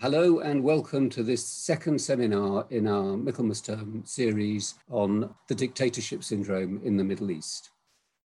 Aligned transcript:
Hello 0.00 0.38
and 0.38 0.64
welcome 0.64 1.10
to 1.10 1.22
this 1.22 1.44
second 1.44 2.00
seminar 2.00 2.66
in 2.70 2.88
our 2.88 3.18
Michaelmas 3.18 3.60
term 3.60 4.02
series 4.06 4.76
on 4.88 5.28
the 5.46 5.54
dictatorship 5.54 6.24
syndrome 6.24 6.80
in 6.82 6.96
the 6.96 7.04
Middle 7.04 7.30
East. 7.30 7.68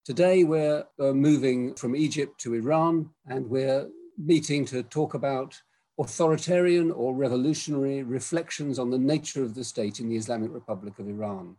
Today 0.04 0.44
we're 0.44 0.84
uh, 1.00 1.12
moving 1.12 1.74
from 1.74 1.96
Egypt 1.96 2.40
to 2.42 2.54
Iran 2.54 3.10
and 3.26 3.50
we're 3.50 3.88
meeting 4.16 4.64
to 4.66 4.84
talk 4.84 5.14
about 5.14 5.60
authoritarian 5.98 6.92
or 6.92 7.12
revolutionary 7.12 8.04
reflections 8.04 8.78
on 8.78 8.90
the 8.90 8.98
nature 8.98 9.42
of 9.42 9.56
the 9.56 9.64
state 9.64 9.98
in 9.98 10.08
the 10.08 10.16
Islamic 10.16 10.54
Republic 10.54 11.00
of 11.00 11.08
Iran. 11.08 11.56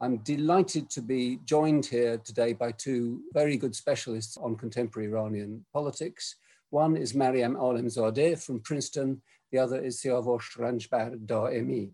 I'm 0.00 0.16
delighted 0.24 0.88
to 0.88 1.02
be 1.02 1.40
joined 1.44 1.84
here 1.84 2.16
today 2.16 2.54
by 2.54 2.72
two 2.72 3.20
very 3.34 3.58
good 3.58 3.76
specialists 3.76 4.38
on 4.38 4.56
contemporary 4.56 5.10
Iranian 5.10 5.62
politics. 5.74 6.36
One 6.72 6.96
is 6.96 7.14
Mariam 7.14 7.54
Alemzadeh 7.54 8.42
from 8.42 8.60
Princeton 8.60 9.20
the 9.50 9.58
other 9.58 9.78
is 9.78 10.00
Siavosh 10.00 10.56
Ranjbar 10.56 11.26
Daemi. 11.26 11.90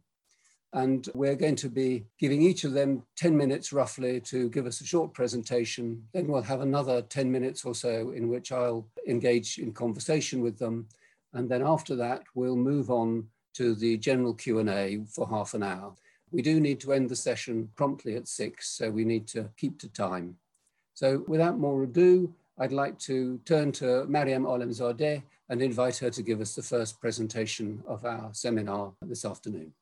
And 0.73 1.09
we're 1.15 1.35
going 1.35 1.57
to 1.57 1.69
be 1.69 2.05
giving 2.17 2.43
each 2.43 2.63
of 2.63 2.75
them 2.75 3.03
10 3.17 3.37
minutes 3.37 3.73
roughly 3.73 4.21
to 4.21 4.49
give 4.51 4.67
us 4.67 4.81
a 4.81 4.87
short 4.87 5.13
presentation. 5.15 6.05
Then 6.15 6.29
we'll 6.29 6.43
have 6.43 6.61
another 6.61 7.03
10 7.03 7.29
minutes 7.29 7.65
or 7.65 7.75
so 7.75 8.11
in 8.11 8.29
which 8.29 8.53
I'll 8.53 8.87
engage 9.09 9.59
in 9.59 9.73
conversation 9.73 10.43
with 10.43 10.61
them. 10.61 10.87
And 11.33 11.49
then 11.49 11.63
after 11.63 11.97
that, 11.97 12.23
we'll 12.37 12.55
move 12.55 12.89
on 12.89 13.27
to 13.55 13.75
the 13.75 13.97
general 13.97 14.33
Q&A 14.33 15.01
for 15.13 15.27
half 15.27 15.55
an 15.55 15.65
hour. 15.65 15.93
We 16.31 16.41
do 16.41 16.61
need 16.61 16.79
to 16.83 16.93
end 16.93 17.09
the 17.09 17.17
session 17.17 17.69
promptly 17.75 18.15
at 18.15 18.29
six, 18.29 18.69
so 18.69 18.93
we 18.93 19.05
need 19.05 19.27
to 19.29 19.49
keep 19.57 19.81
to 19.81 19.89
time. 19.89 20.37
So 20.95 21.25
without 21.27 21.59
more 21.59 21.83
ado, 21.83 22.33
I'd 22.61 22.73
like 22.73 22.99
to 23.01 23.39
turn 23.45 23.73
to 23.73 24.05
Mariam 24.07 24.45
Alemzadeh, 24.45 25.23
and 25.49 25.63
invite 25.63 25.97
her 25.99 26.11
to 26.11 26.23
give 26.23 26.41
us 26.41 26.55
the 26.55 26.63
first 26.63 27.01
presentation 27.01 27.83
of 27.87 28.05
our 28.05 28.31
seminar 28.33 28.93
this 29.03 29.25
afternoon. 29.25 29.73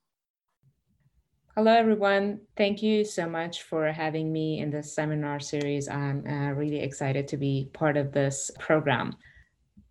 Hello, 1.57 1.73
everyone. 1.73 2.41
Thank 2.57 2.83
you 2.83 3.05
so 3.05 3.29
much 3.29 3.63
for 3.63 3.91
having 3.91 4.31
me 4.31 4.61
in 4.61 4.71
this 4.71 4.95
seminar 4.95 5.41
series. 5.41 5.89
I'm 5.89 6.25
uh, 6.27 6.53
really 6.53 6.81
excited 6.81 7.27
to 7.29 7.37
be 7.37 7.71
part 7.73 7.97
of 7.97 8.13
this 8.13 8.51
program. 8.59 9.17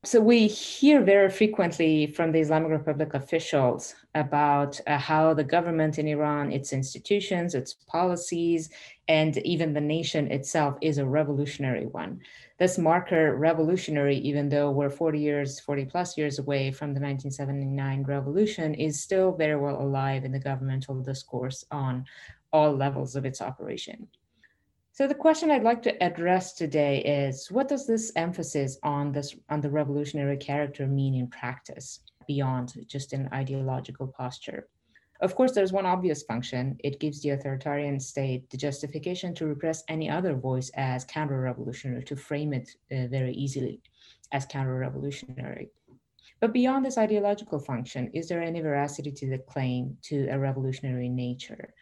So 0.04 0.22
we 0.22 0.46
hear 0.46 1.02
very 1.02 1.32
frequently 1.32 2.06
from 2.06 2.32
the 2.32 2.40
Islamic 2.40 2.70
Republic 2.70 3.16
officials 3.16 3.96
about 4.14 4.80
uh, 4.86 5.00
how 5.00 5.34
the 5.34 5.44
government 5.44 5.98
in 5.98 6.08
Iran, 6.08 6.52
its 6.52 6.72
institutions, 6.72 7.56
its 7.56 7.74
policies, 7.88 8.70
and 9.08 9.36
even 9.40 9.74
the 9.74 9.82
nation 9.82 10.32
itself 10.32 10.78
is 10.82 11.00
a 11.00 11.06
revolutionary 11.06 11.88
one 11.88 12.22
this 12.58 12.78
marker 12.78 13.36
revolutionary, 13.36 14.18
even 14.18 14.48
though 14.48 14.72
we're 14.72 14.90
40 14.90 15.20
years, 15.20 15.60
40 15.60 15.86
plus 15.86 16.18
years 16.18 16.40
away 16.40 16.72
from 16.72 16.94
the 16.94 17.02
1979 17.02 18.04
revolution, 18.04 18.74
is 18.74 19.02
still 19.02 19.34
very 19.34 19.58
well 19.58 19.82
alive 19.82 20.24
in 20.24 20.32
the 20.32 20.40
governmental 20.40 20.96
discourse 21.02 21.66
on 21.70 22.06
all 22.54 22.74
levels 22.74 23.18
of 23.18 23.26
its 23.26 23.42
operation. 23.42 24.08
So 24.94 25.06
the 25.06 25.14
question 25.14 25.52
I'd 25.52 25.64
like 25.64 25.84
to 25.84 26.02
address 26.02 26.54
today 26.54 27.00
is, 27.04 27.52
what 27.52 27.68
does 27.68 27.86
this 27.86 28.14
emphasis 28.16 28.78
on 28.82 29.12
this 29.12 29.36
on 29.50 29.60
the 29.60 29.70
revolutionary 29.70 30.38
character 30.38 30.88
mean 30.88 31.16
in 31.16 31.28
practice 31.28 32.00
beyond 32.26 32.74
just 32.88 33.12
an 33.12 33.28
ideological 33.34 34.08
posture? 34.08 34.70
Of 35.22 35.36
course, 35.36 35.54
there's 35.54 35.72
one 35.72 35.86
obvious 35.86 36.24
function. 36.24 36.78
It 36.84 37.00
gives 37.00 37.22
the 37.22 37.30
authoritarian 37.30 38.00
state 38.00 38.50
the 38.50 38.58
justification 38.58 39.34
to 39.36 39.48
repress 39.48 39.84
any 39.88 40.10
other 40.10 40.36
voice 40.36 40.70
as 40.76 41.06
counter-revolutionary, 41.06 42.04
to 42.04 42.16
frame 42.16 42.54
it 42.54 42.70
uh, 42.92 43.08
very 43.08 43.34
easily 43.34 43.82
as 44.32 44.46
counter-revolutionary. 44.46 45.70
But 46.42 46.52
beyond 46.52 46.86
this 46.86 46.98
ideological 46.98 47.60
function, 47.60 48.12
is 48.14 48.28
there 48.28 48.42
any 48.42 48.60
veracity 48.60 49.12
to 49.12 49.30
the 49.30 49.38
claim 49.38 49.98
to 50.04 50.28
a 50.28 50.38
revolutionary 50.38 51.08
nature? 51.08 51.74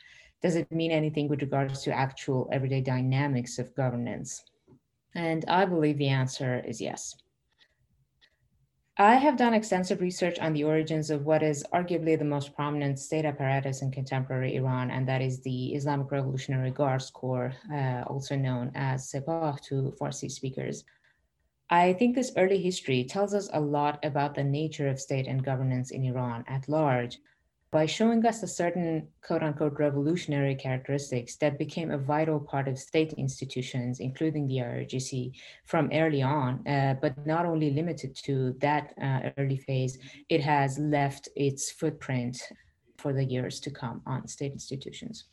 Does 0.43 0.55
it 0.55 0.71
mean 0.71 0.91
anything 0.91 1.27
with 1.27 1.41
regards 1.41 1.81
to 1.83 1.91
actual 1.91 2.49
everyday 2.51 2.81
dynamics 2.81 3.57
of 3.57 3.73
governance? 3.75 4.43
And 5.15 5.43
I 5.47 5.65
believe 5.65 5.97
the 5.97 6.09
answer 6.09 6.63
is 6.67 6.79
yes. 6.79 7.15
I 8.97 9.15
have 9.15 9.37
done 9.37 9.55
extensive 9.55 10.01
research 10.01 10.37
on 10.37 10.53
the 10.53 10.65
origins 10.65 11.09
of 11.09 11.25
what 11.25 11.41
is 11.41 11.65
arguably 11.73 12.17
the 12.17 12.25
most 12.25 12.53
prominent 12.53 12.99
state 12.99 13.25
apparatus 13.25 13.81
in 13.81 13.89
contemporary 13.89 14.55
Iran, 14.55 14.91
and 14.91 15.07
that 15.07 15.19
is 15.19 15.41
the 15.41 15.73
Islamic 15.73 16.11
Revolutionary 16.11 16.69
Guards 16.69 17.09
Corps, 17.09 17.53
uh, 17.73 18.03
also 18.05 18.35
known 18.35 18.71
as 18.75 19.11
Sepah 19.11 19.59
to 19.61 19.95
Farsi 19.99 20.29
speakers. 20.29 20.83
I 21.71 21.93
think 21.93 22.13
this 22.13 22.33
early 22.37 22.61
history 22.61 23.03
tells 23.03 23.33
us 23.33 23.49
a 23.51 23.59
lot 23.59 23.97
about 24.05 24.35
the 24.35 24.43
nature 24.43 24.87
of 24.87 24.99
state 24.99 25.25
and 25.25 25.43
governance 25.43 25.89
in 25.89 26.03
Iran 26.03 26.43
at 26.47 26.69
large, 26.69 27.17
by 27.73 27.87
showing 27.87 28.23
us 28.23 28.43
a 28.43 28.47
certain 28.47 29.07
quote 29.25 29.41
unquote 29.41 29.79
revolutionary 29.79 30.53
characteristics 30.53 31.35
that 31.37 31.57
became 31.57 31.89
a 31.89 31.97
vital 31.97 32.39
part 32.39 32.67
of 32.67 32.77
state 32.77 33.13
institutions, 33.13 33.99
including 33.99 34.45
the 34.47 34.57
IRGC 34.57 35.31
from 35.65 35.89
early 35.91 36.21
on, 36.21 36.65
uh, 36.67 36.93
but 37.01 37.13
not 37.25 37.47
only 37.47 37.71
limited 37.71 38.15
to 38.15 38.55
that 38.59 38.93
uh, 39.01 39.31
early 39.39 39.57
phase, 39.57 39.97
it 40.29 40.39
has 40.39 40.77
left 40.77 41.27
its 41.35 41.71
footprint 41.71 42.39
for 42.99 43.11
the 43.11 43.25
years 43.25 43.59
to 43.59 43.71
come 43.71 44.03
on 44.05 44.27
state 44.27 44.51
institutions. 44.51 45.25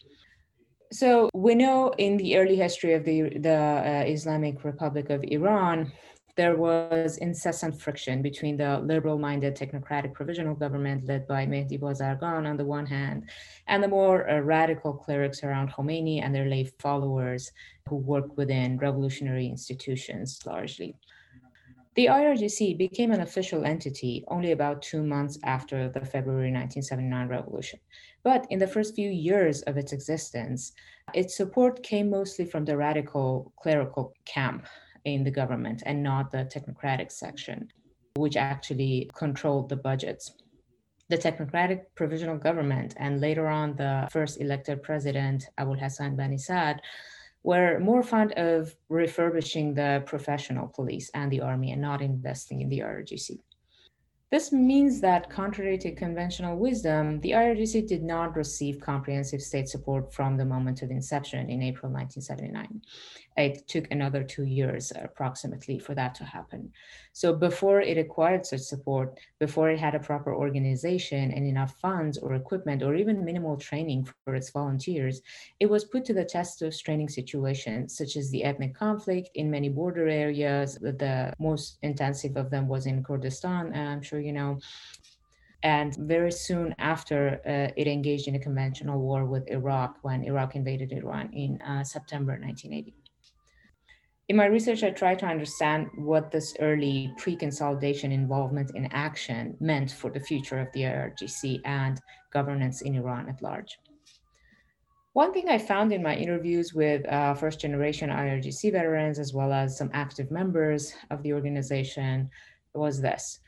So 0.92 1.28
we 1.34 1.54
know 1.54 1.92
in 1.98 2.16
the 2.16 2.38
early 2.38 2.56
history 2.56 2.94
of 2.94 3.04
the, 3.04 3.38
the 3.38 3.54
uh, 3.54 4.04
Islamic 4.06 4.64
Republic 4.64 5.10
of 5.10 5.22
Iran, 5.22 5.92
there 6.40 6.56
was 6.56 7.18
incessant 7.18 7.78
friction 7.78 8.22
between 8.22 8.56
the 8.56 8.78
liberal-minded 8.78 9.54
technocratic 9.54 10.14
provisional 10.14 10.54
government 10.54 11.04
led 11.04 11.28
by 11.28 11.44
Mehdi 11.44 11.78
Bazargan 11.78 12.48
on 12.48 12.56
the 12.56 12.64
one 12.64 12.86
hand, 12.86 13.28
and 13.66 13.82
the 13.82 13.88
more 13.88 14.26
uh, 14.26 14.38
radical 14.38 14.94
clerics 14.94 15.44
around 15.44 15.70
Khomeini 15.70 16.22
and 16.24 16.34
their 16.34 16.46
lay 16.46 16.64
followers 16.78 17.52
who 17.86 17.96
work 17.96 18.38
within 18.38 18.78
revolutionary 18.78 19.48
institutions 19.48 20.40
largely. 20.46 20.96
The 21.94 22.06
IRGC 22.06 22.78
became 22.78 23.12
an 23.12 23.20
official 23.20 23.66
entity 23.66 24.24
only 24.28 24.52
about 24.52 24.80
two 24.80 25.02
months 25.02 25.38
after 25.44 25.90
the 25.90 26.06
February 26.06 26.50
1979 26.50 27.28
revolution. 27.28 27.80
But 28.22 28.46
in 28.48 28.58
the 28.58 28.72
first 28.74 28.94
few 28.94 29.10
years 29.10 29.60
of 29.68 29.76
its 29.76 29.92
existence, 29.92 30.72
its 31.12 31.36
support 31.36 31.82
came 31.82 32.08
mostly 32.08 32.46
from 32.46 32.64
the 32.64 32.78
radical 32.78 33.52
clerical 33.60 34.14
camp 34.24 34.66
in 35.04 35.24
the 35.24 35.30
government 35.30 35.82
and 35.86 36.02
not 36.02 36.30
the 36.30 36.44
technocratic 36.54 37.10
section, 37.10 37.68
which 38.16 38.36
actually 38.36 39.10
controlled 39.14 39.68
the 39.68 39.76
budgets. 39.76 40.32
The 41.08 41.18
technocratic 41.18 41.86
provisional 41.94 42.38
government 42.38 42.94
and 42.96 43.20
later 43.20 43.48
on 43.48 43.74
the 43.76 44.08
first 44.12 44.40
elected 44.40 44.82
president, 44.82 45.44
Abul 45.58 45.78
Hassan 45.78 46.16
Bani 46.16 46.38
Sadr, 46.38 46.80
were 47.42 47.80
more 47.80 48.02
fond 48.02 48.32
of 48.32 48.76
refurbishing 48.88 49.74
the 49.74 50.02
professional 50.06 50.68
police 50.68 51.10
and 51.14 51.32
the 51.32 51.40
army 51.40 51.72
and 51.72 51.80
not 51.80 52.02
investing 52.02 52.60
in 52.60 52.68
the 52.68 52.80
IRGC. 52.80 53.38
This 54.30 54.52
means 54.52 55.00
that, 55.00 55.28
contrary 55.28 55.76
to 55.78 55.92
conventional 55.92 56.56
wisdom, 56.56 57.20
the 57.20 57.32
IRGC 57.32 57.88
did 57.88 58.04
not 58.04 58.36
receive 58.36 58.78
comprehensive 58.78 59.42
state 59.42 59.68
support 59.68 60.14
from 60.14 60.36
the 60.36 60.44
moment 60.44 60.82
of 60.82 60.92
inception 60.92 61.50
in 61.50 61.62
April 61.62 61.90
1979 61.90 62.80
it 63.40 63.66
took 63.68 63.90
another 63.90 64.22
two 64.22 64.44
years 64.44 64.92
approximately 64.96 65.78
for 65.78 65.94
that 65.94 66.14
to 66.16 66.24
happen. 66.24 66.72
So 67.12 67.34
before 67.34 67.80
it 67.80 67.98
acquired 67.98 68.46
such 68.46 68.60
support, 68.60 69.18
before 69.38 69.70
it 69.70 69.78
had 69.78 69.94
a 69.94 70.00
proper 70.00 70.34
organization 70.34 71.32
and 71.32 71.46
enough 71.46 71.78
funds 71.80 72.18
or 72.18 72.34
equipment 72.34 72.82
or 72.82 72.94
even 72.94 73.24
minimal 73.24 73.56
training 73.56 74.08
for 74.24 74.34
its 74.34 74.50
volunteers, 74.50 75.22
it 75.58 75.66
was 75.66 75.84
put 75.84 76.04
to 76.06 76.14
the 76.14 76.24
test 76.24 76.62
of 76.62 76.74
straining 76.74 77.08
situations 77.08 77.96
such 77.96 78.16
as 78.16 78.30
the 78.30 78.44
ethnic 78.44 78.74
conflict 78.74 79.30
in 79.34 79.50
many 79.50 79.68
border 79.68 80.08
areas. 80.08 80.74
The 80.74 81.34
most 81.38 81.78
intensive 81.82 82.36
of 82.36 82.50
them 82.50 82.68
was 82.68 82.86
in 82.86 83.02
Kurdistan, 83.02 83.74
I'm 83.74 84.02
sure 84.02 84.20
you 84.20 84.32
know, 84.32 84.58
and 85.62 85.94
very 85.96 86.32
soon 86.32 86.74
after, 86.78 87.40
uh, 87.46 87.72
it 87.76 87.86
engaged 87.86 88.28
in 88.28 88.34
a 88.34 88.38
conventional 88.38 88.98
war 88.98 89.26
with 89.26 89.46
Iraq 89.48 89.98
when 90.02 90.24
Iraq 90.24 90.56
invaded 90.56 90.92
Iran 90.92 91.30
in 91.34 91.60
uh, 91.60 91.84
September 91.84 92.32
1980. 92.32 92.94
In 94.30 94.36
my 94.36 94.46
research, 94.46 94.84
I 94.84 94.90
tried 94.90 95.18
to 95.18 95.26
understand 95.26 95.88
what 95.96 96.30
this 96.30 96.54
early 96.60 97.12
pre-consolidation 97.18 98.12
involvement 98.12 98.70
in 98.76 98.86
action 98.92 99.56
meant 99.58 99.90
for 99.90 100.08
the 100.08 100.20
future 100.20 100.60
of 100.60 100.68
the 100.72 100.82
IRGC 100.82 101.60
and 101.64 102.00
governance 102.32 102.82
in 102.82 102.94
Iran 102.94 103.28
at 103.28 103.42
large. 103.42 103.80
One 105.14 105.32
thing 105.32 105.48
I 105.48 105.58
found 105.58 105.92
in 105.92 106.00
my 106.04 106.14
interviews 106.14 106.72
with 106.72 107.04
uh, 107.08 107.34
first 107.34 107.58
generation 107.58 108.08
IRGC 108.08 108.70
veterans, 108.70 109.18
as 109.18 109.34
well 109.34 109.52
as 109.52 109.76
some 109.76 109.90
active 109.92 110.30
members 110.30 110.94
of 111.10 111.24
the 111.24 111.32
organization, 111.32 112.30
was 112.72 113.00
this 113.00 113.40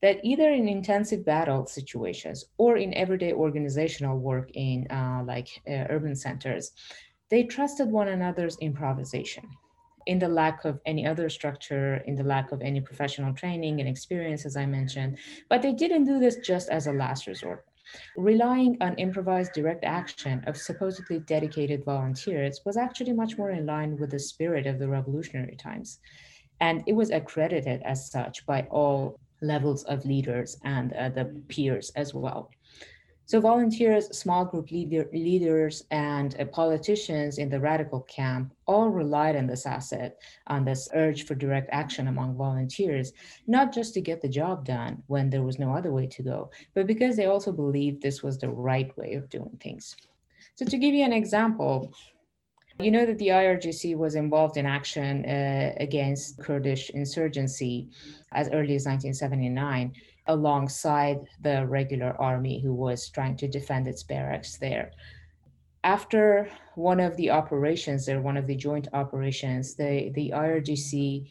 that 0.00 0.16
either 0.24 0.48
in 0.50 0.66
intensive 0.66 1.26
battle 1.26 1.66
situations 1.66 2.46
or 2.56 2.78
in 2.78 2.94
everyday 2.94 3.34
organizational 3.34 4.18
work 4.18 4.50
in 4.54 4.86
uh, 4.90 5.22
like 5.26 5.48
uh, 5.68 5.84
urban 5.90 6.16
centers, 6.16 6.72
they 7.28 7.42
trusted 7.42 7.92
one 7.92 8.08
another's 8.08 8.56
improvisation 8.62 9.44
in 10.06 10.18
the 10.18 10.28
lack 10.28 10.64
of 10.64 10.80
any 10.86 11.06
other 11.06 11.28
structure, 11.28 11.96
in 12.06 12.14
the 12.14 12.24
lack 12.24 12.52
of 12.52 12.62
any 12.62 12.80
professional 12.80 13.32
training 13.34 13.80
and 13.80 13.88
experience, 13.88 14.44
as 14.44 14.56
I 14.56 14.66
mentioned. 14.66 15.18
But 15.48 15.62
they 15.62 15.72
didn't 15.72 16.04
do 16.04 16.18
this 16.18 16.36
just 16.36 16.68
as 16.68 16.86
a 16.86 16.92
last 16.92 17.26
resort. 17.26 17.64
Relying 18.16 18.78
on 18.80 18.94
improvised 18.94 19.52
direct 19.52 19.84
action 19.84 20.42
of 20.46 20.56
supposedly 20.56 21.20
dedicated 21.20 21.84
volunteers 21.84 22.60
was 22.64 22.76
actually 22.76 23.12
much 23.12 23.36
more 23.36 23.50
in 23.50 23.66
line 23.66 23.96
with 23.98 24.10
the 24.10 24.18
spirit 24.18 24.66
of 24.66 24.78
the 24.78 24.88
revolutionary 24.88 25.56
times. 25.56 25.98
And 26.60 26.82
it 26.86 26.92
was 26.92 27.10
accredited 27.10 27.82
as 27.84 28.10
such 28.10 28.46
by 28.46 28.62
all 28.70 29.18
levels 29.42 29.84
of 29.84 30.06
leaders 30.06 30.56
and 30.64 30.92
uh, 30.92 31.08
the 31.08 31.24
peers 31.48 31.90
as 31.96 32.14
well. 32.14 32.50
So 33.32 33.40
volunteers, 33.40 34.14
small 34.14 34.44
group 34.44 34.70
leader, 34.70 35.08
leaders, 35.10 35.84
and 35.90 36.38
uh, 36.38 36.44
politicians 36.44 37.38
in 37.38 37.48
the 37.48 37.58
radical 37.58 38.02
camp 38.02 38.52
all 38.66 38.90
relied 38.90 39.36
on 39.36 39.46
this 39.46 39.64
asset, 39.64 40.20
on 40.48 40.66
this 40.66 40.90
urge 40.92 41.24
for 41.24 41.34
direct 41.34 41.70
action 41.72 42.08
among 42.08 42.36
volunteers, 42.36 43.14
not 43.46 43.72
just 43.72 43.94
to 43.94 44.02
get 44.02 44.20
the 44.20 44.28
job 44.28 44.66
done 44.66 45.02
when 45.06 45.30
there 45.30 45.44
was 45.44 45.58
no 45.58 45.74
other 45.74 45.92
way 45.92 46.06
to 46.08 46.22
go, 46.22 46.50
but 46.74 46.86
because 46.86 47.16
they 47.16 47.24
also 47.24 47.52
believed 47.52 48.02
this 48.02 48.22
was 48.22 48.36
the 48.36 48.50
right 48.50 48.94
way 48.98 49.14
of 49.14 49.30
doing 49.30 49.58
things. 49.62 49.96
So 50.56 50.66
to 50.66 50.76
give 50.76 50.92
you 50.92 51.02
an 51.02 51.14
example, 51.14 51.90
you 52.80 52.90
know 52.90 53.06
that 53.06 53.16
the 53.16 53.28
IRGC 53.28 53.96
was 53.96 54.14
involved 54.14 54.58
in 54.58 54.66
action 54.66 55.24
uh, 55.24 55.72
against 55.78 56.38
Kurdish 56.38 56.90
insurgency 56.90 57.88
as 58.32 58.48
early 58.48 58.74
as 58.74 58.84
1979 58.84 59.94
alongside 60.26 61.18
the 61.40 61.66
regular 61.66 62.14
army 62.20 62.60
who 62.60 62.72
was 62.72 63.08
trying 63.08 63.36
to 63.36 63.48
defend 63.48 63.88
its 63.88 64.02
barracks 64.02 64.56
there. 64.56 64.92
After 65.84 66.48
one 66.76 67.00
of 67.00 67.16
the 67.16 67.30
operations 67.30 68.06
there, 68.06 68.20
one 68.20 68.36
of 68.36 68.46
the 68.46 68.54
joint 68.54 68.88
operations, 68.92 69.74
the, 69.74 70.12
the 70.14 70.30
IRGC 70.34 71.28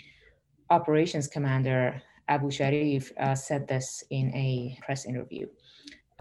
operations 0.70 1.28
commander, 1.28 2.02
Abu 2.28 2.52
Sharif, 2.52 3.12
uh, 3.18 3.36
said 3.36 3.68
this 3.68 4.04
in 4.10 4.34
a 4.36 4.78
press 4.82 5.06
interview. 5.06 5.48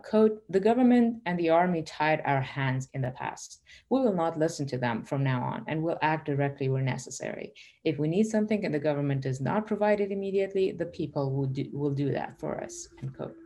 Quote, 0.08 0.43
the 0.49 0.61
government 0.61 1.23
and 1.26 1.38
the 1.38 1.50
army 1.50 1.82
tied 1.82 2.23
our 2.25 2.41
hands 2.41 2.88
in 2.94 3.02
the 3.02 3.11
past. 3.11 3.62
We 3.91 4.00
will 4.00 4.14
not 4.14 4.38
listen 4.38 4.67
to 4.69 4.79
them 4.79 5.05
from 5.05 5.23
now 5.23 5.43
on 5.43 5.64
and 5.69 5.82
will 5.82 5.99
act 6.02 6.26
directly 6.26 6.69
where 6.69 6.82
necessary. 6.82 7.52
If 7.85 7.99
we 7.99 8.08
need 8.08 8.26
something 8.26 8.64
and 8.64 8.75
the 8.75 8.79
government 8.79 9.23
does 9.23 9.41
not 9.41 9.67
provide 9.67 10.00
it 10.00 10.12
immediately, 10.12 10.73
the 10.73 10.87
people 10.87 11.32
will 11.32 11.47
do, 11.47 11.67
will 11.73 11.91
do 11.93 12.12
that 12.12 12.38
for 12.38 12.62
us, 12.62 12.88
end 13.02 13.17
quote. 13.17 13.37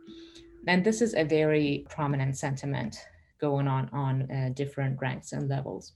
And 0.67 0.83
this 0.83 1.01
is 1.01 1.13
a 1.13 1.23
very 1.23 1.85
prominent 1.89 2.37
sentiment 2.37 2.97
going 3.39 3.67
on 3.67 3.89
on 3.91 4.31
uh, 4.31 4.49
different 4.53 4.99
ranks 5.01 5.31
and 5.33 5.49
levels. 5.49 5.93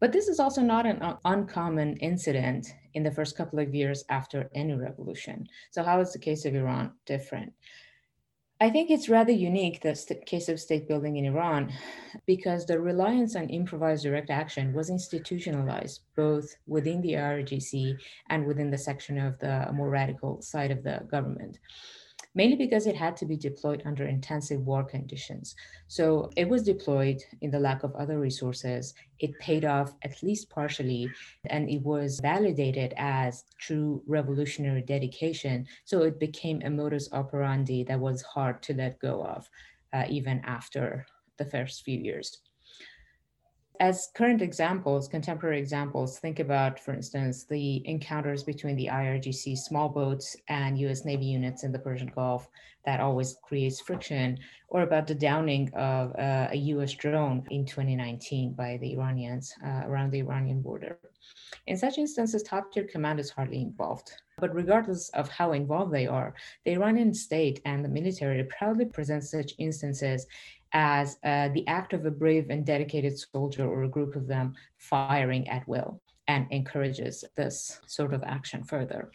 But 0.00 0.12
this 0.12 0.28
is 0.28 0.40
also 0.40 0.60
not 0.60 0.86
an 0.86 1.00
uncommon 1.24 1.96
incident 1.96 2.66
in 2.94 3.02
the 3.02 3.10
first 3.10 3.36
couple 3.36 3.58
of 3.58 3.74
years 3.74 4.04
after 4.10 4.50
any 4.54 4.74
revolution. 4.74 5.46
So 5.70 5.82
how 5.82 6.00
is 6.00 6.12
the 6.12 6.18
case 6.18 6.44
of 6.44 6.54
Iran 6.54 6.92
different? 7.06 7.52
I 8.64 8.70
think 8.70 8.90
it's 8.90 9.10
rather 9.10 9.30
unique, 9.30 9.82
the 9.82 9.94
case 10.24 10.48
of 10.48 10.58
state 10.58 10.88
building 10.88 11.18
in 11.18 11.26
Iran, 11.26 11.70
because 12.24 12.64
the 12.64 12.80
reliance 12.80 13.36
on 13.36 13.50
improvised 13.50 14.04
direct 14.04 14.30
action 14.30 14.72
was 14.72 14.88
institutionalized 14.88 16.00
both 16.16 16.56
within 16.66 17.02
the 17.02 17.12
IRGC 17.12 17.98
and 18.30 18.46
within 18.46 18.70
the 18.70 18.78
section 18.78 19.18
of 19.18 19.38
the 19.38 19.68
more 19.74 19.90
radical 19.90 20.40
side 20.40 20.70
of 20.70 20.82
the 20.82 21.06
government 21.10 21.58
mainly 22.34 22.56
because 22.56 22.86
it 22.86 22.96
had 22.96 23.16
to 23.16 23.26
be 23.26 23.36
deployed 23.36 23.82
under 23.84 24.06
intensive 24.06 24.60
war 24.66 24.84
conditions. 24.84 25.54
So 25.88 26.30
it 26.36 26.48
was 26.48 26.62
deployed 26.62 27.22
in 27.40 27.50
the 27.50 27.60
lack 27.60 27.84
of 27.84 27.94
other 27.94 28.18
resources. 28.18 28.94
It 29.20 29.38
paid 29.38 29.64
off 29.64 29.94
at 30.02 30.22
least 30.22 30.50
partially, 30.50 31.10
and 31.46 31.68
it 31.70 31.82
was 31.82 32.20
validated 32.20 32.94
as 32.96 33.44
true 33.58 34.02
revolutionary 34.06 34.82
dedication. 34.82 35.66
So 35.84 36.02
it 36.02 36.18
became 36.18 36.62
a 36.62 36.70
modus 36.70 37.08
operandi 37.12 37.84
that 37.84 38.00
was 38.00 38.22
hard 38.22 38.62
to 38.64 38.74
let 38.74 38.98
go 38.98 39.24
of, 39.24 39.48
uh, 39.92 40.04
even 40.08 40.40
after 40.44 41.06
the 41.38 41.44
first 41.44 41.82
few 41.84 41.98
years 41.98 42.38
as 43.80 44.10
current 44.14 44.40
examples, 44.40 45.08
contemporary 45.08 45.58
examples, 45.58 46.18
think 46.18 46.38
about, 46.38 46.78
for 46.78 46.94
instance, 46.94 47.44
the 47.44 47.86
encounters 47.88 48.44
between 48.44 48.76
the 48.76 48.86
IRGC 48.86 49.58
small 49.58 49.88
boats 49.88 50.36
and 50.48 50.78
US 50.78 51.04
Navy 51.04 51.26
units 51.26 51.64
in 51.64 51.72
the 51.72 51.78
Persian 51.78 52.12
Gulf 52.14 52.48
that 52.84 53.00
always 53.00 53.36
creates 53.42 53.80
friction, 53.80 54.38
or 54.68 54.82
about 54.82 55.06
the 55.06 55.14
downing 55.14 55.72
of 55.74 56.14
uh, 56.16 56.48
a 56.52 56.56
US 56.56 56.92
drone 56.92 57.44
in 57.50 57.64
2019 57.64 58.52
by 58.52 58.76
the 58.80 58.92
Iranians 58.92 59.54
uh, 59.64 59.82
around 59.86 60.10
the 60.10 60.20
Iranian 60.20 60.60
border. 60.60 60.98
In 61.66 61.76
such 61.76 61.98
instances, 61.98 62.42
top 62.42 62.70
tier 62.70 62.84
command 62.84 63.18
is 63.18 63.30
hardly 63.30 63.62
involved. 63.62 64.12
But 64.38 64.54
regardless 64.54 65.08
of 65.10 65.28
how 65.28 65.52
involved 65.52 65.92
they 65.92 66.06
are, 66.06 66.34
the 66.64 66.72
Iranian 66.72 67.14
state 67.14 67.60
and 67.64 67.84
the 67.84 67.88
military 67.88 68.44
proudly 68.44 68.84
present 68.84 69.24
such 69.24 69.54
instances 69.58 70.26
as 70.74 71.18
uh, 71.24 71.48
the 71.48 71.66
act 71.68 71.92
of 71.92 72.04
a 72.04 72.10
brave 72.10 72.50
and 72.50 72.66
dedicated 72.66 73.16
soldier 73.16 73.66
or 73.66 73.84
a 73.84 73.88
group 73.88 74.16
of 74.16 74.26
them 74.26 74.54
firing 74.76 75.48
at 75.48 75.66
will 75.68 76.00
and 76.26 76.46
encourages 76.50 77.24
this 77.36 77.80
sort 77.86 78.12
of 78.12 78.22
action 78.24 78.64
further. 78.64 79.12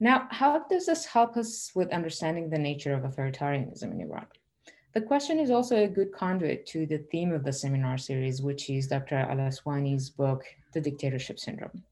Now, 0.00 0.26
how 0.30 0.64
does 0.68 0.86
this 0.86 1.04
help 1.04 1.36
us 1.36 1.70
with 1.74 1.92
understanding 1.92 2.50
the 2.50 2.58
nature 2.58 2.94
of 2.94 3.02
authoritarianism 3.02 3.92
in 3.92 4.00
Iran? 4.00 4.26
The 4.92 5.02
question 5.02 5.38
is 5.38 5.50
also 5.50 5.76
a 5.76 5.88
good 5.88 6.12
conduit 6.12 6.66
to 6.68 6.86
the 6.86 6.98
theme 7.12 7.32
of 7.32 7.44
the 7.44 7.52
seminar 7.52 7.96
series, 7.96 8.42
which 8.42 8.68
is 8.68 8.88
Dr. 8.88 9.16
Al 9.16 9.38
Aswany's 9.38 10.10
book, 10.10 10.42
The 10.72 10.80
Dictatorship 10.80 11.38
Syndrome. 11.38 11.84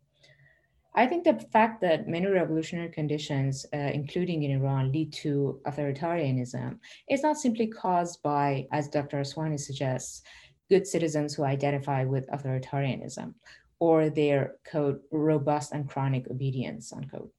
I 0.99 1.07
think 1.07 1.23
the 1.23 1.39
fact 1.53 1.81
that 1.83 2.09
many 2.09 2.27
revolutionary 2.27 2.89
conditions, 2.89 3.65
uh, 3.73 3.77
including 3.77 4.43
in 4.43 4.51
Iran, 4.51 4.91
lead 4.91 5.13
to 5.25 5.61
authoritarianism 5.65 6.79
is 7.09 7.23
not 7.23 7.39
simply 7.39 7.69
caused 7.69 8.21
by, 8.23 8.67
as 8.73 8.89
Dr. 8.89 9.19
Aswany 9.21 9.61
suggests, 9.61 10.23
good 10.69 10.87
citizens 10.87 11.35
who 11.35 11.45
identify 11.45 12.05
with 12.05 12.27
authoritarianism 12.31 13.35
or 13.81 14.11
their 14.11 14.57
code 14.65 15.01
robust 15.13 15.73
and 15.73 15.89
chronic 15.89 16.29
obedience 16.31 16.93
unquote 16.93 17.33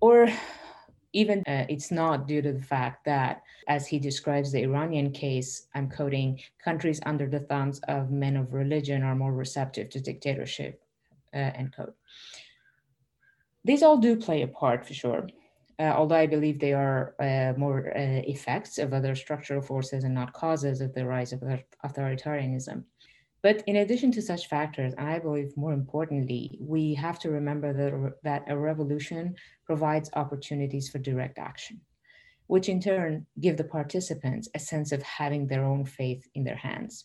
or 0.00 0.28
even 1.12 1.40
uh, 1.46 1.66
it's 1.68 1.90
not 1.90 2.26
due 2.26 2.42
to 2.42 2.52
the 2.52 2.62
fact 2.62 3.04
that 3.04 3.42
as 3.68 3.86
he 3.86 3.98
describes 3.98 4.52
the 4.52 4.62
iranian 4.62 5.10
case 5.10 5.66
i'm 5.74 5.90
quoting 5.90 6.38
countries 6.62 7.00
under 7.04 7.26
the 7.28 7.40
thumbs 7.40 7.80
of 7.88 8.10
men 8.10 8.36
of 8.36 8.52
religion 8.52 9.02
are 9.02 9.16
more 9.16 9.32
receptive 9.32 9.88
to 9.90 10.00
dictatorship 10.00 10.80
uh, 11.34 11.50
end 11.56 11.74
quote 11.74 11.94
these 13.64 13.82
all 13.82 13.96
do 13.96 14.16
play 14.16 14.42
a 14.42 14.48
part 14.48 14.86
for 14.86 14.94
sure. 14.94 15.28
Uh, 15.78 15.92
although 15.96 16.14
I 16.14 16.26
believe 16.26 16.60
they 16.60 16.72
are 16.72 17.14
uh, 17.18 17.58
more 17.58 17.88
uh, 17.96 18.22
effects 18.26 18.78
of 18.78 18.92
other 18.92 19.16
structural 19.16 19.60
forces 19.60 20.04
and 20.04 20.14
not 20.14 20.32
causes 20.32 20.80
of 20.80 20.94
the 20.94 21.04
rise 21.04 21.32
of 21.32 21.42
authoritarianism. 21.84 22.84
But 23.42 23.62
in 23.66 23.76
addition 23.76 24.12
to 24.12 24.22
such 24.22 24.48
factors, 24.48 24.94
I 24.96 25.18
believe 25.18 25.56
more 25.56 25.72
importantly, 25.72 26.56
we 26.60 26.94
have 26.94 27.18
to 27.20 27.30
remember 27.30 27.72
that, 27.72 28.14
that 28.22 28.44
a 28.50 28.56
revolution 28.56 29.34
provides 29.66 30.10
opportunities 30.14 30.88
for 30.88 30.98
direct 30.98 31.38
action, 31.38 31.80
which 32.46 32.68
in 32.68 32.80
turn 32.80 33.26
give 33.40 33.56
the 33.56 33.64
participants 33.64 34.48
a 34.54 34.58
sense 34.58 34.92
of 34.92 35.02
having 35.02 35.46
their 35.46 35.64
own 35.64 35.84
faith 35.84 36.26
in 36.34 36.44
their 36.44 36.56
hands. 36.56 37.04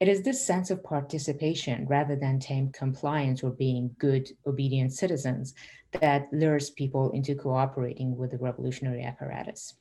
It 0.00 0.08
is 0.08 0.22
this 0.22 0.44
sense 0.44 0.70
of 0.70 0.84
participation 0.84 1.86
rather 1.86 2.14
than 2.14 2.38
tame 2.38 2.70
compliance 2.70 3.42
or 3.42 3.50
being 3.50 3.96
good, 3.98 4.30
obedient 4.46 4.92
citizens 4.92 5.54
that 6.00 6.28
lures 6.32 6.70
people 6.70 7.10
into 7.10 7.34
cooperating 7.34 8.16
with 8.16 8.30
the 8.30 8.38
revolutionary 8.38 9.02
apparatus. 9.02 9.74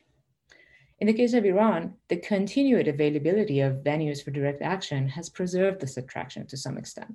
In 1.00 1.05
the 1.05 1.13
case 1.13 1.33
of 1.33 1.45
Iran, 1.45 1.93
the 2.07 2.17
continued 2.17 2.88
availability 2.88 3.59
of 3.59 3.83
venues 3.83 4.24
for 4.24 4.31
direct 4.31 4.63
action 4.63 5.07
has 5.09 5.29
preserved 5.29 5.79
this 5.79 5.97
attraction 5.97 6.47
to 6.47 6.57
some 6.57 6.79
extent. 6.79 7.13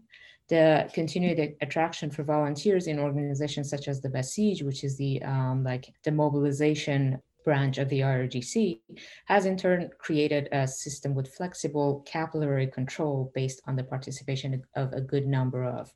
The 0.48 0.88
continued 0.94 1.56
attraction 1.60 2.08
for 2.10 2.22
volunteers 2.22 2.86
in 2.86 3.00
organizations 3.00 3.68
such 3.68 3.88
as 3.88 4.00
the 4.00 4.10
Basij, 4.10 4.62
which 4.62 4.84
is 4.84 4.96
the 4.96 5.20
um, 5.22 5.64
like 5.64 5.92
the 6.04 6.12
mobilization 6.12 7.20
branch 7.44 7.78
of 7.78 7.88
the 7.88 8.00
IRGC, 8.00 8.80
has 9.26 9.46
in 9.46 9.56
turn 9.56 9.90
created 9.98 10.48
a 10.52 10.66
system 10.66 11.14
with 11.14 11.34
flexible 11.34 12.02
capillary 12.06 12.66
control 12.66 13.30
based 13.34 13.60
on 13.66 13.76
the 13.76 13.84
participation 13.84 14.62
of 14.76 14.92
a 14.92 15.00
good 15.00 15.26
number 15.26 15.64
of 15.64 15.92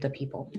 the 0.00 0.10
people. 0.10 0.52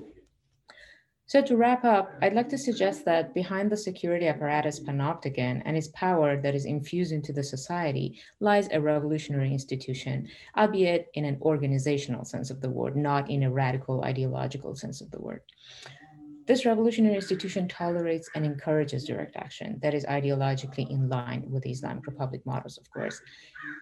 So 1.30 1.42
to 1.42 1.58
wrap 1.58 1.84
up, 1.84 2.14
I'd 2.22 2.36
like 2.36 2.48
to 2.50 2.58
suggest 2.58 3.04
that 3.04 3.34
behind 3.34 3.70
the 3.70 3.76
security 3.76 4.30
apparatus 4.30 4.80
panopticon 4.80 5.62
and 5.66 5.76
its 5.76 5.90
power 5.90 6.42
that 6.42 6.56
is 6.56 6.64
infused 6.64 7.12
into 7.12 7.34
the 7.34 7.44
society 7.44 8.22
lies 8.40 8.70
a 8.72 8.80
revolutionary 8.80 9.52
institution, 9.52 10.30
albeit 10.58 11.10
in 11.16 11.26
an 11.26 11.38
organizational 11.42 12.24
sense 12.24 12.50
of 12.50 12.62
the 12.62 12.70
word, 12.70 12.96
not 12.96 13.30
in 13.30 13.44
a 13.44 13.52
radical 13.52 14.06
ideological 14.06 14.74
sense 14.74 15.02
of 15.02 15.12
the 15.12 15.20
word. 15.20 15.42
This 16.48 16.66
revolutionary 16.66 17.16
institution 17.16 17.68
tolerates 17.68 18.30
and 18.34 18.46
encourages 18.46 19.04
direct 19.04 19.36
action 19.36 19.80
that 19.82 19.94
is 19.94 20.06
ideologically 20.06 20.90
in 20.90 21.10
line 21.10 21.44
with 21.50 21.64
the 21.64 21.72
Islamic 21.72 22.08
Republic 22.08 22.42
models, 22.46 22.78
of 22.78 22.90
course. 22.90 23.22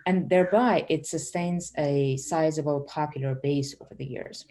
And 0.08 0.28
thereby, 0.28 0.84
it 0.90 1.06
sustains 1.06 1.72
a 1.78 2.18
sizable 2.18 2.82
popular 2.82 3.36
base 3.36 3.76
over 3.80 3.94
the 3.94 4.06
years. 4.06 4.46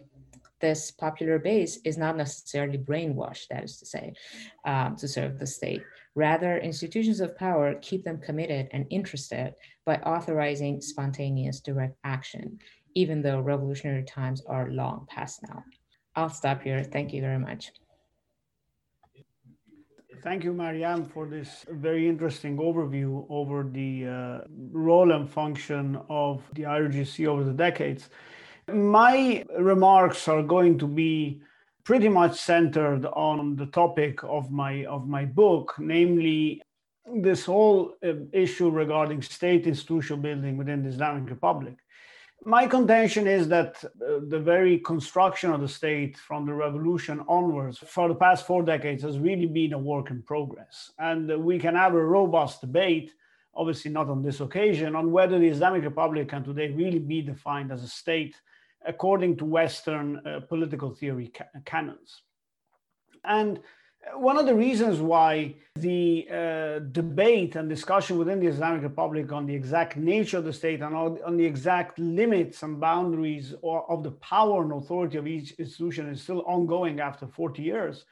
this 0.61 0.91
popular 0.93 1.39
base 1.39 1.79
is 1.85 1.99
not 1.99 2.17
necessarily 2.17 2.79
brainwashed, 2.79 3.49
that 3.51 3.65
is 3.65 3.77
to 3.79 3.85
say, 3.85 4.15
um, 4.65 4.97
to 4.97 5.07
serve 5.07 5.39
the 5.39 5.47
state. 5.47 5.83
Rather, 6.15 6.57
institutions 6.59 7.21
of 7.21 7.37
power 7.37 7.75
keep 7.83 8.03
them 8.05 8.19
committed 8.19 8.69
and 8.73 8.87
interested 8.89 9.55
by 9.85 9.97
authorizing 9.97 10.81
spontaneous 10.81 11.61
direct 11.61 11.97
action, 12.05 12.59
even 12.95 13.21
though 13.21 13.41
revolutionary 13.41 14.05
times 14.05 14.41
are 14.47 14.71
long 14.71 15.07
past 15.11 15.41
now. 15.49 15.63
I'll 16.17 16.31
stop 16.31 16.63
here. 16.63 16.83
Thank 16.83 17.13
you 17.13 17.21
very 17.21 17.41
much. 17.41 17.73
Thank 20.23 20.45
you, 20.45 20.53
Mariam, 20.53 21.05
for 21.05 21.27
this 21.27 21.65
very 21.69 22.09
interesting 22.09 22.57
overview 22.57 23.27
over 23.29 23.63
the 23.63 24.07
uh, 24.07 24.39
role 24.73 25.13
and 25.13 25.29
function 25.31 25.99
of 26.09 26.43
the 26.55 26.63
IRGC 26.63 27.27
over 27.27 27.45
the 27.45 27.53
decades. 27.53 28.09
My 28.73 29.45
remarks 29.59 30.27
are 30.29 30.43
going 30.43 30.79
to 30.79 30.87
be 30.87 31.43
pretty 31.85 32.09
much 32.09 32.39
centered 32.39 33.05
on 33.07 33.57
the 33.57 33.67
topic 33.67 34.23
of 34.25 34.51
my 34.51 34.87
of 34.87 35.07
my 35.07 35.27
book, 35.27 35.75
namely 35.79 36.63
this 37.17 37.45
whole 37.45 37.95
uh, 38.03 38.15
issue 38.33 38.71
regarding 38.71 39.21
state 39.21 39.67
institutional 39.67 40.23
building 40.23 40.57
within 40.57 40.83
the 40.83 40.89
Islamic 40.89 41.29
Republic. 41.29 41.75
My 42.43 42.67
contention 42.67 43.27
is 43.27 43.49
that 43.49 43.83
uh, 43.85 44.21
the 44.29 44.39
very 44.39 44.79
construction 44.79 45.51
of 45.51 45.61
the 45.61 45.69
state 45.69 46.19
from 46.19 46.45
the 46.45 46.53
revolution 46.53 47.25
onwards 47.27 47.79
for 47.79 48.09
the 48.09 48.15
past 48.15 48.47
four 48.47 48.63
decades 48.63 49.03
has 49.03 49.19
really 49.19 49.47
been 49.47 49.73
a 49.73 49.79
work 49.79 50.11
in 50.11 50.23
progress. 50.23 50.93
And 50.99 51.31
uh, 51.31 51.39
we 51.39 51.59
can 51.59 51.75
have 51.75 51.95
a 51.95 52.05
robust 52.05 52.61
debate, 52.61 53.15
obviously 53.55 53.91
not 53.91 54.11
on 54.11 54.23
this 54.23 54.41
occasion, 54.41 54.95
on 54.95 55.11
whether 55.11 55.39
the 55.39 55.49
Islamic 55.49 55.85
Republic 55.85 56.29
can 56.29 56.45
today 56.45 56.69
really 56.71 56.99
be 56.99 57.23
defined 57.23 57.73
as 57.73 57.83
a 57.83 57.89
state 57.89 58.37
according 58.87 59.37
to 59.39 59.47
Western 59.47 60.21
uh, 60.27 60.41
political 60.41 60.91
theory 60.91 61.29
ca- 61.29 61.45
canons. 61.65 62.23
And 63.25 63.61
one 64.17 64.37
of 64.37 64.47
the 64.47 64.55
reasons 64.55 65.01
why 65.01 65.55
the 65.77 66.27
uh, 66.31 66.79
debate 66.93 67.57
and 67.57 67.69
discussion 67.69 68.19
within 68.19 68.41
the 68.41 68.47
Islamic 68.47 68.83
Republic 68.83 69.33
on 69.33 69.47
the 69.47 69.55
exact 69.55 69.97
nature 69.97 70.39
of 70.39 70.45
the 70.45 70.53
state 70.53 70.81
and 70.83 70.95
on 70.95 71.37
the 71.37 71.45
exact 71.45 71.99
limits 71.99 72.63
and 72.63 72.81
boundaries 72.81 73.55
of 73.63 74.03
the 74.03 74.13
power 74.13 74.63
and 74.63 74.73
authority 74.73 75.19
of 75.19 75.27
each 75.27 75.53
institution 75.53 76.09
is 76.09 76.23
still 76.23 76.43
ongoing 76.47 77.01
after 77.01 77.27
40 77.27 77.63
years 77.63 78.05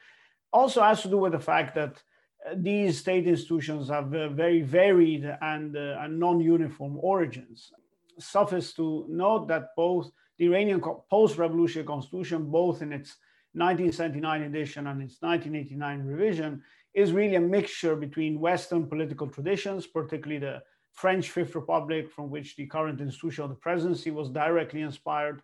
also 0.53 0.83
has 0.83 1.01
to 1.01 1.09
do 1.09 1.17
with 1.17 1.31
the 1.31 1.39
fact 1.39 1.75
that 1.75 2.01
uh, 2.47 2.53
these 2.55 2.99
state 2.99 3.27
institutions 3.27 3.89
have 3.89 4.13
uh, 4.13 4.29
very 4.29 4.61
varied 4.61 5.25
and, 5.41 5.75
uh, 5.75 5.97
and 5.99 6.19
non-uniform 6.19 6.97
origins. 7.01 7.71
Suffice 8.19 8.73
to 8.73 9.05
note 9.09 9.47
that 9.47 9.69
both 9.75 10.11
the 10.37 10.45
Iranian 10.45 10.81
post-revolutionary 11.09 11.87
constitution, 11.87 12.45
both 12.51 12.81
in 12.81 12.93
its 12.93 13.17
1979 13.53 14.43
edition 14.43 14.87
and 14.87 15.01
its 15.01 15.21
1989 15.21 16.05
revision 16.05 16.61
is 16.93 17.11
really 17.11 17.35
a 17.35 17.41
mixture 17.41 17.95
between 17.95 18.39
Western 18.39 18.87
political 18.87 19.27
traditions, 19.27 19.87
particularly 19.87 20.39
the 20.39 20.61
French 20.93 21.29
Fifth 21.31 21.55
Republic, 21.55 22.09
from 22.11 22.29
which 22.29 22.55
the 22.55 22.67
current 22.67 23.01
institution 23.01 23.43
of 23.43 23.49
the 23.49 23.55
presidency 23.55 24.11
was 24.11 24.29
directly 24.29 24.81
inspired, 24.81 25.41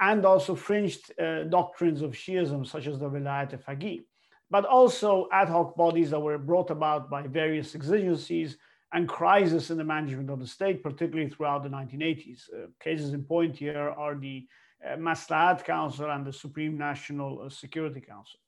and 0.00 0.24
also 0.24 0.54
fringe 0.54 0.98
uh, 1.20 1.44
doctrines 1.44 2.02
of 2.02 2.12
Shiism, 2.12 2.66
such 2.66 2.86
as 2.86 2.98
the 2.98 3.08
Vilayat 3.08 3.62
Faqih, 3.64 4.02
but 4.50 4.64
also 4.64 5.28
ad 5.32 5.48
hoc 5.48 5.76
bodies 5.76 6.10
that 6.10 6.20
were 6.20 6.38
brought 6.38 6.70
about 6.70 7.10
by 7.10 7.22
various 7.22 7.74
exigencies 7.74 8.56
and 8.92 9.08
crises 9.08 9.70
in 9.70 9.78
the 9.78 9.84
management 9.84 10.30
of 10.30 10.40
the 10.40 10.46
state, 10.46 10.82
particularly 10.82 11.30
throughout 11.30 11.62
the 11.62 11.68
1980s. 11.68 12.52
Uh, 12.52 12.66
cases 12.80 13.12
in 13.12 13.22
point 13.22 13.56
here 13.56 13.94
are 13.96 14.16
the 14.16 14.44
uh, 14.84 14.96
Maslahat 14.96 15.62
Council 15.64 16.10
and 16.10 16.24
the 16.24 16.32
Supreme 16.32 16.78
National 16.78 17.42
uh, 17.42 17.48
Security 17.50 18.00
Council. 18.00 18.40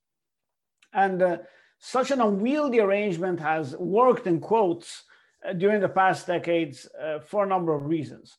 And 0.95 1.21
uh, 1.21 1.39
such 1.79 2.11
an 2.11 2.21
unwieldy 2.21 2.81
arrangement 2.81 3.39
has 3.41 3.77
worked 3.77 4.27
in 4.27 4.41
quotes 4.41 5.05
uh, 5.47 5.53
during 5.53 5.81
the 5.81 5.89
past 5.89 6.27
decades 6.27 6.89
for 7.27 7.45
a 7.45 7.47
number 7.47 7.75
of 7.75 7.87
reasons. 7.87 8.39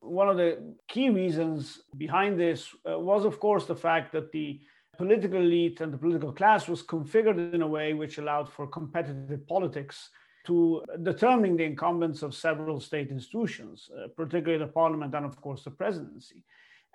One 0.00 0.28
of 0.28 0.36
the 0.36 0.74
key 0.86 1.08
reasons 1.08 1.80
behind 1.96 2.38
this 2.38 2.68
was, 2.84 3.24
of 3.24 3.40
course, 3.40 3.66
the 3.66 3.76
fact 3.76 4.12
that 4.12 4.30
the 4.32 4.60
political 4.96 5.40
elite 5.40 5.80
and 5.80 5.92
the 5.92 5.98
political 5.98 6.32
class 6.32 6.68
was 6.68 6.82
configured 6.82 7.54
in 7.54 7.62
a 7.62 7.66
way 7.66 7.94
which 7.94 8.18
allowed 8.18 8.48
for 8.50 8.66
competitive 8.66 9.46
politics 9.46 10.10
to 10.46 10.82
determining 11.02 11.56
the 11.56 11.64
incumbents 11.64 12.22
of 12.22 12.34
several 12.34 12.80
state 12.80 13.10
institutions, 13.10 13.90
particularly 14.16 14.64
the 14.64 14.72
parliament 14.72 15.14
and, 15.14 15.26
of 15.26 15.40
course, 15.40 15.62
the 15.64 15.70
presidency. 15.70 16.42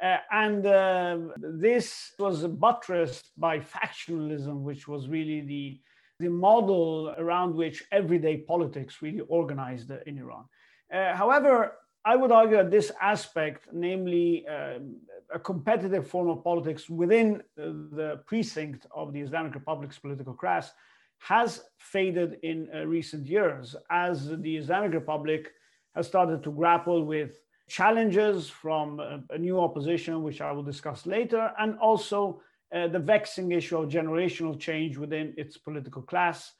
Uh, 0.01 0.17
and 0.31 0.65
uh, 0.65 1.17
this 1.37 2.13
was 2.19 2.45
buttressed 2.45 3.31
by 3.37 3.59
factionalism, 3.59 4.61
which 4.61 4.87
was 4.87 5.07
really 5.07 5.41
the, 5.41 5.79
the 6.19 6.29
model 6.29 7.13
around 7.17 7.55
which 7.55 7.83
everyday 7.91 8.37
politics 8.37 9.01
really 9.01 9.21
organized 9.21 9.91
in 10.05 10.17
Iran. 10.17 10.45
Uh, 10.93 11.15
however, 11.15 11.73
I 12.05 12.17
would 12.17 12.31
argue 12.31 12.57
that 12.57 12.69
this 12.69 12.91
aspect, 13.01 13.67
namely 13.71 14.45
um, 14.47 14.97
a 15.33 15.39
competitive 15.39 16.05
form 16.05 16.29
of 16.29 16.43
politics 16.43 16.89
within 16.89 17.41
the 17.55 18.21
precinct 18.25 18.85
of 18.93 19.13
the 19.13 19.21
Islamic 19.21 19.55
Republic's 19.55 19.99
political 19.99 20.33
class, 20.33 20.73
has 21.19 21.63
faded 21.77 22.39
in 22.43 22.67
uh, 22.75 22.85
recent 22.85 23.25
years 23.25 23.77
as 23.89 24.27
the 24.41 24.57
Islamic 24.57 24.93
Republic 24.93 25.51
has 25.95 26.07
started 26.07 26.43
to 26.43 26.51
grapple 26.51 27.05
with 27.05 27.39
challenges 27.73 28.49
from 28.49 28.99
a, 28.99 29.37
new 29.39 29.59
opposition, 29.59 30.21
which 30.21 30.41
I 30.41 30.51
will 30.51 30.61
discuss 30.61 31.07
later, 31.07 31.51
and 31.57 31.75
also 31.79 32.39
uh, 32.71 32.87
the 32.87 32.99
vexing 32.99 33.51
issue 33.51 33.79
of 33.79 33.89
generational 33.89 34.59
change 34.59 34.95
within 34.95 35.33
its 35.37 35.57
political 35.57 36.03
class, 36.03 36.53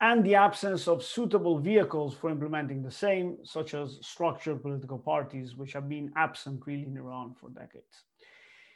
and 0.00 0.24
the 0.24 0.34
absence 0.34 0.88
of 0.88 1.04
suitable 1.04 1.60
vehicles 1.60 2.12
for 2.12 2.28
implementing 2.28 2.82
the 2.82 2.90
same, 2.90 3.36
such 3.44 3.72
as 3.72 3.98
structured 4.02 4.60
political 4.60 4.98
parties, 4.98 5.54
which 5.54 5.72
have 5.74 5.88
been 5.88 6.10
absent 6.16 6.60
really 6.66 6.86
in 6.86 6.96
Iran 6.96 7.36
for 7.40 7.50
decades. 7.50 8.02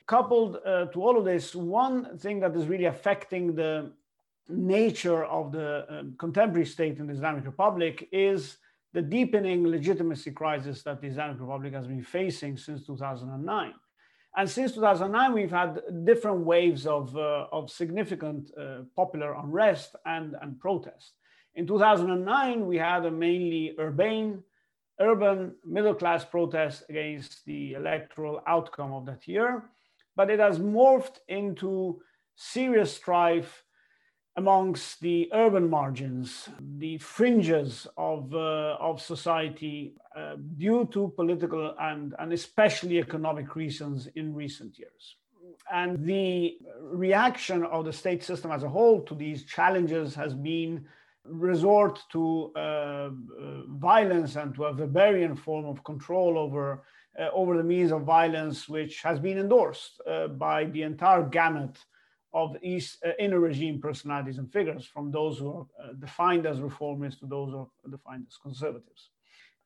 Coupled 0.06 0.58
uh, 0.64 0.86
to 0.92 1.02
all 1.02 1.18
of 1.18 1.24
this, 1.24 1.52
one 1.52 2.16
thing 2.18 2.38
that 2.40 2.54
is 2.54 2.66
really 2.66 2.84
affecting 2.84 3.56
the 3.56 3.90
nature 4.48 5.24
of 5.24 5.50
the 5.50 5.84
um, 5.88 6.14
contemporary 6.16 6.66
state 6.66 6.98
in 6.98 7.08
the 7.08 7.14
Islamic 7.14 7.44
Republic 7.44 8.08
is 8.12 8.58
the 8.92 9.02
deepening 9.02 9.66
legitimacy 9.66 10.30
crisis 10.32 10.82
that 10.82 11.00
the 11.00 11.06
Islamic 11.06 11.40
Republic 11.40 11.72
has 11.72 11.86
been 11.86 12.02
facing 12.02 12.56
since 12.56 12.86
2009. 12.86 13.74
And 14.36 14.48
since 14.48 14.72
2009, 14.72 15.32
we've 15.32 15.50
had 15.50 15.80
different 16.04 16.40
waves 16.40 16.86
of, 16.86 17.14
uh, 17.16 17.46
of 17.52 17.70
significant 17.70 18.50
uh, 18.58 18.82
popular 18.96 19.34
unrest 19.34 19.94
and, 20.06 20.34
and 20.40 20.58
protest. 20.58 21.12
In 21.54 21.66
2009, 21.66 22.66
we 22.66 22.78
had 22.78 23.04
a 23.04 23.10
mainly 23.10 23.74
urbane, 23.78 24.42
urban 25.00 25.54
middle 25.66 25.94
class 25.94 26.24
protest 26.24 26.84
against 26.88 27.44
the 27.44 27.74
electoral 27.74 28.40
outcome 28.46 28.92
of 28.92 29.04
that 29.04 29.28
year, 29.28 29.64
but 30.16 30.30
it 30.30 30.38
has 30.38 30.58
morphed 30.58 31.18
into 31.28 32.00
serious 32.34 32.94
strife 32.94 33.64
amongst 34.36 35.00
the 35.00 35.28
urban 35.32 35.68
margins, 35.68 36.48
the 36.78 36.96
fringes 36.98 37.86
of, 37.96 38.34
uh, 38.34 38.76
of 38.80 39.00
society 39.00 39.94
uh, 40.16 40.36
due 40.56 40.88
to 40.92 41.12
political 41.16 41.74
and, 41.80 42.14
and 42.18 42.32
especially 42.32 42.98
economic 42.98 43.54
reasons 43.54 44.08
in 44.14 44.34
recent 44.34 44.78
years. 44.78 45.16
And 45.70 46.04
the 46.04 46.56
reaction 46.80 47.64
of 47.64 47.84
the 47.84 47.92
state 47.92 48.24
system 48.24 48.50
as 48.50 48.62
a 48.62 48.68
whole 48.68 49.02
to 49.02 49.14
these 49.14 49.44
challenges 49.44 50.14
has 50.14 50.34
been 50.34 50.86
resort 51.24 52.00
to 52.10 52.52
uh, 52.56 52.58
uh 52.58 53.10
violence 53.68 54.34
and 54.34 54.52
to 54.56 54.64
a 54.64 54.72
barbarian 54.72 55.36
form 55.36 55.66
of 55.66 55.84
control 55.84 56.36
over, 56.36 56.82
uh, 57.18 57.28
over 57.32 57.56
the 57.56 57.62
means 57.62 57.92
of 57.92 58.02
violence, 58.02 58.68
which 58.68 59.02
has 59.02 59.20
been 59.20 59.38
endorsed 59.38 60.00
uh, 60.10 60.26
by 60.26 60.64
the 60.64 60.82
entire 60.82 61.22
gamut 61.22 61.78
of 62.34 62.56
East, 62.62 63.02
uh, 63.04 63.10
inner 63.18 63.40
regime 63.40 63.80
personalities 63.80 64.38
and 64.38 64.50
figures, 64.52 64.86
from 64.86 65.10
those 65.10 65.38
who 65.38 65.48
are 65.50 65.66
uh, 65.82 65.92
defined 65.94 66.46
as 66.46 66.58
reformists 66.58 67.20
to 67.20 67.26
those 67.26 67.50
who 67.50 67.58
are 67.58 67.90
defined 67.90 68.24
as 68.28 68.36
conservatives. 68.36 69.10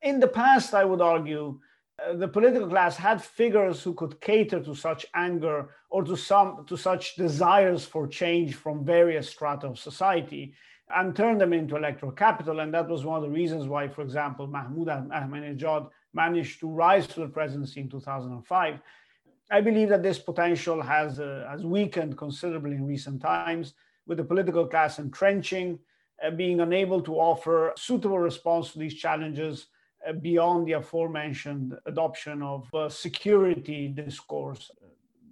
In 0.01 0.19
the 0.19 0.27
past, 0.27 0.73
I 0.73 0.83
would 0.83 1.01
argue, 1.01 1.59
uh, 2.05 2.13
the 2.13 2.27
political 2.27 2.67
class 2.67 2.97
had 2.97 3.23
figures 3.23 3.81
who 3.81 3.93
could 3.93 4.19
cater 4.21 4.59
to 4.61 4.75
such 4.75 5.05
anger 5.15 5.69
or 5.89 6.03
to 6.03 6.15
some 6.15 6.65
to 6.67 6.77
such 6.77 7.15
desires 7.15 7.85
for 7.85 8.07
change 8.07 8.55
from 8.55 8.85
various 8.85 9.29
strata 9.29 9.67
of 9.67 9.79
society 9.79 10.53
and 10.95 11.15
turn 11.15 11.37
them 11.37 11.53
into 11.53 11.75
electoral 11.75 12.11
capital. 12.11 12.59
And 12.59 12.73
that 12.73 12.87
was 12.87 13.03
one 13.03 13.17
of 13.17 13.23
the 13.23 13.35
reasons 13.35 13.67
why, 13.67 13.87
for 13.87 14.01
example, 14.01 14.47
Mahmoud 14.47 14.87
Ahmadinejad 14.87 15.89
managed 16.13 16.59
to 16.59 16.69
rise 16.69 17.07
to 17.07 17.21
the 17.21 17.27
presidency 17.27 17.81
in 17.81 17.89
2005 17.89 18.79
I 19.49 19.61
believe 19.61 19.89
that 19.89 20.03
this 20.03 20.19
potential 20.19 20.81
has, 20.81 21.19
uh, 21.19 21.47
has 21.49 21.63
weakened 21.63 22.17
considerably 22.17 22.75
in 22.75 22.85
recent 22.85 23.21
times, 23.21 23.73
with 24.05 24.17
the 24.17 24.23
political 24.23 24.65
class 24.65 24.99
entrenching, 24.99 25.79
uh, 26.23 26.31
being 26.31 26.59
unable 26.61 27.01
to 27.01 27.15
offer 27.15 27.73
suitable 27.77 28.19
response 28.19 28.71
to 28.73 28.79
these 28.79 28.95
challenges 28.95 29.67
uh, 30.07 30.13
beyond 30.13 30.67
the 30.67 30.73
aforementioned 30.73 31.77
adoption 31.85 32.41
of 32.41 32.67
security 32.91 33.87
discourse. 33.87 34.71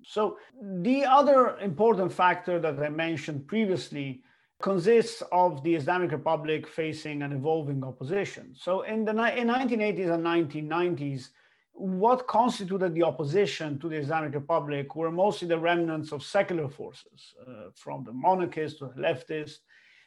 So, 0.07 0.37
the 0.61 1.03
other 1.03 1.57
important 1.59 2.11
factor 2.11 2.59
that 2.59 2.79
I 2.79 2.89
mentioned 2.89 3.47
previously 3.47 4.21
consists 4.61 5.23
of 5.31 5.63
the 5.63 5.75
Islamic 5.75 6.11
Republic 6.11 6.67
facing 6.67 7.23
an 7.23 7.31
evolving 7.31 7.83
opposition. 7.83 8.53
So, 8.55 8.83
in 8.83 9.03
the 9.03 9.11
in 9.11 9.47
1980s 9.47 10.13
and 10.13 10.23
1990s, 10.23 11.29
what 11.75 12.25
constituted 12.25 12.93
the 12.93 13.03
opposition 13.03 13.77
to 13.79 13.89
the 13.89 13.97
Islamic 13.97 14.33
Republic 14.33 14.95
were 14.95 15.11
mostly 15.11 15.47
the 15.47 15.59
remnants 15.59 16.11
of 16.13 16.23
secular 16.23 16.69
forces, 16.69 17.35
uh, 17.45 17.69
from 17.75 18.03
the 18.03 18.13
monarchists 18.13 18.79
to 18.79 18.85
the 18.95 19.01
leftists, 19.01 19.57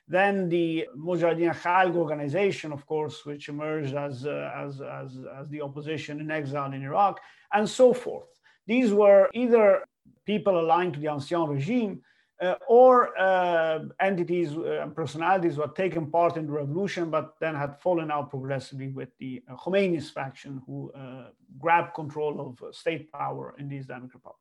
then 0.09 0.49
the 0.49 0.89
Mujahideen 0.97 1.55
Khalq 1.55 1.95
organization, 1.95 2.73
of 2.73 2.87
course, 2.87 3.27
which 3.27 3.51
emerged 3.51 3.95
as, 3.95 4.25
uh, 4.25 4.51
as, 4.57 4.81
as, 4.81 5.19
as 5.39 5.49
the 5.51 5.61
opposition 5.61 6.21
in 6.21 6.31
exile 6.31 6.73
in 6.73 6.83
Iraq, 6.83 7.21
and 7.53 7.69
so 7.69 7.93
forth. 7.93 8.29
These 8.67 8.93
were 8.93 9.29
either 9.35 9.85
people 10.25 10.59
aligned 10.59 10.95
to 10.95 11.01
the 11.01 11.09
Ancien 11.09 11.47
regime 11.49 12.01
uh, 12.41 12.55
or 12.69 13.19
uh, 13.19 13.81
entities 14.01 14.57
uh, 14.57 14.81
and 14.83 14.95
personalities 14.95 15.57
who 15.57 15.63
had 15.63 15.75
taken 15.75 16.11
part 16.11 16.37
in 16.37 16.47
the 16.47 16.53
revolution 16.53 17.11
but 17.11 17.35
then 17.41 17.55
had 17.55 17.81
fallen 17.81 18.11
out 18.11 18.31
progressively 18.31 18.89
with 18.89 19.09
the 19.19 19.43
uh, 19.51 19.57
Khomeini's 19.57 20.11
faction 20.11 20.63
who 20.67 20.93
uh, 20.93 21.29
grabbed 21.59 21.95
control 21.95 22.41
of 22.41 22.63
uh, 22.63 22.73
state 22.73 23.11
power 23.13 23.55
in 23.59 23.69
the 23.69 23.77
Islamic 23.77 24.15
Republic. 24.15 24.41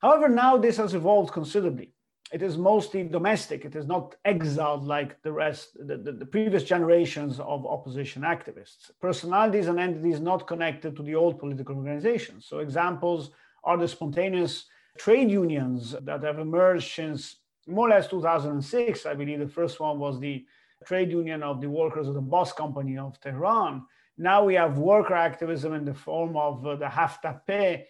However, 0.00 0.28
now 0.28 0.56
this 0.56 0.78
has 0.78 0.94
evolved 0.94 1.32
considerably. 1.32 1.92
It 2.32 2.42
is 2.42 2.56
mostly 2.56 3.02
domestic. 3.02 3.64
It 3.64 3.74
is 3.74 3.86
not 3.86 4.14
exiled 4.24 4.84
like 4.84 5.20
the 5.22 5.32
rest, 5.32 5.76
the, 5.86 5.96
the, 5.96 6.12
the 6.12 6.24
previous 6.24 6.62
generations 6.62 7.40
of 7.40 7.66
opposition 7.66 8.22
activists. 8.22 8.90
Personalities 9.00 9.66
and 9.66 9.80
entities 9.80 10.20
not 10.20 10.46
connected 10.46 10.96
to 10.96 11.02
the 11.02 11.16
old 11.16 11.40
political 11.40 11.76
organizations. 11.76 12.46
So 12.46 12.60
examples 12.60 13.30
are 13.64 13.76
the 13.76 13.88
spontaneous 13.88 14.66
trade 15.04 15.30
unions 15.30 15.96
that 16.02 16.22
have 16.22 16.38
emerged 16.38 16.92
since 16.94 17.36
more 17.66 17.86
or 17.86 17.90
less 17.90 18.08
2006. 18.08 19.06
I 19.06 19.14
believe 19.14 19.38
the 19.38 19.48
first 19.48 19.80
one 19.80 19.98
was 19.98 20.20
the 20.20 20.44
trade 20.84 21.10
union 21.10 21.42
of 21.42 21.60
the 21.60 21.70
workers 21.70 22.06
of 22.06 22.14
the 22.14 22.20
Bosch 22.20 22.52
Company 22.52 22.98
of 22.98 23.18
Tehran. 23.20 23.82
Now 24.18 24.44
we 24.44 24.54
have 24.54 24.76
worker 24.76 25.14
activism 25.14 25.72
in 25.72 25.84
the 25.86 25.94
form 25.94 26.36
of 26.36 26.66
uh, 26.66 26.76
the 26.76 26.88
Haft 26.88 27.24
Tappeh 27.24 27.84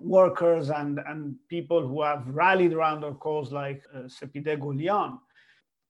workers 0.00 0.70
and, 0.70 0.98
and 1.06 1.36
people 1.48 1.86
who 1.86 2.02
have 2.02 2.26
rallied 2.26 2.72
around 2.72 3.04
our 3.04 3.14
cause 3.14 3.52
like 3.52 3.82
uh, 3.94 4.08
Sepideh 4.16 4.58
Gholian. 4.58 5.18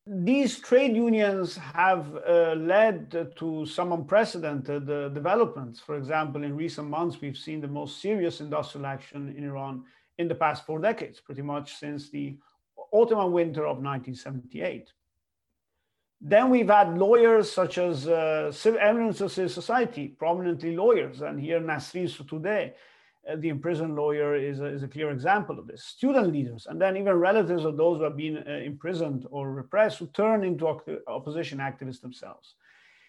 These 0.06 0.60
trade 0.60 0.94
unions 0.94 1.56
have 1.56 2.14
uh, 2.16 2.54
led 2.54 3.34
to 3.36 3.66
some 3.66 3.92
unprecedented 3.92 4.88
uh, 4.88 5.08
developments. 5.08 5.80
For 5.80 5.96
example, 5.96 6.44
in 6.44 6.54
recent 6.54 6.88
months, 6.88 7.20
we've 7.20 7.36
seen 7.36 7.60
the 7.60 7.74
most 7.80 8.00
serious 8.00 8.40
industrial 8.40 8.86
action 8.86 9.34
in 9.36 9.42
Iran 9.42 9.82
in 10.18 10.28
the 10.28 10.34
past 10.34 10.64
four 10.64 10.78
decades, 10.78 11.20
pretty 11.20 11.42
much 11.42 11.76
since 11.76 12.10
the 12.10 12.36
autumn 12.92 13.18
and 13.18 13.32
winter 13.32 13.62
of 13.62 13.78
1978. 13.78 14.92
Then 16.20 16.48
we've 16.50 16.68
had 16.68 16.96
lawyers 16.96 17.50
such 17.52 17.78
as 17.78 18.08
uh, 18.08 18.52
eminence 18.80 19.20
of 19.20 19.32
civil 19.32 19.50
society, 19.50 20.08
prominently 20.08 20.74
lawyers, 20.74 21.20
and 21.20 21.38
here 21.38 21.60
Nasrin 21.60 22.08
Sotoudeh, 22.08 22.72
uh, 23.28 23.36
the 23.36 23.50
imprisoned 23.50 23.96
lawyer, 23.96 24.34
is 24.34 24.60
a, 24.60 24.66
is 24.66 24.82
a 24.82 24.88
clear 24.88 25.10
example 25.10 25.58
of 25.58 25.66
this. 25.66 25.84
Student 25.84 26.32
leaders, 26.32 26.66
and 26.70 26.80
then 26.80 26.96
even 26.96 27.14
relatives 27.14 27.66
of 27.66 27.76
those 27.76 27.98
who 27.98 28.04
have 28.04 28.16
been 28.16 28.38
uh, 28.38 28.50
imprisoned 28.50 29.26
or 29.30 29.50
repressed, 29.52 29.98
who 29.98 30.06
turn 30.06 30.42
into 30.42 30.66
opposition 31.06 31.58
activists 31.58 32.00
themselves. 32.00 32.54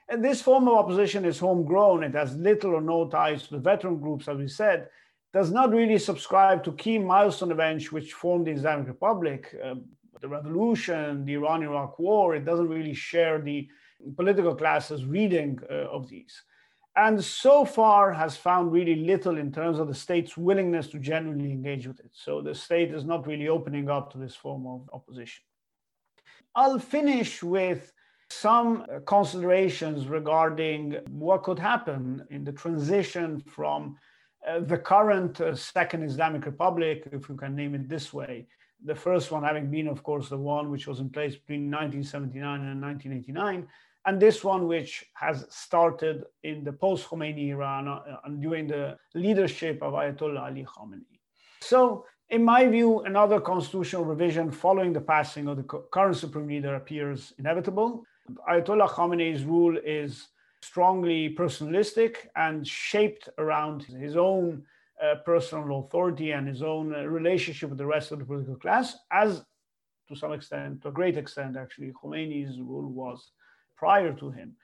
And 0.09 0.23
this 0.23 0.41
form 0.41 0.67
of 0.67 0.75
opposition 0.75 1.23
is 1.25 1.39
homegrown. 1.39 2.03
It 2.03 2.13
has 2.13 2.35
little 2.35 2.75
or 2.75 2.81
no 2.81 3.07
ties 3.07 3.43
to 3.43 3.51
the 3.51 3.59
veteran 3.59 3.99
groups, 3.99 4.27
as 4.27 4.37
we 4.37 4.47
said, 4.47 4.89
does 5.37 5.51
not 5.51 5.69
really 5.69 5.99
subscribe 5.99 6.63
to 6.63 6.71
key 6.83 6.97
milestone 6.97 7.51
events 7.51 7.91
which 7.91 8.13
formed 8.13 8.47
the 8.47 8.55
Islamic 8.59 8.87
Republic, 8.87 9.41
uh, 9.63 9.75
the 10.19 10.27
revolution, 10.27 11.25
the 11.25 11.35
Iran-Iraq 11.35 11.99
war. 11.99 12.33
It 12.33 12.43
doesn't 12.43 12.67
really 12.77 12.95
share 12.95 13.39
the 13.39 13.59
political 14.15 14.55
classes 14.55 15.05
reading 15.05 15.59
uh, 15.69 15.95
of 15.97 16.09
these. 16.09 16.33
And 16.95 17.23
so 17.23 17.65
far 17.65 18.11
has 18.13 18.35
found 18.35 18.71
really 18.71 18.95
little 19.11 19.37
in 19.37 19.51
terms 19.51 19.77
of 19.77 19.87
the 19.87 19.93
state's 19.93 20.35
willingness 20.35 20.87
to 20.87 20.97
genuinely 20.97 21.51
engage 21.51 21.85
with 21.85 21.99
it. 21.99 22.13
So 22.13 22.41
the 22.41 22.55
state 22.55 22.91
is 22.91 23.05
not 23.05 23.27
really 23.27 23.47
opening 23.47 23.91
up 23.91 24.11
to 24.13 24.17
this 24.17 24.35
form 24.35 24.65
of 24.65 24.89
opposition. 24.91 25.43
I'll 26.55 26.79
finish 26.79 27.43
with 27.43 27.93
some 28.31 28.87
considerations 29.05 30.07
regarding 30.07 30.97
what 31.11 31.43
could 31.43 31.59
happen 31.59 32.25
in 32.31 32.43
the 32.43 32.53
transition 32.63 33.43
from 33.57 33.81
uh, 33.93 34.06
the 34.59 34.77
current 34.77 35.41
uh, 35.41 35.55
Second 35.55 36.03
Islamic 36.03 36.45
Republic, 36.45 37.07
if 37.11 37.29
you 37.29 37.35
can 37.35 37.55
name 37.55 37.75
it 37.75 37.89
this 37.89 38.13
way, 38.13 38.47
the 38.83 38.95
first 38.95 39.31
one 39.31 39.43
having 39.43 39.69
been, 39.69 39.87
of 39.87 40.03
course, 40.03 40.29
the 40.29 40.37
one 40.37 40.69
which 40.69 40.87
was 40.87 40.99
in 40.99 41.09
place 41.09 41.35
between 41.35 41.71
1979 41.71 42.61
and 42.61 42.81
1989, 42.81 43.67
and 44.05 44.21
this 44.21 44.43
one 44.43 44.67
which 44.67 45.05
has 45.13 45.45
started 45.49 46.23
in 46.43 46.63
the 46.63 46.71
post-Khomeini 46.71 47.53
uh, 47.53 48.17
and 48.23 48.41
during 48.41 48.67
the 48.67 48.97
leadership 49.13 49.81
of 49.81 49.93
Ayatollah 49.93 50.43
Ali 50.43 50.65
Khamenei. 50.65 51.19
So, 51.61 52.05
in 52.29 52.43
my 52.43 52.67
view, 52.67 53.01
another 53.01 53.39
constitutional 53.39 54.05
revision 54.05 54.51
following 54.51 54.93
the 54.93 55.01
passing 55.01 55.47
of 55.47 55.57
the 55.57 55.63
current 55.63 56.15
supreme 56.15 56.47
leader 56.47 56.75
appears 56.75 57.33
inevitable. 57.39 58.03
Ayatollah 58.49 58.89
Khamenei's 58.89 59.43
rule 59.43 59.77
is 59.83 60.27
strongly 60.61 61.35
personalistic 61.35 62.15
and 62.35 62.67
shaped 62.67 63.29
around 63.37 63.83
his 63.83 64.15
own 64.15 64.63
uh, 65.03 65.15
personal 65.25 65.79
authority 65.79 66.31
and 66.31 66.47
his 66.47 66.61
own 66.61 66.93
uh, 66.93 67.03
relationship 67.03 67.69
with 67.69 67.77
the 67.77 67.85
rest 67.85 68.11
of 68.11 68.19
the 68.19 68.25
political 68.25 68.55
class, 68.55 68.97
as 69.11 69.43
to 70.07 70.15
some 70.15 70.33
extent, 70.33 70.81
to 70.81 70.87
a 70.87 70.91
great 70.91 71.17
extent, 71.17 71.57
actually, 71.57 71.91
Khomeini's 71.91 72.59
rule 72.59 72.89
was 72.89 73.31
prior 73.75 74.13
to 74.13 74.31
him. 74.31 74.55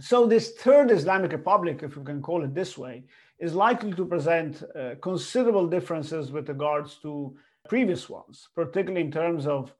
So, 0.00 0.26
this 0.26 0.52
third 0.52 0.90
Islamic 0.90 1.32
Republic, 1.32 1.82
if 1.82 1.96
you 1.96 2.02
can 2.02 2.20
call 2.20 2.44
it 2.44 2.54
this 2.54 2.76
way, 2.76 3.04
is 3.38 3.54
likely 3.54 3.92
to 3.92 4.04
present 4.04 4.62
uh, 4.62 4.96
considerable 5.00 5.66
differences 5.66 6.32
with 6.32 6.48
regards 6.48 6.96
to 7.02 7.36
previous 7.68 8.08
ones, 8.08 8.48
particularly 8.54 9.06
in 9.06 9.12
terms 9.12 9.46
of 9.46 9.72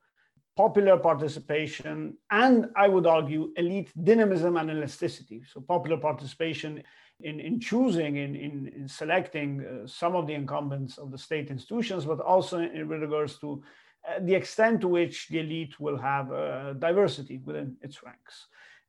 popular 0.56 0.96
participation, 0.96 2.16
and 2.30 2.68
I 2.76 2.88
would 2.88 3.06
argue 3.06 3.52
elite 3.56 3.90
dynamism 4.02 4.56
and 4.56 4.70
elasticity. 4.70 5.42
So 5.52 5.60
popular 5.60 5.96
participation 5.96 6.82
in, 7.20 7.40
in 7.40 7.60
choosing, 7.60 8.16
in, 8.16 8.34
in, 8.34 8.72
in 8.76 8.88
selecting 8.88 9.64
uh, 9.64 9.86
some 9.86 10.14
of 10.14 10.26
the 10.26 10.34
incumbents 10.34 10.98
of 10.98 11.10
the 11.10 11.18
state 11.18 11.50
institutions, 11.50 12.04
but 12.04 12.20
also 12.20 12.58
in, 12.58 12.70
in 12.76 12.88
regards 12.88 13.38
to 13.38 13.62
uh, 14.08 14.20
the 14.20 14.34
extent 14.34 14.80
to 14.82 14.88
which 14.88 15.28
the 15.28 15.40
elite 15.40 15.78
will 15.80 15.96
have 15.96 16.32
uh, 16.32 16.72
diversity 16.74 17.38
within 17.44 17.76
its 17.82 18.02
ranks. 18.02 18.46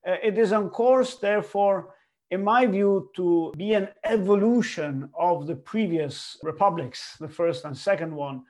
Uh, 0.08 0.16
it 0.22 0.38
is 0.38 0.52
on 0.52 0.70
course, 0.70 1.16
therefore, 1.16 1.96
in 2.32 2.44
my 2.44 2.66
view, 2.66 3.10
to 3.16 3.54
be 3.58 3.74
an 3.74 3.88
evolution 4.04 5.10
of 5.18 5.48
the 5.48 5.56
previous 5.56 6.38
republics, 6.44 7.18
the 7.20 7.28
first 7.28 7.66
and 7.66 7.78
second 7.78 8.14
one, 8.14 8.44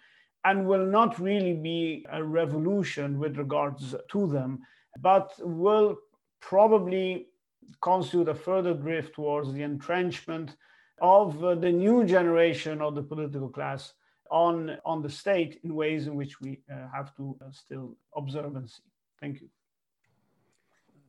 and 0.45 0.67
will 0.67 0.85
not 0.85 1.19
really 1.19 1.53
be 1.53 2.05
a 2.11 2.23
revolution 2.23 3.19
with 3.19 3.37
regards 3.37 3.95
to 4.11 4.27
them, 4.27 4.59
but 5.01 5.33
will 5.39 5.97
probably 6.39 7.27
constitute 7.81 8.29
a 8.29 8.35
further 8.35 8.73
drift 8.73 9.15
towards 9.15 9.51
the 9.53 9.63
entrenchment 9.63 10.55
of 11.01 11.43
uh, 11.43 11.55
the 11.55 11.71
new 11.71 12.05
generation 12.05 12.79
of 12.79 12.93
the 12.93 13.01
political 13.01 13.49
class 13.49 13.93
on, 14.29 14.77
on 14.85 15.01
the 15.01 15.09
state 15.09 15.59
in 15.63 15.73
ways 15.73 16.05
in 16.05 16.15
which 16.15 16.39
we 16.39 16.59
uh, 16.71 16.87
have 16.93 17.15
to 17.17 17.35
uh, 17.41 17.51
still 17.51 17.97
observe 18.15 18.55
and 18.55 18.69
see. 18.69 18.83
Thank 19.19 19.41
you. 19.41 19.49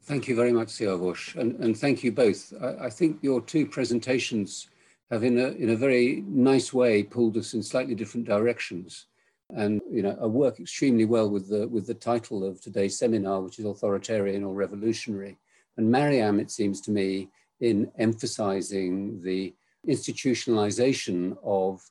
Thank 0.05 0.29
you 0.29 0.37
very 0.37 0.53
much, 0.53 0.69
Siavush, 0.69 1.37
and, 1.37 1.57
and 1.63 1.77
thank 1.77 2.03
you 2.03 2.13
both. 2.13 2.53
I, 2.63 2.87
I, 2.87 2.91
think 2.91 3.19
your 3.23 3.41
two 3.41 3.67
presentations 3.67 4.69
have 5.11 5.25
in 5.25 5.39
a, 5.39 5.49
in 5.49 5.71
a 5.71 5.77
very 5.77 6.23
nice 6.29 6.73
way 6.73 7.03
pulled 7.03 7.37
us 7.37 7.55
in 7.55 7.63
slightly 7.63 7.95
different 7.95 8.27
directions 8.27 9.07
and 9.55 9.81
you 9.91 10.03
know 10.03 10.17
I 10.21 10.27
work 10.27 10.59
extremely 10.61 11.05
well 11.05 11.31
with 11.31 11.49
the 11.49 11.69
with 11.69 11.87
the 11.87 11.95
title 11.95 12.45
of 12.45 12.61
today's 12.61 12.99
seminar, 12.99 13.41
which 13.41 13.59
is 13.59 13.65
authoritarian 13.65 14.45
or 14.45 14.55
revolutionary. 14.55 15.39
And 15.77 15.91
Mariam, 15.91 16.41
it 16.41 16.51
seems 16.51 16.81
to 16.83 16.91
me, 16.91 17.29
in 17.61 17.91
emphasizing 17.99 19.21
the 19.23 19.55
institutionalization 19.87 21.37
of 21.45 21.83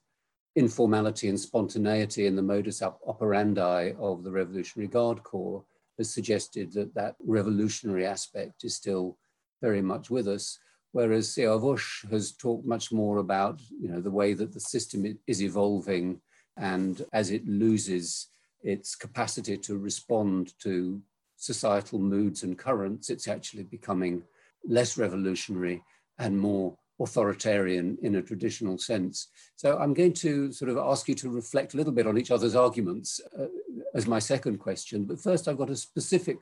informality 0.56 1.30
and 1.30 1.40
spontaneity 1.40 2.26
in 2.26 2.36
the 2.36 2.42
modus 2.42 2.82
operandi 2.82 3.94
of 4.00 4.24
the 4.24 4.32
Revolutionary 4.32 4.88
Guard 4.88 5.22
Corps, 5.24 5.64
has 5.98 6.10
suggested 6.10 6.72
that 6.74 6.94
that 6.96 7.16
revolutionary 7.20 8.06
aspect 8.06 8.64
is 8.64 8.76
still 8.76 9.18
very 9.62 9.82
much 9.82 10.10
with 10.10 10.28
us. 10.28 10.60
Whereas 10.92 11.28
Siavush 11.30 12.10
has 12.10 12.32
talked 12.32 12.66
much 12.66 12.92
more 12.92 13.18
about 13.18 13.62
you 13.82 13.90
know, 13.90 14.00
the 14.00 14.12
way 14.12 14.34
that 14.34 14.54
the 14.54 14.60
system 14.60 15.20
is 15.28 15.44
evolving 15.44 16.22
and 16.58 17.06
as 17.14 17.32
it 17.32 17.48
loses 17.48 18.28
its 18.62 18.96
capacity 18.96 19.58
to 19.58 19.78
respond 19.78 20.54
to 20.60 21.02
societal 21.38 22.00
moods 22.00 22.44
and 22.44 22.58
currents, 22.58 23.10
it's 23.10 23.28
actually 23.28 23.64
becoming 23.64 24.24
less 24.68 24.98
revolutionary 24.98 25.84
and 26.18 26.40
more 26.40 26.76
authoritarian 27.00 27.98
in 28.02 28.16
a 28.16 28.22
traditional 28.22 28.78
sense. 28.78 29.28
So 29.56 29.78
I'm 29.78 29.94
going 29.94 30.14
to 30.14 30.52
sort 30.52 30.72
of 30.72 30.78
ask 30.78 31.10
you 31.10 31.16
to 31.16 31.30
reflect 31.30 31.74
a 31.74 31.78
little 31.78 31.92
bit 31.92 32.08
on 32.08 32.18
each 32.18 32.32
other's 32.32 32.56
arguments 32.56 33.20
uh, 33.38 33.48
as 33.94 34.08
my 34.08 34.20
second 34.20 34.58
question. 34.60 35.04
But 35.04 35.20
first, 35.20 35.48
I've 35.48 35.58
got 35.58 35.70
a 35.70 35.76
specific 35.76 36.38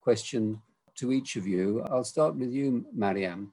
question 0.00 0.62
to 0.96 1.12
each 1.12 1.36
of 1.36 1.46
you. 1.46 1.84
I'll 1.90 2.04
start 2.04 2.36
with 2.36 2.52
you, 2.52 2.86
Mariam. 2.94 3.52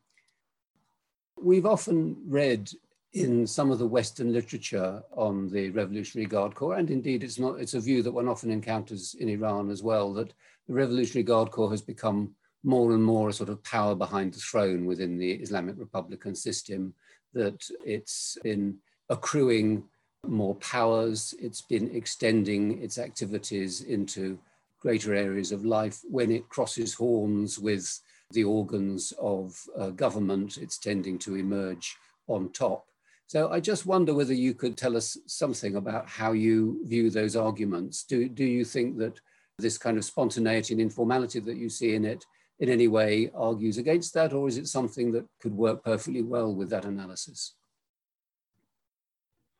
We've 1.41 1.65
often 1.65 2.17
read 2.25 2.69
in 3.13 3.45
some 3.45 3.69
of 3.69 3.77
the 3.77 3.87
Western 3.87 4.33
literature 4.33 5.01
on 5.11 5.47
the 5.49 5.69
Revolutionary 5.69 6.25
Guard 6.25 6.55
Corps, 6.55 6.75
and 6.75 6.89
indeed 6.89 7.23
it's 7.23 7.39
not 7.39 7.59
it's 7.59 7.75
a 7.75 7.79
view 7.79 8.01
that 8.01 8.11
one 8.11 8.27
often 8.27 8.49
encounters 8.49 9.15
in 9.19 9.29
Iran 9.29 9.69
as 9.69 9.83
well, 9.83 10.13
that 10.13 10.33
the 10.67 10.73
Revolutionary 10.73 11.23
Guard 11.23 11.51
Corps 11.51 11.69
has 11.69 11.81
become 11.81 12.33
more 12.63 12.93
and 12.93 13.03
more 13.03 13.29
a 13.29 13.33
sort 13.33 13.49
of 13.49 13.63
power 13.63 13.93
behind 13.93 14.33
the 14.33 14.39
throne 14.39 14.85
within 14.85 15.17
the 15.17 15.31
Islamic 15.33 15.75
Republican 15.77 16.33
system, 16.33 16.93
that 17.33 17.63
it's 17.85 18.37
been 18.41 18.77
accruing 19.09 19.83
more 20.25 20.55
powers, 20.55 21.35
it's 21.39 21.61
been 21.61 21.93
extending 21.95 22.81
its 22.81 22.97
activities 22.97 23.81
into 23.81 24.39
greater 24.79 25.13
areas 25.13 25.51
of 25.51 25.65
life. 25.65 25.99
When 26.09 26.31
it 26.31 26.49
crosses 26.49 26.93
horns 26.93 27.59
with 27.59 27.99
the 28.31 28.43
organs 28.43 29.13
of 29.19 29.59
uh, 29.77 29.89
government, 29.89 30.57
it's 30.57 30.79
tending 30.79 31.19
to 31.19 31.35
emerge 31.35 31.95
on 32.27 32.49
top. 32.53 32.85
So 33.33 33.49
I 33.49 33.59
just 33.59 33.87
wonder 33.87 34.13
whether 34.13 34.35
you 34.35 34.53
could 34.53 34.77
tell 34.77 34.95
us 34.95 35.17
something 35.25 35.75
about 35.75 36.07
how 36.07 36.33
you 36.33 36.79
view 36.85 37.09
those 37.09 37.35
arguments. 37.35 38.03
Do, 38.03 38.29
do 38.29 38.45
you 38.45 38.63
think 38.63 38.99
that 38.99 39.19
this 39.57 39.75
kind 39.75 39.97
of 39.97 40.05
spontaneity 40.05 40.75
and 40.75 40.79
informality 40.79 41.39
that 41.39 41.57
you 41.57 41.67
see 41.67 41.95
in 41.95 42.05
it 42.05 42.23
in 42.59 42.69
any 42.69 42.87
way 42.87 43.31
argues 43.33 43.79
against 43.79 44.13
that, 44.13 44.33
or 44.33 44.47
is 44.47 44.59
it 44.59 44.67
something 44.67 45.11
that 45.13 45.25
could 45.41 45.57
work 45.57 45.83
perfectly 45.83 46.21
well 46.21 46.53
with 46.53 46.69
that 46.69 46.85
analysis? 46.85 47.55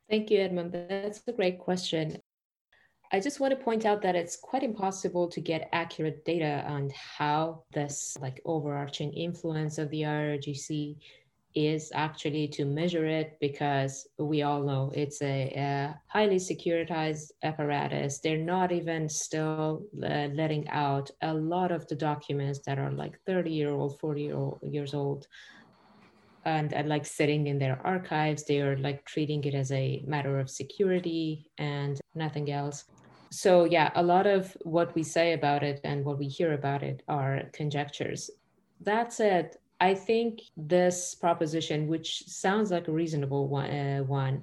Thank 0.08 0.30
you, 0.30 0.38
Edmund. 0.38 0.70
That's 0.70 1.22
a 1.26 1.32
great 1.32 1.58
question. 1.58 2.18
I 3.10 3.18
just 3.18 3.40
want 3.40 3.58
to 3.58 3.64
point 3.64 3.86
out 3.86 4.02
that 4.02 4.14
it's 4.14 4.36
quite 4.36 4.62
impossible 4.62 5.26
to 5.30 5.40
get 5.40 5.68
accurate 5.72 6.24
data 6.24 6.64
on 6.68 6.92
how 6.94 7.64
this 7.72 8.16
like 8.20 8.40
overarching 8.44 9.12
influence 9.14 9.78
of 9.78 9.90
the 9.90 10.02
IRGC 10.02 10.96
is 11.54 11.92
actually 11.94 12.48
to 12.48 12.64
measure 12.64 13.06
it 13.06 13.36
because 13.40 14.08
we 14.18 14.42
all 14.42 14.62
know 14.62 14.90
it's 14.94 15.22
a, 15.22 15.52
a 15.56 16.00
highly 16.08 16.36
securitized 16.36 17.30
apparatus. 17.42 18.18
They're 18.20 18.38
not 18.38 18.72
even 18.72 19.08
still 19.08 19.84
uh, 20.02 20.28
letting 20.34 20.68
out 20.68 21.10
a 21.22 21.32
lot 21.32 21.70
of 21.70 21.86
the 21.86 21.94
documents 21.94 22.60
that 22.66 22.78
are 22.78 22.90
like 22.90 23.18
30 23.26 23.50
year 23.52 23.70
old, 23.70 23.98
40 24.00 24.22
year 24.22 24.36
old, 24.36 24.58
years 24.62 24.94
old. 24.94 25.26
And, 26.44 26.74
and 26.74 26.88
like 26.88 27.06
sitting 27.06 27.46
in 27.46 27.58
their 27.58 27.80
archives, 27.86 28.44
they 28.44 28.60
are 28.60 28.76
like 28.76 29.04
treating 29.06 29.42
it 29.44 29.54
as 29.54 29.72
a 29.72 30.04
matter 30.06 30.38
of 30.40 30.50
security 30.50 31.50
and 31.56 31.98
nothing 32.14 32.50
else. 32.50 32.84
So, 33.30 33.64
yeah, 33.64 33.90
a 33.94 34.02
lot 34.02 34.26
of 34.26 34.56
what 34.62 34.94
we 34.94 35.02
say 35.02 35.32
about 35.32 35.62
it 35.62 35.80
and 35.84 36.04
what 36.04 36.18
we 36.18 36.28
hear 36.28 36.52
about 36.52 36.82
it 36.82 37.02
are 37.08 37.42
conjectures. 37.52 38.30
That 38.80 39.12
said, 39.12 39.56
I 39.84 39.94
think 39.94 40.40
this 40.56 41.14
proposition, 41.14 41.88
which 41.88 42.24
sounds 42.26 42.70
like 42.70 42.88
a 42.88 42.92
reasonable 43.02 43.48
one, 43.48 43.70
uh, 43.70 43.98
one 43.98 44.36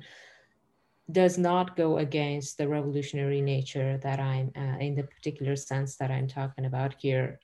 does 1.11 1.39
not 1.39 1.75
go 1.75 1.97
against 1.97 2.59
the 2.59 2.67
revolutionary 2.67 3.41
nature 3.41 3.97
that 4.03 4.19
I'm 4.19 4.51
uh, 4.55 4.77
in 4.85 4.93
the 4.93 5.07
particular 5.15 5.55
sense 5.55 5.95
that 5.95 6.11
I'm 6.11 6.27
talking 6.27 6.65
about 6.65 6.93
here. 6.99 7.39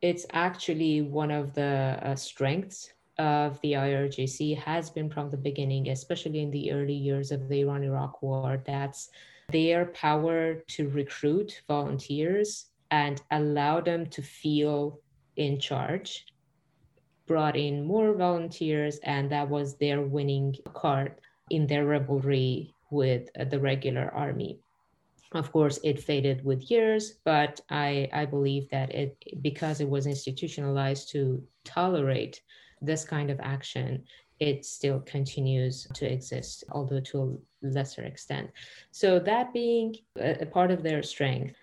It's 0.00 0.26
actually 0.30 1.02
one 1.02 1.32
of 1.32 1.54
the 1.54 1.98
uh, 2.02 2.14
strengths 2.14 2.92
of 3.18 3.60
the 3.62 3.72
IRGC 3.72 4.56
has 4.58 4.88
been 4.88 5.10
from 5.10 5.28
the 5.28 5.42
beginning, 5.48 5.88
especially 5.88 6.40
in 6.40 6.52
the 6.52 6.70
early 6.70 6.98
years 7.08 7.32
of 7.32 7.48
the 7.48 7.62
Iran 7.62 7.82
Iraq 7.82 8.22
War. 8.22 8.62
That's 8.64 9.10
their 9.50 9.86
power 9.86 10.62
to 10.74 10.88
recruit 10.88 11.62
volunteers 11.66 12.66
and 12.92 13.20
allow 13.32 13.80
them 13.80 14.06
to 14.14 14.22
feel 14.22 15.00
in 15.36 15.58
charge 15.58 16.26
brought 17.26 17.56
in 17.56 17.84
more 17.84 18.14
volunteers, 18.14 18.98
and 19.02 19.30
that 19.30 19.48
was 19.48 19.76
their 19.76 20.02
winning 20.02 20.54
card 20.74 21.20
in 21.50 21.66
their 21.66 21.86
rivalry 21.86 22.74
with 22.90 23.28
the 23.50 23.60
regular 23.60 24.10
army. 24.14 24.58
Of 25.32 25.50
course, 25.50 25.80
it 25.82 26.02
faded 26.02 26.44
with 26.44 26.70
years, 26.70 27.18
but 27.24 27.60
I, 27.68 28.08
I 28.12 28.24
believe 28.24 28.68
that 28.70 28.94
it 28.94 29.16
because 29.42 29.80
it 29.80 29.88
was 29.88 30.06
institutionalized 30.06 31.10
to 31.10 31.42
tolerate 31.64 32.40
this 32.80 33.04
kind 33.04 33.30
of 33.30 33.40
action, 33.40 34.04
it 34.38 34.64
still 34.64 35.00
continues 35.00 35.86
to 35.94 36.10
exist, 36.10 36.64
although 36.70 37.00
to 37.00 37.40
a 37.62 37.66
lesser 37.66 38.02
extent. 38.02 38.50
So 38.90 39.18
that 39.20 39.52
being 39.52 39.96
a 40.20 40.46
part 40.46 40.70
of 40.70 40.82
their 40.82 41.02
strength, 41.02 41.54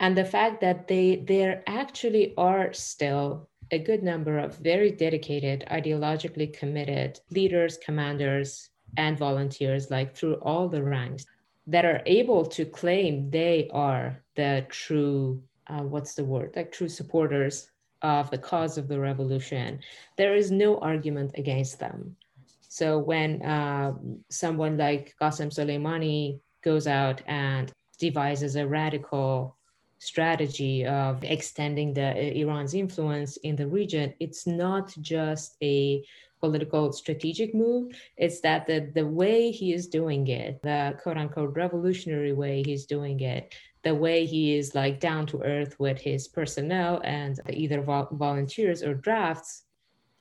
and 0.00 0.16
the 0.16 0.24
fact 0.24 0.60
that 0.60 0.88
they 0.88 1.16
there 1.16 1.62
actually 1.66 2.34
are 2.36 2.72
still 2.72 3.48
a 3.70 3.78
good 3.78 4.02
number 4.02 4.38
of 4.38 4.56
very 4.58 4.90
dedicated, 4.90 5.64
ideologically 5.70 6.52
committed 6.52 7.20
leaders, 7.30 7.78
commanders, 7.78 8.70
and 8.96 9.18
volunteers, 9.18 9.90
like 9.90 10.14
through 10.14 10.34
all 10.36 10.68
the 10.68 10.82
ranks, 10.82 11.26
that 11.66 11.84
are 11.84 12.02
able 12.06 12.44
to 12.44 12.64
claim 12.64 13.30
they 13.30 13.68
are 13.72 14.22
the 14.36 14.66
true, 14.68 15.42
uh, 15.66 15.82
what's 15.82 16.14
the 16.14 16.24
word, 16.24 16.52
like 16.54 16.70
true 16.70 16.88
supporters 16.88 17.70
of 18.02 18.30
the 18.30 18.38
cause 18.38 18.76
of 18.76 18.86
the 18.86 19.00
revolution. 19.00 19.80
There 20.16 20.34
is 20.34 20.50
no 20.50 20.78
argument 20.78 21.32
against 21.36 21.78
them. 21.78 22.16
So 22.60 22.98
when 22.98 23.40
uh, 23.42 23.94
someone 24.30 24.76
like 24.76 25.14
Qasem 25.20 25.48
Soleimani 25.48 26.40
goes 26.62 26.86
out 26.86 27.22
and 27.26 27.72
devises 27.98 28.56
a 28.56 28.66
radical 28.66 29.56
strategy 30.04 30.84
of 30.86 31.24
extending 31.24 31.94
the 31.94 32.10
uh, 32.10 32.42
Iran's 32.42 32.74
influence 32.74 33.36
in 33.38 33.56
the 33.56 33.66
region, 33.66 34.14
it's 34.20 34.46
not 34.46 34.94
just 35.00 35.56
a 35.62 36.04
political 36.40 36.92
strategic 36.92 37.54
move. 37.54 37.92
It's 38.16 38.40
that 38.42 38.66
the, 38.66 38.90
the 38.94 39.06
way 39.06 39.50
he 39.50 39.72
is 39.72 39.86
doing 39.88 40.28
it, 40.28 40.62
the 40.62 40.98
quote 41.02 41.16
unquote 41.16 41.56
revolutionary 41.56 42.34
way 42.34 42.62
he's 42.62 42.84
doing 42.84 43.20
it, 43.20 43.54
the 43.82 43.94
way 43.94 44.26
he 44.26 44.56
is 44.56 44.74
like 44.74 45.00
down 45.00 45.26
to 45.26 45.42
earth 45.42 45.78
with 45.78 45.98
his 45.98 46.28
personnel 46.28 47.00
and 47.04 47.40
either 47.50 47.80
vo- 47.80 48.08
volunteers 48.12 48.82
or 48.82 48.94
drafts, 48.94 49.62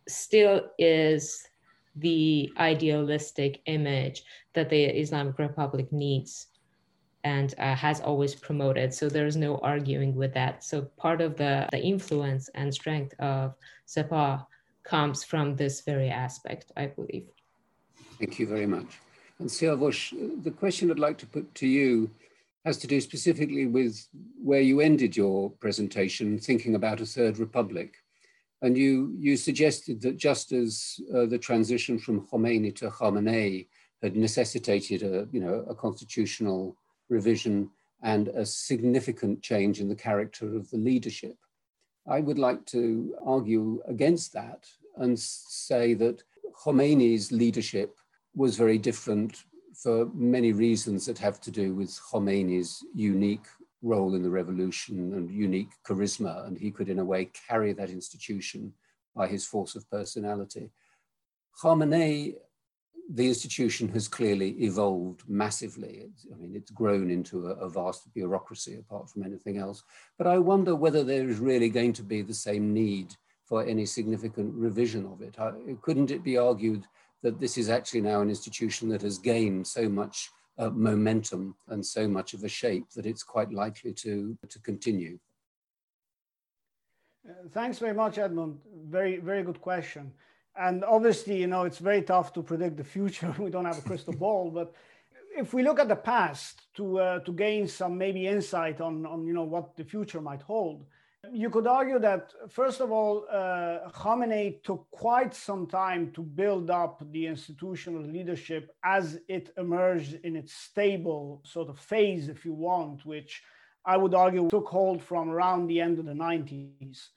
still 0.08 0.62
is 0.80 1.46
the 1.96 2.52
idealistic 2.58 3.62
image 3.65 4.24
that 4.54 4.69
the 4.69 4.84
Islamic 4.84 5.38
Republic 5.38 5.91
needs 5.91 6.48
and 7.23 7.53
uh, 7.57 7.75
has 7.75 8.01
always 8.01 8.36
promoted. 8.36 8.93
So 8.93 9.07
there's 9.07 9.38
no 9.38 9.57
arguing 9.59 10.15
with 10.15 10.33
that. 10.33 10.63
So 10.63 10.81
part 10.97 11.21
of 11.21 11.38
the, 11.38 11.67
the 11.71 11.81
influence 11.81 12.49
and 12.55 12.73
strength 12.73 13.13
of 13.19 13.55
Sepah 13.88 14.45
comes 14.83 15.23
from 15.23 15.55
this 15.55 15.81
very 15.81 16.09
aspect, 16.09 16.71
I 16.75 16.88
believe. 16.88 17.27
Thank 18.19 18.39
you 18.39 18.47
very 18.47 18.65
much. 18.65 18.99
And 19.39 19.49
Siavush, 19.49 20.43
the 20.43 20.51
question 20.51 20.91
I'd 20.91 20.99
like 20.99 21.17
to 21.19 21.25
put 21.25 21.53
to 21.55 21.67
you 21.67 22.12
has 22.65 22.77
to 22.77 22.88
do 22.88 23.01
specifically 23.01 23.65
with 23.65 24.07
where 24.41 24.62
you 24.62 24.79
ended 24.79 25.17
your 25.17 25.49
presentation, 25.51 26.38
thinking 26.39 26.75
about 26.75 27.01
a 27.01 27.05
third 27.05 27.38
republic. 27.38 27.95
And 28.62 28.77
you, 28.77 29.13
you 29.17 29.36
suggested 29.36 30.01
that 30.01 30.17
just 30.17 30.53
as 30.53 30.97
uh, 31.13 31.25
the 31.25 31.38
transition 31.38 31.99
from 31.99 32.25
Khomeini 32.27 32.73
to 32.77 32.89
Khamenei 32.89 33.67
had 34.01 34.15
necessitated 34.15 35.03
a, 35.03 35.27
you 35.31 35.41
know, 35.41 35.65
a 35.69 35.75
constitutional 35.75 36.77
revision 37.13 37.69
and 38.02 38.28
a 38.30 38.45
significant 38.45 39.41
change 39.41 39.80
in 39.80 39.88
the 39.88 40.04
character 40.08 40.45
of 40.58 40.69
the 40.69 40.78
leadership. 40.78 41.38
I 42.08 42.19
would 42.19 42.39
like 42.39 42.65
to 42.67 43.15
argue 43.26 43.82
against 43.88 44.34
that 44.34 44.62
and 44.97 45.17
say 45.17 45.93
that 45.95 46.23
Khomeini's 46.62 47.32
leadership 47.32 47.95
was 48.36 48.58
very 48.58 48.78
different 48.78 49.45
for 49.84 50.10
many 50.13 50.52
reasons 50.52 51.06
that 51.06 51.17
have 51.19 51.39
to 51.41 51.52
do 51.52 51.73
with 51.73 51.89
Khomeini's 52.12 52.84
unique 52.93 53.47
role 53.82 54.15
in 54.15 54.23
the 54.23 54.30
revolution 54.30 55.13
and 55.13 55.30
unique 55.30 55.73
charisma, 55.88 56.47
and 56.47 56.58
he 56.58 56.71
could, 56.71 56.89
in 56.89 56.99
a 56.99 57.06
way, 57.06 57.30
carry 57.49 57.73
that 57.73 57.89
institution 57.89 58.73
by 59.15 59.28
his 59.28 59.45
force 59.45 59.76
of 59.76 59.89
personality. 59.89 60.71
Khamenei 61.62 62.36
the 63.12 63.28
institution 63.28 63.89
has 63.89 64.08
clearly 64.08 64.52
evolved 64.63 65.24
massively. 65.28 66.04
It's, 66.06 66.26
I 66.32 66.38
mean, 66.38 66.56
it's 66.56 66.72
grown 66.72 67.10
into 67.10 67.48
a, 67.48 67.52
a, 67.56 67.70
vast 67.70 68.12
bureaucracy 68.13 68.76
apart 68.76 69.10
from 69.10 69.24
anything 69.24 69.58
else. 69.58 69.84
But 70.18 70.28
I 70.28 70.38
wonder 70.38 70.76
whether 70.76 71.04
there 71.04 71.28
is 71.28 71.39
really 71.39 71.70
going 71.70 71.94
to 71.94 72.04
be 72.04 72.22
the 72.22 72.34
same 72.34 72.74
need 72.74 73.16
for 73.46 73.66
any 73.66 73.86
significant 73.86 74.54
revision 74.56 75.06
of 75.06 75.22
it. 75.22 75.38
I, 75.39 75.52
couldn't 75.82 76.12
it 76.12 76.24
be 76.24 76.38
argued 76.38 76.86
that 77.24 77.39
this 77.39 77.58
is 77.58 77.70
actually 77.70 78.02
now 78.02 78.22
an 78.22 78.30
institution 78.30 78.89
that 78.89 79.02
has 79.02 79.18
gained 79.18 79.68
so 79.68 79.89
much 79.89 80.30
uh, 80.58 80.70
momentum 80.70 81.56
and 81.68 81.86
so 81.86 82.08
much 82.08 82.34
of 82.34 82.44
a 82.44 82.50
shape 82.50 82.89
that 82.96 83.06
it's 83.06 83.24
quite 83.24 83.52
likely 83.52 83.94
to, 83.94 84.38
to 84.50 84.60
continue? 84.60 85.20
Uh, 87.28 87.48
thanks 87.52 87.80
very 87.80 87.94
much, 87.94 88.18
Edmund. 88.18 88.60
Very, 88.88 89.18
very 89.18 89.44
good 89.44 89.62
question. 89.62 90.12
And 90.56 90.84
obviously, 90.84 91.38
you 91.42 91.48
know, 91.48 91.63
it's 91.63 91.80
very 91.80 92.04
tough 92.04 92.34
to 92.34 92.44
predict 92.44 92.78
the 92.78 92.84
future. 92.84 93.34
we 93.39 93.50
don't 93.50 93.66
have 93.66 93.80
a 93.80 93.82
crystal 93.82 94.13
ball, 94.13 94.52
but 94.52 94.74
if 95.36 95.54
we 95.54 95.63
look 95.63 95.80
at 95.80 95.88
the 95.88 95.96
past 95.96 96.74
to 96.76 97.00
uh, 97.00 97.20
to 97.20 97.32
gain 97.34 97.68
some 97.68 97.98
maybe 97.98 98.28
insight 98.28 98.82
on 98.82 99.06
on 99.06 99.26
you 99.26 99.34
know 99.34 99.44
what 99.44 99.76
the 99.76 99.84
future 99.84 100.22
might 100.22 100.42
hold, 100.42 100.86
you 101.32 101.50
could 101.50 101.68
argue 101.68 102.00
that 102.00 102.34
first 102.50 102.82
of 102.82 102.92
all, 102.92 103.26
uh, 103.32 103.89
Khamenei 103.89 104.62
took 104.63 104.86
quite 104.92 105.34
some 105.34 105.66
time 105.68 106.12
to 106.12 106.22
build 106.22 106.70
up 106.70 107.02
the 107.12 107.26
institutional 107.28 108.04
leadership 108.04 108.76
as 108.84 109.20
it 109.28 109.54
emerged 109.58 110.20
in 110.24 110.36
its 110.36 110.54
stable 110.54 111.42
sort 111.44 111.70
of 111.70 111.80
phase, 111.80 112.28
if 112.28 112.46
you 112.46 112.54
want, 112.54 113.06
which 113.06 113.44
I 113.86 113.98
would 113.98 114.13
argue 114.13 114.50
took 114.50 114.68
hold 114.68 115.02
from 115.02 115.30
around 115.30 115.68
the 115.68 115.82
end 115.82 116.00
of 116.00 116.06
the 116.06 116.13
90s. 116.13 117.08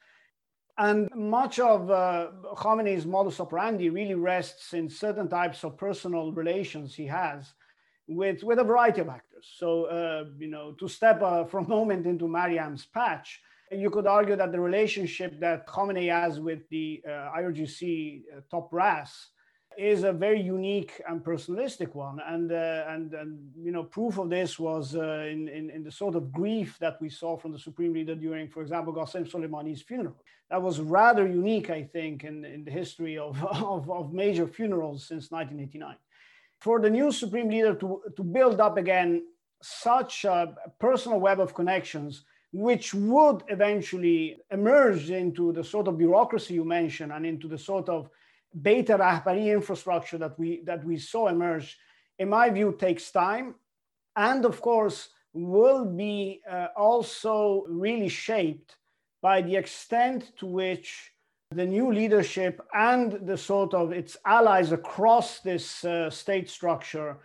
And 0.78 1.08
much 1.14 1.58
of 1.58 1.90
uh, 1.90 2.28
Khamenei's 2.56 3.06
modus 3.06 3.40
operandi 3.40 3.88
really 3.88 4.14
rests 4.14 4.74
in 4.74 4.90
certain 4.90 5.28
types 5.28 5.64
of 5.64 5.78
personal 5.78 6.32
relations 6.32 6.94
he 6.94 7.06
has 7.06 7.54
with, 8.06 8.42
with 8.42 8.58
a 8.58 8.64
variety 8.64 9.00
of 9.00 9.08
actors. 9.08 9.48
So, 9.56 9.84
uh, 9.84 10.24
you 10.38 10.48
know, 10.48 10.72
to 10.72 10.86
step 10.86 11.22
uh, 11.22 11.44
for 11.44 11.58
a 11.58 11.68
moment 11.76 12.06
into 12.06 12.28
Mariam's 12.28 12.84
patch, 12.84 13.40
you 13.72 13.90
could 13.90 14.06
argue 14.06 14.36
that 14.36 14.52
the 14.52 14.60
relationship 14.60 15.40
that 15.40 15.66
Khamenei 15.66 16.10
has 16.10 16.38
with 16.38 16.68
the 16.68 17.02
uh, 17.06 17.32
IRGC 17.38 18.22
uh, 18.36 18.40
top 18.50 18.70
brass 18.70 19.30
is 19.78 20.04
a 20.04 20.12
very 20.12 20.40
unique 20.40 21.00
and 21.08 21.22
personalistic 21.22 21.94
one. 21.94 22.20
And, 22.26 22.50
uh, 22.50 22.84
and, 22.88 23.12
and, 23.12 23.50
you 23.58 23.72
know, 23.72 23.84
proof 23.84 24.18
of 24.18 24.30
this 24.30 24.58
was 24.58 24.96
uh, 24.96 25.26
in, 25.30 25.48
in, 25.48 25.70
in, 25.70 25.84
the 25.84 25.90
sort 25.90 26.14
of 26.14 26.32
grief 26.32 26.78
that 26.80 27.00
we 27.00 27.08
saw 27.08 27.36
from 27.36 27.52
the 27.52 27.58
Supreme 27.58 27.92
Leader 27.92 28.14
during, 28.14 28.48
for 28.48 28.62
example, 28.62 28.92
Qasem 28.92 29.30
Soleimani's 29.30 29.82
funeral. 29.82 30.16
That 30.50 30.62
was 30.62 30.80
rather 30.80 31.26
unique, 31.26 31.70
I 31.70 31.82
think, 31.82 32.24
in, 32.24 32.44
in 32.44 32.64
the 32.64 32.70
history 32.70 33.18
of, 33.18 33.42
of, 33.44 33.90
of 33.90 34.12
major 34.12 34.46
funerals 34.46 35.06
since 35.06 35.30
1989. 35.30 35.96
For 36.60 36.80
the 36.80 36.90
new 36.90 37.12
Supreme 37.12 37.48
Leader 37.48 37.74
to, 37.74 38.02
to 38.16 38.22
build 38.22 38.60
up 38.60 38.78
again 38.78 39.22
such 39.62 40.24
a 40.24 40.54
personal 40.78 41.20
web 41.20 41.40
of 41.40 41.54
connections, 41.54 42.24
which 42.52 42.94
would 42.94 43.42
eventually 43.48 44.38
emerge 44.50 45.10
into 45.10 45.52
the 45.52 45.64
sort 45.64 45.88
of 45.88 45.98
bureaucracy 45.98 46.54
you 46.54 46.64
mentioned 46.64 47.12
and 47.12 47.26
into 47.26 47.48
the 47.48 47.58
sort 47.58 47.88
of 47.88 48.08
beta 48.62 48.96
rahbari 48.96 49.52
infrastructure 49.52 50.18
that 50.18 50.38
we 50.38 50.62
that 50.64 50.84
we 50.84 50.98
saw 50.98 51.28
emerge, 51.28 51.76
in 52.18 52.28
my 52.28 52.50
view, 52.50 52.76
takes 52.78 53.10
time, 53.10 53.54
and 54.16 54.44
of 54.44 54.60
course 54.60 55.10
will 55.32 55.84
be 55.84 56.40
uh, 56.50 56.68
also 56.76 57.64
really 57.68 58.08
shaped 58.08 58.76
by 59.20 59.42
the 59.42 59.54
extent 59.54 60.32
to 60.38 60.46
which 60.46 61.12
the 61.50 61.64
new 61.64 61.92
leadership 61.92 62.60
and 62.74 63.12
the 63.26 63.36
sort 63.36 63.74
of 63.74 63.92
its 63.92 64.16
allies 64.24 64.72
across 64.72 65.40
this 65.40 65.84
uh, 65.84 66.08
state 66.10 66.48
structure 66.48 67.18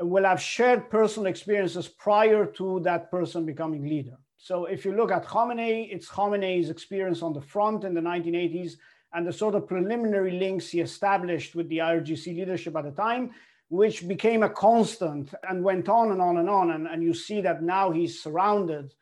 will 0.00 0.24
have 0.24 0.40
shared 0.40 0.90
personal 0.90 1.26
experiences 1.26 1.88
prior 1.88 2.44
to 2.44 2.80
that 2.80 3.10
person 3.10 3.46
becoming 3.46 3.84
leader. 3.84 4.16
So 4.36 4.66
if 4.66 4.84
you 4.84 4.94
look 4.94 5.10
at 5.10 5.24
Khamenei, 5.24 5.88
it's 5.90 6.08
Khamenei's 6.08 6.68
experience 6.68 7.22
on 7.22 7.32
the 7.32 7.40
front 7.40 7.84
in 7.84 7.94
the 7.94 8.00
1980s 8.00 8.76
and 9.14 9.26
the 9.26 9.32
sort 9.32 9.54
of 9.54 9.68
preliminary 9.68 10.32
links 10.32 10.68
he 10.68 10.80
established 10.80 11.54
with 11.54 11.68
the 11.68 11.78
IRGC 11.78 12.26
leadership 12.36 12.76
at 12.76 12.84
the 12.84 12.90
time, 12.90 13.30
which 13.68 14.06
became 14.06 14.42
a 14.42 14.50
constant 14.50 15.32
and 15.48 15.62
went 15.62 15.88
on 15.88 16.10
and 16.10 16.20
on 16.20 16.38
and 16.38 16.50
on. 16.50 16.72
And, 16.72 16.86
and 16.86 17.02
you 17.02 17.14
see 17.14 17.40
that 17.42 17.62
now 17.62 17.92
he's 17.92 18.20
surrounded 18.20 18.92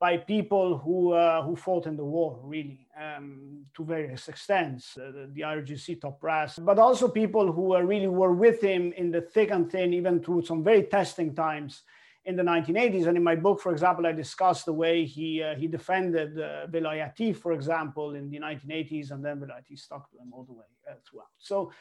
by 0.00 0.16
people 0.16 0.78
who, 0.78 1.12
uh, 1.12 1.42
who 1.42 1.56
fought 1.56 1.86
in 1.86 1.96
the 1.96 2.04
war, 2.04 2.38
really, 2.42 2.86
um, 3.00 3.64
to 3.74 3.84
various 3.84 4.28
extents, 4.28 4.96
uh, 4.96 5.10
the, 5.10 5.30
the, 5.32 5.40
IRGC 5.40 6.00
top 6.00 6.20
brass, 6.20 6.56
but 6.58 6.78
also 6.78 7.08
people 7.08 7.50
who 7.52 7.74
uh, 7.74 7.80
really 7.80 8.06
were 8.06 8.32
with 8.32 8.60
him 8.60 8.92
in 8.96 9.10
the 9.10 9.20
thick 9.20 9.50
and 9.50 9.70
thin, 9.70 9.92
even 9.92 10.22
through 10.22 10.44
some 10.44 10.62
very 10.62 10.84
testing 10.84 11.34
times 11.34 11.82
in 12.28 12.36
the 12.36 12.42
1980s. 12.42 13.06
And 13.06 13.16
in 13.16 13.24
my 13.24 13.34
book, 13.34 13.58
for 13.58 13.72
example, 13.72 14.06
I 14.06 14.12
discussed 14.12 14.66
the 14.66 14.72
way 14.84 15.06
he, 15.06 15.42
uh, 15.42 15.54
he 15.54 15.66
defended 15.66 16.38
uh, 16.38 16.66
Velayati, 16.66 17.34
for 17.34 17.52
example, 17.52 18.14
in 18.14 18.28
the 18.28 18.38
1980s, 18.38 19.10
and 19.12 19.24
then 19.24 19.40
Velayati 19.40 19.76
stuck 19.78 20.10
to 20.10 20.18
him 20.18 20.28
all 20.34 20.44
the 20.44 20.52
way 20.52 20.66
uh, 20.88 20.94
throughout. 21.04 21.32
So, 21.38 21.72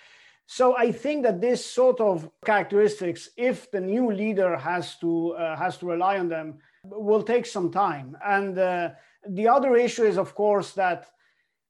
so 0.46 0.78
I 0.78 0.94
think 0.94 1.24
that 1.24 1.42
this 1.42 1.66
sort 1.66 2.00
of 2.00 2.30
characteristics, 2.46 3.30
if 3.36 3.70
the 3.72 3.82
new 3.82 4.10
leader 4.10 4.56
has 4.56 4.96
to, 5.00 5.32
uh, 5.34 5.58
has 5.58 5.78
to 5.80 5.86
rely 5.86 6.18
on 6.18 6.30
them, 6.30 6.60
will 6.86 7.24
take 7.24 7.46
some 7.46 7.70
time. 7.70 8.16
And 8.26 8.58
uh, 8.58 8.92
the 9.28 9.50
other 9.50 9.76
issue 9.76 10.06
is, 10.06 10.18
of 10.18 10.34
course, 10.34 10.72
that 10.76 11.10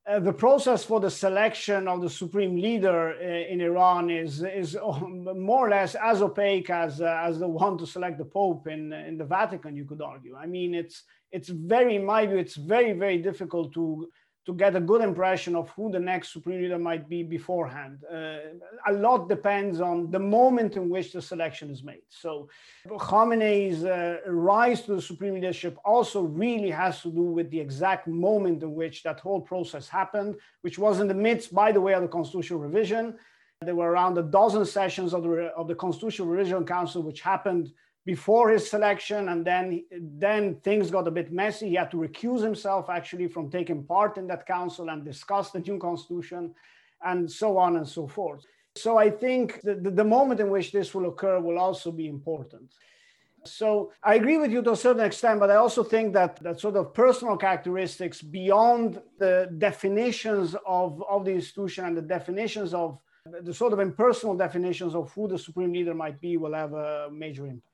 uh, 0.07 0.19
the 0.19 0.31
process 0.31 0.85
for 0.85 0.99
the 0.99 1.11
selection 1.11 1.87
of 1.87 2.01
the 2.01 2.09
supreme 2.09 2.55
leader 2.55 3.13
uh, 3.19 3.53
in 3.53 3.59
Iran 3.59 4.09
is, 4.09 4.41
is 4.43 4.77
more 4.81 5.67
or 5.67 5.69
less 5.69 5.95
as 5.95 6.21
opaque 6.21 6.69
as, 6.69 7.01
uh, 7.01 7.21
as 7.23 7.39
the 7.39 7.47
one 7.47 7.77
to 7.77 7.85
select 7.85 8.17
the 8.17 8.25
Pope 8.25 8.67
in, 8.67 8.93
in 8.93 9.17
the 9.17 9.25
Vatican, 9.25 9.75
you 9.75 9.85
could 9.85 10.01
argue. 10.01 10.35
I 10.35 10.45
mean, 10.45 10.73
it's, 10.73 11.03
it's 11.31 11.49
very, 11.49 11.97
in 11.97 12.05
my 12.05 12.25
view, 12.25 12.37
it's 12.37 12.55
very, 12.55 12.93
very 12.93 13.17
difficult 13.17 13.73
to 13.73 14.07
to 14.47 14.53
get 14.53 14.77
a 14.77 14.79
good 14.79 15.01
impression 15.01 15.57
of 15.57 15.69
who 15.71 15.91
the 15.91 15.99
next 15.99 16.31
supreme 16.31 16.61
leader 16.61 16.79
might 16.79 17.09
be 17.09 17.21
beforehand. 17.21 17.97
Uh, 18.09 18.37
a 18.87 18.93
lot 18.93 19.27
depends 19.27 19.81
on 19.81 20.09
the 20.09 20.19
moment 20.19 20.77
in 20.77 20.89
which 20.89 21.11
the 21.11 21.21
selection 21.21 21.69
is 21.69 21.83
made. 21.83 22.05
So 22.07 22.47
Khamenei's 22.87 23.83
uh, 23.83 24.19
rise 24.25 24.83
to 24.83 24.95
the 24.95 25.01
supreme 25.01 25.33
leadership 25.33 25.77
also 25.83 26.21
really 26.21 26.71
has 26.71 27.01
to 27.01 27.09
do 27.11 27.23
with 27.23 27.51
the 27.51 27.59
exact 27.59 28.07
moment 28.07 28.63
in 28.63 28.73
which 28.73 29.03
that 29.03 29.19
whole 29.19 29.41
process 29.41 29.89
happened, 29.89 30.37
which 30.61 30.79
was 30.79 31.01
in 31.01 31.09
the 31.09 31.19
midst, 31.27 31.53
by 31.53 31.73
the 31.73 31.81
way, 31.81 31.93
of 31.93 32.03
the 32.03 32.07
constitutional 32.07 32.61
revision. 32.61 33.15
There 33.59 33.75
were 33.75 33.91
around 33.91 34.17
a 34.17 34.23
dozen 34.23 34.65
sessions 34.65 35.13
of 35.13 35.23
the, 35.23 35.47
of 35.57 35.67
the 35.67 35.75
Constitutional 35.75 36.29
Revision 36.29 36.63
Council, 36.63 37.01
which 37.01 37.21
happened 37.21 37.73
before 38.07 38.49
his 38.49 38.69
selection 38.69 39.27
and 39.29 39.45
then 39.45 39.83
then 40.27 40.55
things 40.67 40.89
got 40.89 41.09
a 41.09 41.15
bit 41.19 41.29
messy. 41.29 41.67
He 41.67 41.75
had 41.75 41.91
to 41.91 41.97
recuse 41.97 42.41
himself 42.41 42.89
actually 42.89 43.27
from 43.27 43.51
taking 43.51 43.83
part 43.83 44.17
in 44.17 44.25
that 44.27 44.47
council 44.47 44.89
and 44.89 45.03
discuss 45.03 45.51
the 45.51 45.59
new 45.59 45.77
constitution 45.77 46.55
and 47.09 47.29
so 47.29 47.57
on 47.57 47.75
and 47.75 47.87
so 47.97 48.07
forth. 48.07 48.41
So 48.83 48.97
i 49.07 49.09
think 49.23 49.45
the, 49.67 49.75
the, 49.99 50.09
moment 50.17 50.39
in 50.39 50.49
which 50.55 50.71
this 50.71 50.89
will 50.93 51.07
occur 51.11 51.37
will 51.47 51.59
also 51.67 51.89
be 51.91 52.07
important. 52.17 52.67
So 53.59 53.91
I 54.11 54.13
agree 54.19 54.37
with 54.43 54.51
you 54.53 54.61
to 54.63 54.71
a 54.71 54.81
certain 54.85 55.05
extent, 55.09 55.39
but 55.41 55.51
I 55.51 55.57
also 55.65 55.83
think 55.93 56.07
that 56.13 56.33
that 56.45 56.59
sort 56.65 56.75
of 56.79 56.93
personal 57.03 57.35
characteristics 57.45 58.21
beyond 58.21 59.01
the 59.23 59.33
definitions 59.67 60.55
of, 60.79 61.03
of 61.15 61.25
the 61.25 61.33
institution 61.41 61.81
and 61.87 61.95
the 61.97 62.07
definitions 62.17 62.73
of 62.73 62.89
the 63.47 63.53
sort 63.53 63.73
of 63.73 63.79
impersonal 63.79 64.35
definitions 64.45 64.95
of 64.95 65.11
who 65.13 65.27
the 65.27 65.39
supreme 65.47 65.73
leader 65.73 65.93
might 65.93 66.19
be 66.21 66.37
will 66.37 66.53
have 66.53 66.73
a 66.73 67.09
major 67.11 67.45
impact. 67.45 67.66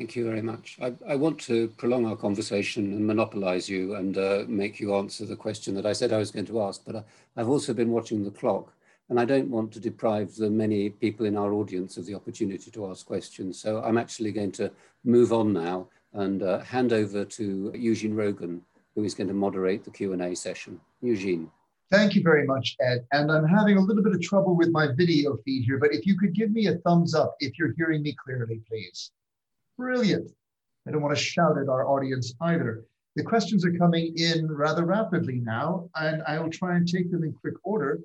Thank 0.00 0.16
you 0.16 0.24
very 0.24 0.40
much. 0.40 0.78
I, 0.80 0.94
I, 1.06 1.14
want 1.14 1.38
to 1.42 1.68
prolong 1.76 2.06
our 2.06 2.16
conversation 2.16 2.94
and 2.94 3.06
monopolize 3.06 3.68
you 3.68 3.96
and 3.96 4.16
uh, 4.16 4.44
make 4.48 4.80
you 4.80 4.94
answer 4.94 5.26
the 5.26 5.36
question 5.36 5.74
that 5.74 5.84
I 5.84 5.92
said 5.92 6.10
I 6.10 6.16
was 6.16 6.30
going 6.30 6.46
to 6.46 6.62
ask, 6.62 6.80
but 6.86 6.96
I, 6.96 7.04
I've 7.36 7.50
also 7.50 7.74
been 7.74 7.90
watching 7.90 8.24
the 8.24 8.30
clock 8.30 8.72
and 9.10 9.20
I 9.20 9.26
don't 9.26 9.50
want 9.50 9.72
to 9.72 9.78
deprive 9.78 10.34
the 10.36 10.48
many 10.48 10.88
people 10.88 11.26
in 11.26 11.36
our 11.36 11.52
audience 11.52 11.98
of 11.98 12.06
the 12.06 12.14
opportunity 12.14 12.70
to 12.70 12.86
ask 12.86 13.04
questions. 13.04 13.60
So 13.60 13.82
I'm 13.82 13.98
actually 13.98 14.32
going 14.32 14.52
to 14.52 14.72
move 15.04 15.34
on 15.34 15.52
now 15.52 15.88
and 16.14 16.42
uh, 16.42 16.60
hand 16.60 16.94
over 16.94 17.26
to 17.26 17.70
Eugene 17.74 18.14
Rogan, 18.14 18.62
who 18.94 19.04
is 19.04 19.12
going 19.12 19.28
to 19.28 19.34
moderate 19.34 19.84
the 19.84 19.90
Q&A 19.90 20.34
session. 20.34 20.80
Eugene. 21.02 21.50
Thank 21.90 22.14
you 22.14 22.22
very 22.22 22.46
much, 22.46 22.74
Ed. 22.80 23.04
And 23.12 23.30
I'm 23.30 23.46
having 23.46 23.76
a 23.76 23.82
little 23.82 24.02
bit 24.02 24.14
of 24.14 24.22
trouble 24.22 24.56
with 24.56 24.70
my 24.70 24.86
video 24.96 25.36
feed 25.44 25.64
here, 25.64 25.76
but 25.76 25.92
if 25.92 26.06
you 26.06 26.16
could 26.16 26.34
give 26.34 26.52
me 26.52 26.68
a 26.68 26.78
thumbs 26.78 27.14
up 27.14 27.36
if 27.38 27.58
you're 27.58 27.74
hearing 27.76 28.02
me 28.02 28.16
clearly, 28.24 28.62
please. 28.66 29.10
Brilliant. 29.80 30.30
I 30.86 30.90
don't 30.90 31.00
want 31.00 31.16
to 31.16 31.22
shout 31.22 31.56
at 31.56 31.70
our 31.70 31.88
audience 31.88 32.34
either. 32.42 32.84
The 33.16 33.22
questions 33.22 33.64
are 33.64 33.72
coming 33.72 34.12
in 34.14 34.46
rather 34.46 34.84
rapidly 34.84 35.40
now, 35.40 35.88
and 35.94 36.22
I 36.28 36.38
will 36.38 36.50
try 36.50 36.76
and 36.76 36.86
take 36.86 37.10
them 37.10 37.24
in 37.24 37.32
quick 37.32 37.54
order. 37.62 37.98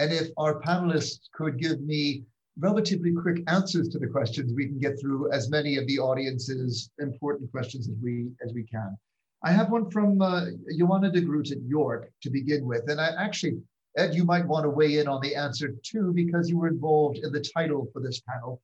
And 0.00 0.12
if 0.12 0.30
our 0.36 0.60
panelists 0.60 1.30
could 1.32 1.56
give 1.56 1.82
me 1.82 2.24
relatively 2.58 3.12
quick 3.12 3.44
answers 3.46 3.88
to 3.90 3.98
the 4.00 4.08
questions, 4.08 4.52
we 4.52 4.66
can 4.66 4.80
get 4.80 5.00
through 5.00 5.30
as 5.30 5.50
many 5.50 5.76
of 5.76 5.86
the 5.86 6.00
audience's 6.00 6.90
important 6.98 7.52
questions 7.52 7.88
as 7.88 7.94
we 8.02 8.32
as 8.44 8.52
we 8.52 8.64
can. 8.64 8.98
I 9.44 9.52
have 9.52 9.70
one 9.70 9.88
from 9.88 10.20
uh, 10.20 10.46
Joanna 10.76 11.12
de 11.12 11.20
Groot 11.20 11.52
at 11.52 11.62
York 11.62 12.10
to 12.24 12.30
begin 12.30 12.66
with. 12.66 12.90
And 12.90 13.00
I 13.00 13.10
actually, 13.16 13.62
Ed, 13.96 14.16
you 14.16 14.24
might 14.24 14.48
want 14.48 14.64
to 14.64 14.70
weigh 14.70 14.98
in 14.98 15.06
on 15.06 15.20
the 15.20 15.36
answer 15.36 15.76
too, 15.84 16.12
because 16.12 16.48
you 16.48 16.58
were 16.58 16.66
involved 16.66 17.18
in 17.18 17.30
the 17.30 17.46
title 17.54 17.86
for 17.92 18.02
this 18.02 18.20
panel. 18.28 18.60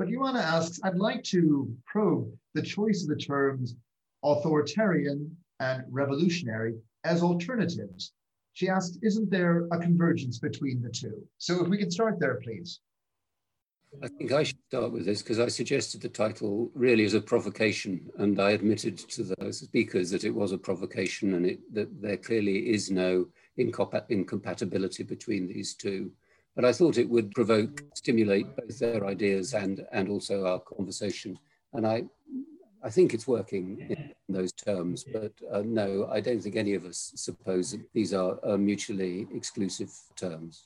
But 0.00 0.08
Joanna 0.08 0.38
asks, 0.38 0.80
I'd 0.82 0.96
like 0.96 1.22
to 1.24 1.70
probe 1.84 2.32
the 2.54 2.62
choice 2.62 3.02
of 3.02 3.10
the 3.10 3.22
terms 3.22 3.76
authoritarian 4.24 5.36
and 5.60 5.84
revolutionary 5.90 6.76
as 7.04 7.22
alternatives. 7.22 8.14
She 8.54 8.70
asked, 8.70 8.98
isn't 9.02 9.30
there 9.30 9.66
a 9.70 9.78
convergence 9.78 10.38
between 10.38 10.80
the 10.80 10.88
two? 10.88 11.22
So 11.36 11.62
if 11.62 11.68
we 11.68 11.76
could 11.76 11.92
start 11.92 12.18
there, 12.18 12.40
please. 12.42 12.80
I 14.02 14.08
think 14.08 14.32
I 14.32 14.44
should 14.44 14.64
start 14.70 14.90
with 14.90 15.04
this 15.04 15.20
because 15.20 15.38
I 15.38 15.48
suggested 15.48 16.00
the 16.00 16.08
title 16.08 16.70
really 16.74 17.04
as 17.04 17.12
a 17.12 17.20
provocation, 17.20 18.08
and 18.16 18.40
I 18.40 18.52
admitted 18.52 18.96
to 18.96 19.34
those 19.38 19.58
speakers 19.58 20.08
that 20.12 20.24
it 20.24 20.34
was 20.34 20.52
a 20.52 20.58
provocation 20.58 21.34
and 21.34 21.44
it, 21.44 21.74
that 21.74 22.00
there 22.00 22.16
clearly 22.16 22.70
is 22.70 22.90
no 22.90 23.28
incompatibility 23.58 25.02
between 25.02 25.46
these 25.46 25.74
two. 25.74 26.10
But 26.54 26.64
I 26.64 26.72
thought 26.72 26.98
it 26.98 27.08
would 27.08 27.30
provoke, 27.32 27.82
stimulate 27.94 28.56
both 28.56 28.78
their 28.78 29.06
ideas 29.06 29.54
and, 29.54 29.86
and 29.92 30.08
also 30.08 30.46
our 30.46 30.60
conversation. 30.60 31.38
And 31.72 31.86
I, 31.86 32.04
I 32.82 32.90
think 32.90 33.14
it's 33.14 33.28
working 33.28 33.78
in 33.88 34.34
those 34.34 34.52
terms, 34.52 35.04
but 35.04 35.32
uh, 35.52 35.62
no, 35.64 36.08
I 36.10 36.20
don't 36.20 36.42
think 36.42 36.56
any 36.56 36.74
of 36.74 36.84
us 36.84 37.12
suppose 37.14 37.72
that 37.72 37.92
these 37.92 38.14
are 38.14 38.38
uh, 38.44 38.56
mutually 38.56 39.26
exclusive 39.34 39.92
terms. 40.16 40.64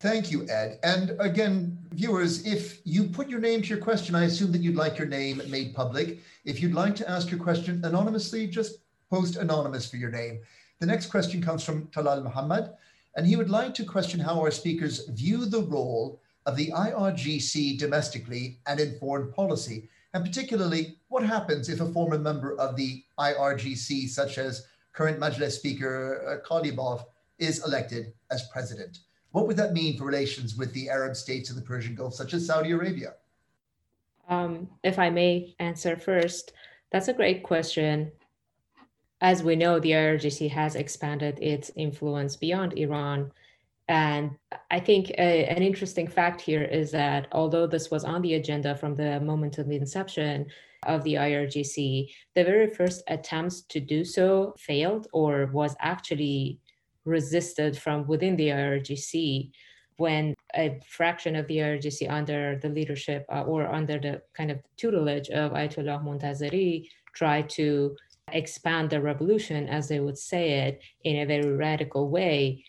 Thank 0.00 0.32
you, 0.32 0.48
Ed. 0.48 0.80
And 0.82 1.14
again, 1.20 1.78
viewers, 1.92 2.44
if 2.44 2.80
you 2.84 3.04
put 3.04 3.28
your 3.28 3.38
name 3.38 3.62
to 3.62 3.68
your 3.68 3.78
question, 3.78 4.16
I 4.16 4.24
assume 4.24 4.50
that 4.50 4.60
you'd 4.60 4.74
like 4.74 4.98
your 4.98 5.06
name 5.06 5.40
made 5.48 5.76
public. 5.76 6.18
If 6.44 6.60
you'd 6.60 6.74
like 6.74 6.96
to 6.96 7.08
ask 7.08 7.30
your 7.30 7.38
question 7.38 7.80
anonymously, 7.84 8.48
just 8.48 8.78
post 9.10 9.36
anonymous 9.36 9.88
for 9.88 9.98
your 9.98 10.10
name. 10.10 10.40
The 10.80 10.86
next 10.86 11.06
question 11.06 11.40
comes 11.40 11.62
from 11.62 11.86
Talal 11.86 12.24
Muhammad, 12.24 12.72
and 13.16 13.26
he 13.26 13.36
would 13.36 13.50
like 13.50 13.74
to 13.74 13.84
question 13.84 14.20
how 14.20 14.40
our 14.40 14.50
speakers 14.50 15.06
view 15.08 15.44
the 15.44 15.62
role 15.62 16.20
of 16.46 16.56
the 16.56 16.70
IRGC 16.72 17.78
domestically 17.78 18.58
and 18.66 18.80
in 18.80 18.98
foreign 18.98 19.32
policy, 19.32 19.88
and 20.14 20.24
particularly 20.24 20.96
what 21.08 21.22
happens 21.22 21.68
if 21.68 21.80
a 21.80 21.92
former 21.92 22.18
member 22.18 22.58
of 22.58 22.76
the 22.76 23.04
IRGC, 23.18 24.08
such 24.08 24.38
as 24.38 24.66
current 24.92 25.20
Majlis 25.20 25.52
Speaker 25.52 26.42
uh, 26.50 26.98
is 27.38 27.64
elected 27.64 28.12
as 28.30 28.48
president. 28.48 29.00
What 29.30 29.46
would 29.46 29.56
that 29.56 29.72
mean 29.72 29.96
for 29.96 30.04
relations 30.04 30.56
with 30.56 30.72
the 30.74 30.90
Arab 30.90 31.16
states 31.16 31.48
of 31.48 31.56
the 31.56 31.62
Persian 31.62 31.94
Gulf, 31.94 32.14
such 32.14 32.34
as 32.34 32.46
Saudi 32.46 32.72
Arabia? 32.72 33.14
Um, 34.28 34.68
if 34.84 34.98
I 34.98 35.10
may 35.10 35.54
answer 35.58 35.96
first, 35.96 36.52
that's 36.90 37.08
a 37.08 37.12
great 37.12 37.42
question. 37.42 38.12
As 39.22 39.44
we 39.44 39.54
know, 39.54 39.78
the 39.78 39.92
IRGC 39.92 40.50
has 40.50 40.74
expanded 40.74 41.38
its 41.40 41.70
influence 41.76 42.34
beyond 42.34 42.76
Iran. 42.76 43.30
And 43.86 44.32
I 44.68 44.80
think 44.80 45.10
a, 45.10 45.46
an 45.46 45.62
interesting 45.62 46.08
fact 46.08 46.40
here 46.40 46.64
is 46.64 46.90
that 46.90 47.28
although 47.30 47.68
this 47.68 47.88
was 47.88 48.02
on 48.02 48.22
the 48.22 48.34
agenda 48.34 48.74
from 48.74 48.96
the 48.96 49.20
moment 49.20 49.58
of 49.58 49.68
the 49.68 49.76
inception 49.76 50.46
of 50.86 51.04
the 51.04 51.14
IRGC, 51.14 52.10
the 52.34 52.42
very 52.42 52.68
first 52.74 53.04
attempts 53.06 53.60
to 53.68 53.78
do 53.78 54.04
so 54.04 54.56
failed 54.58 55.06
or 55.12 55.46
was 55.52 55.76
actually 55.78 56.58
resisted 57.04 57.78
from 57.78 58.04
within 58.08 58.34
the 58.34 58.48
IRGC 58.48 59.52
when 59.98 60.34
a 60.56 60.80
fraction 60.84 61.36
of 61.36 61.46
the 61.46 61.58
IRGC 61.58 62.10
under 62.10 62.58
the 62.60 62.68
leadership 62.68 63.24
uh, 63.28 63.42
or 63.42 63.72
under 63.72 64.00
the 64.00 64.20
kind 64.34 64.50
of 64.50 64.58
tutelage 64.76 65.30
of 65.30 65.52
Ayatollah 65.52 66.02
Montazeri 66.02 66.88
tried 67.14 67.48
to 67.50 67.94
expand 68.30 68.90
the 68.90 69.00
revolution, 69.00 69.68
as 69.68 69.88
they 69.88 70.00
would 70.00 70.18
say 70.18 70.66
it, 70.66 70.82
in 71.04 71.18
a 71.18 71.26
very 71.26 71.52
radical 71.52 72.08
way. 72.08 72.64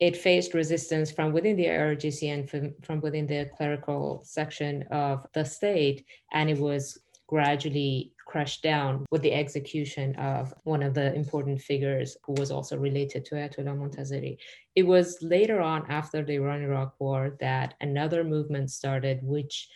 It 0.00 0.16
faced 0.16 0.54
resistance 0.54 1.10
from 1.12 1.32
within 1.32 1.56
the 1.56 1.66
IRGC 1.66 2.32
and 2.32 2.50
from, 2.50 2.74
from 2.82 3.00
within 3.00 3.26
the 3.26 3.48
clerical 3.56 4.22
section 4.24 4.82
of 4.90 5.26
the 5.32 5.44
state, 5.44 6.04
and 6.32 6.50
it 6.50 6.58
was 6.58 6.98
gradually 7.28 8.12
crushed 8.26 8.62
down 8.62 9.06
with 9.10 9.22
the 9.22 9.32
execution 9.32 10.14
of 10.16 10.52
one 10.64 10.82
of 10.82 10.94
the 10.94 11.14
important 11.14 11.60
figures 11.60 12.16
who 12.24 12.32
was 12.34 12.50
also 12.50 12.76
related 12.76 13.24
to 13.24 13.34
Ayatollah 13.34 13.76
Montazeri. 13.76 14.36
It 14.74 14.84
was 14.84 15.18
later 15.22 15.60
on, 15.60 15.90
after 15.90 16.24
the 16.24 16.34
Iran 16.34 16.62
Iraq 16.62 16.94
War, 16.98 17.36
that 17.40 17.74
another 17.80 18.24
movement 18.24 18.70
started, 18.70 19.20
which 19.22 19.68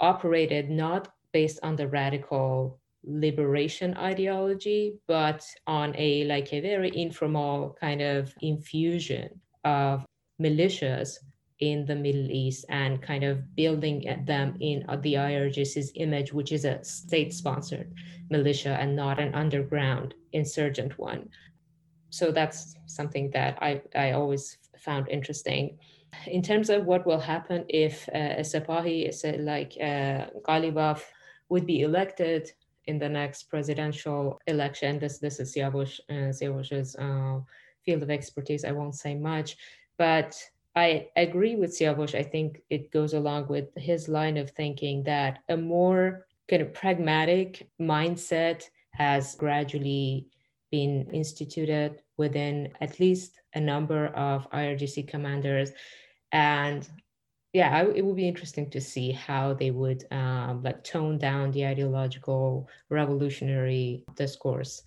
operated 0.00 0.70
not 0.70 1.08
based 1.32 1.58
on 1.62 1.76
the 1.76 1.88
radical 1.88 2.80
liberation 3.04 3.96
ideology, 3.96 4.94
but 5.06 5.44
on 5.66 5.94
a 5.96 6.24
like 6.24 6.52
a 6.52 6.60
very 6.60 6.90
informal 6.94 7.76
kind 7.80 8.02
of 8.02 8.34
infusion 8.40 9.40
of 9.64 10.04
militias 10.40 11.18
in 11.60 11.84
the 11.86 11.94
Middle 11.94 12.30
East 12.30 12.64
and 12.68 13.02
kind 13.02 13.24
of 13.24 13.54
building 13.56 14.04
them 14.26 14.56
in 14.60 14.84
uh, 14.88 14.96
the 14.96 15.14
IRGC's 15.14 15.92
image, 15.96 16.32
which 16.32 16.52
is 16.52 16.64
a 16.64 16.82
state 16.84 17.32
sponsored 17.32 17.92
militia 18.30 18.76
and 18.80 18.94
not 18.94 19.18
an 19.18 19.34
underground 19.34 20.14
insurgent 20.32 20.98
one. 20.98 21.28
So 22.10 22.30
that's 22.30 22.76
something 22.86 23.30
that 23.32 23.58
I, 23.60 23.82
I 23.94 24.12
always 24.12 24.58
found 24.78 25.08
interesting. 25.08 25.78
In 26.26 26.42
terms 26.42 26.70
of 26.70 26.86
what 26.86 27.06
will 27.06 27.20
happen 27.20 27.64
if 27.68 28.08
uh, 28.14 28.38
a 28.38 28.40
Sepahi 28.40 29.10
like 29.44 29.76
uh, 29.80 30.30
Ghalibaf 30.48 31.02
would 31.48 31.66
be 31.66 31.82
elected 31.82 32.52
in 32.88 32.98
the 32.98 33.08
next 33.08 33.44
presidential 33.44 34.40
election, 34.46 34.98
this, 34.98 35.18
this 35.18 35.38
is 35.38 35.54
Siavush, 35.54 36.00
uh, 36.10 37.02
uh, 37.02 37.40
field 37.84 38.02
of 38.02 38.10
expertise. 38.10 38.64
I 38.64 38.72
won't 38.72 38.94
say 38.94 39.14
much, 39.14 39.56
but 39.98 40.34
I 40.74 41.08
agree 41.16 41.54
with 41.54 41.78
Siavush. 41.78 42.18
I 42.18 42.22
think 42.22 42.62
it 42.70 42.90
goes 42.90 43.12
along 43.12 43.48
with 43.48 43.68
his 43.76 44.08
line 44.08 44.36
of 44.38 44.50
thinking 44.50 45.04
that 45.04 45.40
a 45.48 45.56
more 45.56 46.26
kind 46.48 46.62
of 46.62 46.72
pragmatic 46.72 47.68
mindset 47.80 48.64
has 48.92 49.34
gradually 49.34 50.26
been 50.70 51.08
instituted 51.12 52.02
within 52.16 52.72
at 52.80 52.98
least 53.00 53.40
a 53.54 53.60
number 53.60 54.06
of 54.08 54.50
IRGC 54.50 55.08
commanders. 55.08 55.70
And 56.32 56.88
yeah, 57.52 57.76
I, 57.76 57.86
it 57.86 58.04
would 58.04 58.16
be 58.16 58.28
interesting 58.28 58.70
to 58.70 58.80
see 58.80 59.12
how 59.12 59.54
they 59.54 59.70
would 59.70 60.04
um, 60.12 60.62
like 60.62 60.84
tone 60.84 61.18
down 61.18 61.50
the 61.50 61.66
ideological 61.66 62.68
revolutionary 62.90 64.04
discourse 64.14 64.82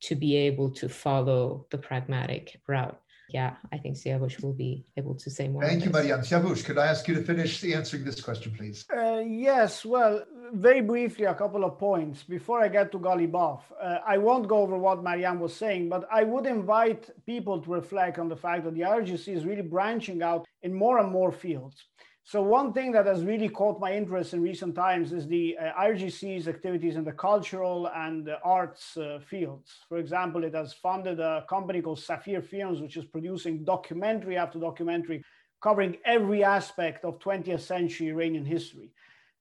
to 0.00 0.14
be 0.14 0.36
able 0.36 0.70
to 0.70 0.88
follow 0.88 1.66
the 1.70 1.78
pragmatic 1.78 2.60
route 2.66 3.00
yeah, 3.28 3.56
I 3.72 3.78
think 3.78 3.96
Siavush 3.96 4.42
will 4.42 4.52
be 4.52 4.84
able 4.96 5.14
to 5.16 5.30
say 5.30 5.48
more. 5.48 5.62
Thank 5.62 5.84
you, 5.84 5.90
Mariam. 5.90 6.20
Siavush, 6.20 6.64
could 6.64 6.78
I 6.78 6.86
ask 6.86 7.08
you 7.08 7.14
to 7.16 7.22
finish 7.22 7.62
answering 7.64 8.04
this 8.04 8.20
question, 8.20 8.54
please? 8.56 8.84
Uh, 8.94 9.22
yes, 9.26 9.84
well, 9.84 10.22
very 10.52 10.80
briefly, 10.80 11.24
a 11.24 11.34
couple 11.34 11.64
of 11.64 11.78
points. 11.78 12.22
Before 12.22 12.60
I 12.60 12.68
get 12.68 12.92
to 12.92 12.98
Ghalibaf, 12.98 13.60
uh, 13.80 13.98
I 14.06 14.18
won't 14.18 14.48
go 14.48 14.58
over 14.58 14.76
what 14.76 15.02
Mariam 15.02 15.40
was 15.40 15.54
saying, 15.54 15.88
but 15.88 16.06
I 16.10 16.24
would 16.24 16.46
invite 16.46 17.10
people 17.26 17.60
to 17.60 17.70
reflect 17.70 18.18
on 18.18 18.28
the 18.28 18.36
fact 18.36 18.64
that 18.64 18.74
the 18.74 18.82
IRGC 18.82 19.34
is 19.34 19.44
really 19.44 19.62
branching 19.62 20.22
out 20.22 20.46
in 20.62 20.74
more 20.74 20.98
and 20.98 21.10
more 21.10 21.32
fields. 21.32 21.84
So 22.24 22.42
one 22.42 22.72
thing 22.72 22.90
that 22.92 23.06
has 23.06 23.22
really 23.22 23.48
caught 23.48 23.78
my 23.80 23.92
interest 23.92 24.34
in 24.34 24.42
recent 24.42 24.74
times 24.74 25.12
is 25.12 25.28
the 25.28 25.56
uh, 25.58 25.80
IRGC's 25.80 26.48
activities 26.48 26.96
in 26.96 27.04
the 27.04 27.12
cultural 27.12 27.88
and 27.94 28.24
the 28.24 28.40
arts 28.42 28.96
uh, 28.96 29.20
fields. 29.24 29.70
For 29.88 29.98
example, 29.98 30.42
it 30.42 30.54
has 30.54 30.72
funded 30.72 31.20
a 31.20 31.44
company 31.48 31.80
called 31.80 32.00
Safir 32.00 32.44
Films, 32.44 32.80
which 32.80 32.96
is 32.96 33.04
producing 33.04 33.64
documentary 33.64 34.36
after 34.36 34.58
documentary 34.58 35.22
covering 35.62 35.96
every 36.04 36.44
aspect 36.44 37.04
of 37.04 37.18
20th 37.18 37.60
century 37.60 38.08
Iranian 38.08 38.44
history. 38.44 38.90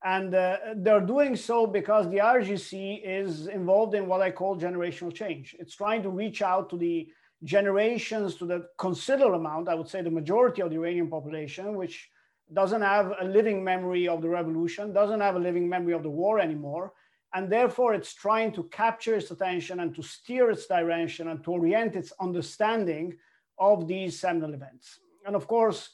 And 0.05 0.35
uh, 0.35 0.57
they're 0.75 1.01
doing 1.01 1.35
so 1.35 1.65
because 1.65 2.07
the 2.11 2.17
IRGC 2.17 3.01
is 3.03 3.47
involved 3.47 3.95
in 3.95 4.05
what 4.05 4.21
I 4.21 4.29
call 4.29 4.55
generational 4.55 5.11
change. 5.11 5.55
It's 5.57 5.75
trying 5.75 6.03
to 6.03 6.11
reach 6.11 6.43
out 6.43 6.69
to 6.69 6.77
the 6.77 7.07
generations, 7.43 8.35
to 8.35 8.45
the 8.45 8.67
considerable 8.77 9.39
amount, 9.39 9.67
I 9.67 9.73
would 9.73 9.89
say 9.89 10.03
the 10.03 10.11
majority 10.11 10.61
of 10.61 10.69
the 10.69 10.75
Iranian 10.75 11.09
population, 11.09 11.75
which 11.75 12.11
doesn't 12.53 12.83
have 12.83 13.13
a 13.19 13.25
living 13.25 13.63
memory 13.63 14.07
of 14.07 14.21
the 14.21 14.29
revolution, 14.29 14.93
doesn't 14.93 15.21
have 15.21 15.37
a 15.37 15.39
living 15.39 15.67
memory 15.67 15.93
of 15.93 16.03
the 16.03 16.09
war 16.09 16.39
anymore. 16.39 16.93
And 17.33 17.51
therefore, 17.51 17.95
it's 17.95 18.13
trying 18.13 18.53
to 18.53 18.63
capture 18.65 19.15
its 19.15 19.31
attention 19.31 19.79
and 19.79 19.93
to 19.95 20.03
steer 20.03 20.51
its 20.51 20.67
direction 20.67 21.29
and 21.29 21.43
to 21.43 21.51
orient 21.51 21.95
its 21.95 22.13
understanding 22.21 23.17
of 23.57 23.87
these 23.87 24.19
seminal 24.19 24.53
events. 24.53 24.99
And 25.25 25.35
of 25.35 25.47
course, 25.47 25.89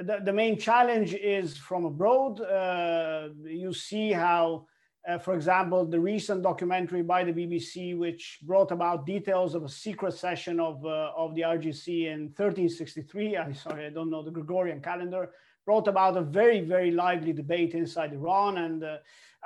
the, 0.00 0.20
the 0.24 0.32
main 0.32 0.58
challenge 0.58 1.14
is 1.14 1.56
from 1.56 1.84
abroad. 1.84 2.40
Uh, 2.40 3.28
you 3.44 3.72
see 3.72 4.12
how, 4.12 4.66
uh, 5.08 5.18
for 5.18 5.34
example, 5.34 5.84
the 5.84 6.00
recent 6.00 6.42
documentary 6.42 7.02
by 7.02 7.22
the 7.22 7.32
BBC, 7.32 7.96
which 7.96 8.38
brought 8.42 8.72
about 8.72 9.06
details 9.06 9.54
of 9.54 9.64
a 9.64 9.68
secret 9.68 10.14
session 10.14 10.58
of, 10.58 10.84
uh, 10.84 11.12
of 11.16 11.34
the 11.34 11.42
IRGC 11.42 12.06
in 12.06 12.22
1363. 12.36 13.36
I'm 13.38 13.54
sorry, 13.54 13.86
I 13.86 13.90
don't 13.90 14.10
know 14.10 14.22
the 14.22 14.30
Gregorian 14.30 14.80
calendar, 14.80 15.30
brought 15.64 15.88
about 15.88 16.16
a 16.16 16.22
very, 16.22 16.60
very 16.60 16.90
lively 16.90 17.32
debate 17.32 17.74
inside 17.74 18.12
Iran 18.12 18.58
and, 18.58 18.84
uh, 18.84 18.96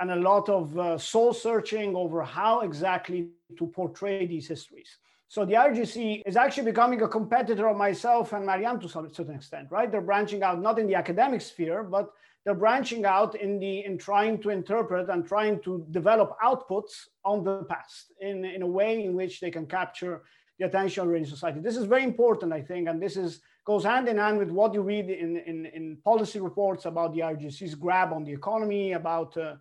and 0.00 0.10
a 0.10 0.16
lot 0.16 0.48
of 0.48 0.78
uh, 0.78 0.98
soul 0.98 1.32
searching 1.32 1.94
over 1.94 2.22
how 2.22 2.60
exactly 2.60 3.28
to 3.58 3.66
portray 3.66 4.26
these 4.26 4.48
histories. 4.48 4.98
So 5.28 5.44
the 5.44 5.52
IRGC 5.52 6.22
is 6.24 6.36
actually 6.36 6.64
becoming 6.64 7.02
a 7.02 7.08
competitor 7.08 7.68
of 7.68 7.76
myself 7.76 8.32
and 8.32 8.46
Mariam 8.46 8.80
to 8.80 8.88
some 8.88 9.12
certain 9.12 9.34
extent, 9.34 9.68
right? 9.70 9.90
They're 9.90 10.00
branching 10.00 10.42
out 10.42 10.60
not 10.60 10.78
in 10.78 10.86
the 10.86 10.94
academic 10.94 11.42
sphere, 11.42 11.82
but 11.82 12.10
they're 12.44 12.54
branching 12.54 13.04
out 13.04 13.34
in 13.34 13.58
the 13.58 13.84
in 13.84 13.98
trying 13.98 14.40
to 14.40 14.48
interpret 14.48 15.10
and 15.10 15.26
trying 15.26 15.60
to 15.60 15.84
develop 15.90 16.34
outputs 16.42 17.08
on 17.26 17.44
the 17.44 17.64
past 17.64 18.12
in, 18.22 18.42
in 18.46 18.62
a 18.62 18.66
way 18.66 19.04
in 19.04 19.14
which 19.14 19.40
they 19.40 19.50
can 19.50 19.66
capture 19.66 20.22
the 20.58 20.64
attention 20.64 21.14
of 21.14 21.28
society. 21.28 21.60
This 21.60 21.76
is 21.76 21.84
very 21.84 22.04
important, 22.04 22.54
I 22.54 22.62
think, 22.62 22.88
and 22.88 23.00
this 23.00 23.16
is 23.18 23.42
goes 23.66 23.84
hand 23.84 24.08
in 24.08 24.16
hand 24.16 24.38
with 24.38 24.48
what 24.48 24.72
you 24.72 24.80
read 24.80 25.10
in, 25.10 25.36
in, 25.36 25.66
in 25.66 25.98
policy 26.02 26.40
reports 26.40 26.86
about 26.86 27.12
the 27.12 27.20
IRGC's 27.20 27.74
grab 27.74 28.14
on 28.14 28.24
the 28.24 28.32
economy, 28.32 28.92
about 28.92 29.36
uh, 29.36 29.56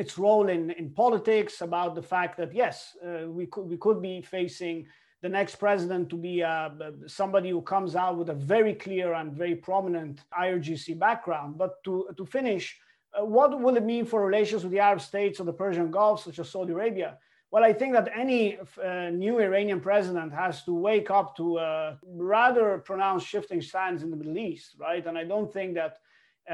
its 0.00 0.16
role 0.18 0.48
in, 0.48 0.70
in 0.80 0.86
politics, 0.90 1.60
about 1.60 1.94
the 1.94 2.06
fact 2.14 2.32
that, 2.38 2.50
yes, 2.54 2.96
uh, 3.06 3.28
we, 3.28 3.44
could, 3.52 3.66
we 3.72 3.76
could 3.76 4.00
be 4.00 4.22
facing 4.22 4.86
the 5.22 5.28
next 5.28 5.56
president 5.56 6.08
to 6.08 6.16
be 6.16 6.42
uh, 6.42 6.70
somebody 7.06 7.50
who 7.50 7.60
comes 7.74 7.94
out 7.94 8.16
with 8.16 8.30
a 8.30 8.38
very 8.56 8.74
clear 8.74 9.12
and 9.12 9.32
very 9.44 9.54
prominent 9.54 10.22
IRGC 10.44 10.98
background. 10.98 11.58
But 11.58 11.72
to, 11.84 12.08
to 12.16 12.24
finish, 12.24 12.64
uh, 13.12 13.24
what 13.24 13.60
will 13.60 13.76
it 13.76 13.84
mean 13.84 14.06
for 14.06 14.24
relations 14.24 14.62
with 14.62 14.72
the 14.72 14.80
Arab 14.80 15.02
states 15.02 15.38
of 15.38 15.46
the 15.46 15.52
Persian 15.52 15.90
Gulf, 15.90 16.24
such 16.24 16.38
as 16.38 16.48
Saudi 16.48 16.72
Arabia? 16.72 17.18
Well, 17.50 17.64
I 17.64 17.74
think 17.74 17.92
that 17.92 18.08
any 18.24 18.58
uh, 18.58 19.10
new 19.24 19.40
Iranian 19.40 19.80
president 19.80 20.32
has 20.32 20.64
to 20.64 20.72
wake 20.72 21.10
up 21.10 21.36
to 21.36 21.58
a 21.58 21.98
rather 22.06 22.78
pronounced 22.78 23.26
shifting 23.26 23.60
stance 23.60 24.02
in 24.02 24.10
the 24.10 24.16
Middle 24.16 24.38
East, 24.38 24.76
right? 24.78 25.04
And 25.04 25.18
I 25.18 25.24
don't 25.24 25.52
think 25.52 25.74
that 25.74 25.98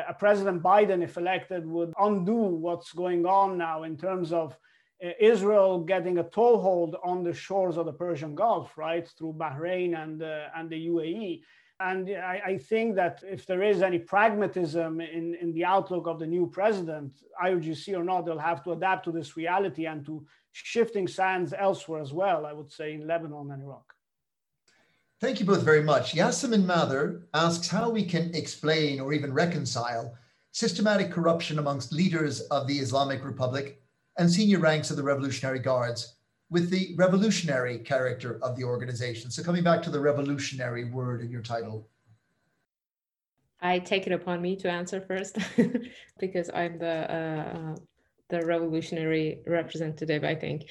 a 0.09 0.15
President 0.15 0.63
Biden, 0.63 1.03
if 1.03 1.17
elected, 1.17 1.67
would 1.67 1.93
undo 1.99 2.35
what's 2.35 2.93
going 2.93 3.25
on 3.27 3.57
now 3.57 3.85
in 3.85 3.97
terms 3.97 4.33
of 4.33 4.57
uh, 5.05 5.11
Israel 5.21 5.81
getting 5.81 6.19
a 6.19 6.25
toehold 6.25 6.97
on 7.05 7.23
the 7.23 7.33
shores 7.33 7.77
of 7.77 7.87
the 7.87 7.93
Persian 7.93 8.35
Gulf, 8.35 8.77
right, 8.79 9.07
through 9.19 9.35
Bahrain 9.35 10.01
and, 10.03 10.23
uh, 10.23 10.47
and 10.57 10.71
the 10.71 10.87
UAE. 10.89 11.43
And 11.79 12.09
I, 12.11 12.41
I, 12.47 12.59
think 12.59 12.97
that 12.97 13.23
if 13.23 13.45
there 13.45 13.63
is 13.63 13.83
any 13.83 13.99
pragmatism 13.99 14.99
in, 15.03 15.35
in 15.35 15.53
the 15.53 15.67
outlook 15.67 16.07
of 16.07 16.19
the 16.19 16.27
new 16.27 16.47
president, 16.47 17.13
IRGC 17.45 17.95
or 17.95 18.03
not, 18.03 18.25
they'll 18.25 18.39
have 18.39 18.65
to 18.65 18.73
adapt 18.73 19.05
to 19.05 19.13
this 19.13 19.37
reality 19.37 19.85
and 19.87 20.05
to 20.07 20.25
shifting 20.53 21.07
sands 21.07 21.53
elsewhere 21.53 22.01
as 22.01 22.15
well, 22.15 22.47
I 22.47 22.55
would 22.55 22.73
say 22.73 22.95
in 22.95 23.07
Lebanon 23.07 23.51
and 23.51 23.63
Iraq. 23.63 23.96
Thank 25.19 25.41
you 25.41 25.47
both 25.47 25.63
very 25.63 25.83
much. 25.83 26.15
Yasemin 26.15 26.65
Mather 26.67 27.27
asks 27.33 27.69
how 27.69 27.89
we 27.89 28.05
can 28.05 28.35
explain 28.35 29.01
or 29.01 29.15
even 29.15 29.33
reconcile 29.33 30.15
systematic 30.53 31.11
corruption 31.11 31.59
amongst 31.59 31.93
leaders 31.93 32.43
of 32.43 32.67
the 32.67 32.79
Islamic 32.79 33.25
Republic 33.25 33.81
and 34.19 34.31
senior 34.31 34.59
ranks 34.59 34.91
of 34.91 34.99
the 34.99 35.03
Revolutionary 35.03 35.59
Guards 35.59 36.17
with 36.51 36.69
the 36.69 36.95
revolutionary 36.97 37.79
character 37.79 38.39
of 38.43 38.57
the 38.57 38.65
organization. 38.65 39.31
So 39.31 39.43
coming 39.43 39.65
back 39.65 39.83
to 39.83 39.91
the 39.91 40.01
revolutionary 40.01 40.85
word 40.85 41.23
in 41.23 41.31
your 41.31 41.43
title. 41.43 41.89
I 43.61 43.79
take 43.79 44.07
it 44.07 44.13
upon 44.13 44.43
me 44.43 44.55
to 44.57 44.71
answer 44.71 45.01
first 45.01 45.39
because 46.21 46.51
I'm 46.53 46.79
the 46.79 47.11
uh, 47.11 47.59
uh, 47.59 47.77
the 48.29 48.45
revolutionary 48.45 49.39
representative. 49.47 50.25
I 50.25 50.35
think 50.35 50.65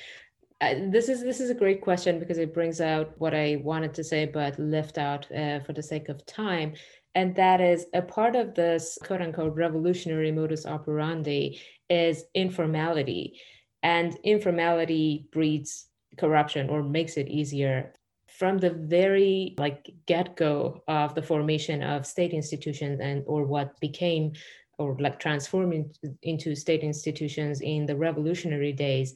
this 0.61 1.09
is 1.09 1.21
this 1.21 1.39
is 1.39 1.49
a 1.49 1.55
great 1.55 1.81
question 1.81 2.19
because 2.19 2.37
it 2.37 2.53
brings 2.53 2.79
out 2.79 3.13
what 3.17 3.33
I 3.33 3.61
wanted 3.63 3.93
to 3.95 4.03
say 4.03 4.25
but 4.25 4.57
left 4.57 4.97
out 4.97 5.29
uh, 5.31 5.59
for 5.59 5.73
the 5.73 5.83
sake 5.83 6.09
of 6.09 6.25
time, 6.25 6.73
and 7.13 7.35
that 7.35 7.61
is 7.61 7.85
a 7.93 8.01
part 8.01 8.35
of 8.35 8.55
this 8.55 8.97
quote 9.03 9.21
unquote 9.21 9.55
revolutionary 9.55 10.31
modus 10.31 10.65
operandi 10.65 11.59
is 11.89 12.25
informality. 12.33 13.39
And 13.83 14.17
informality 14.23 15.27
breeds 15.31 15.87
corruption 16.17 16.69
or 16.69 16.81
makes 16.81 17.17
it 17.17 17.27
easier 17.27 17.93
from 18.27 18.57
the 18.57 18.71
very 18.71 19.53
like 19.57 19.89
get-go 20.07 20.81
of 20.87 21.15
the 21.15 21.21
formation 21.21 21.83
of 21.83 22.05
state 22.05 22.31
institutions 22.33 22.99
and 22.99 23.23
or 23.27 23.45
what 23.45 23.79
became 23.79 24.33
or 24.77 24.97
like 24.99 25.19
transformed 25.19 25.95
into 26.23 26.55
state 26.55 26.81
institutions 26.81 27.61
in 27.61 27.85
the 27.85 27.95
revolutionary 27.95 28.73
days 28.73 29.13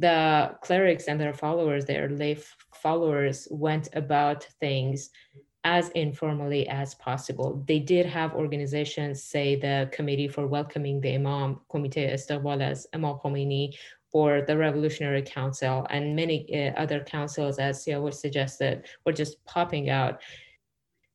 the 0.00 0.56
clerics 0.62 1.08
and 1.08 1.20
their 1.20 1.34
followers 1.34 1.84
their 1.84 2.08
lay 2.08 2.36
followers 2.72 3.46
went 3.50 3.88
about 3.92 4.44
things 4.58 5.10
as 5.64 5.90
informally 5.90 6.66
as 6.68 6.94
possible. 6.94 7.62
They 7.68 7.78
did 7.80 8.06
have 8.06 8.34
organizations, 8.34 9.22
say 9.22 9.56
the 9.56 9.90
Committee 9.92 10.28
for 10.28 10.46
Welcoming 10.46 11.00
the 11.00 11.14
Imam, 11.14 11.60
Comité 11.70 12.12
Istiqbal 12.14 12.62
as 12.62 12.86
Imam 12.94 13.16
Khomeini, 13.22 13.76
or 14.12 14.42
the 14.42 14.56
Revolutionary 14.56 15.22
Council, 15.22 15.86
and 15.90 16.16
many 16.16 16.48
uh, 16.52 16.72
other 16.80 17.00
councils, 17.00 17.58
as 17.58 17.84
Siavush 17.84 18.14
suggested, 18.14 18.86
were 19.04 19.12
just 19.12 19.44
popping 19.44 19.90
out. 19.90 20.22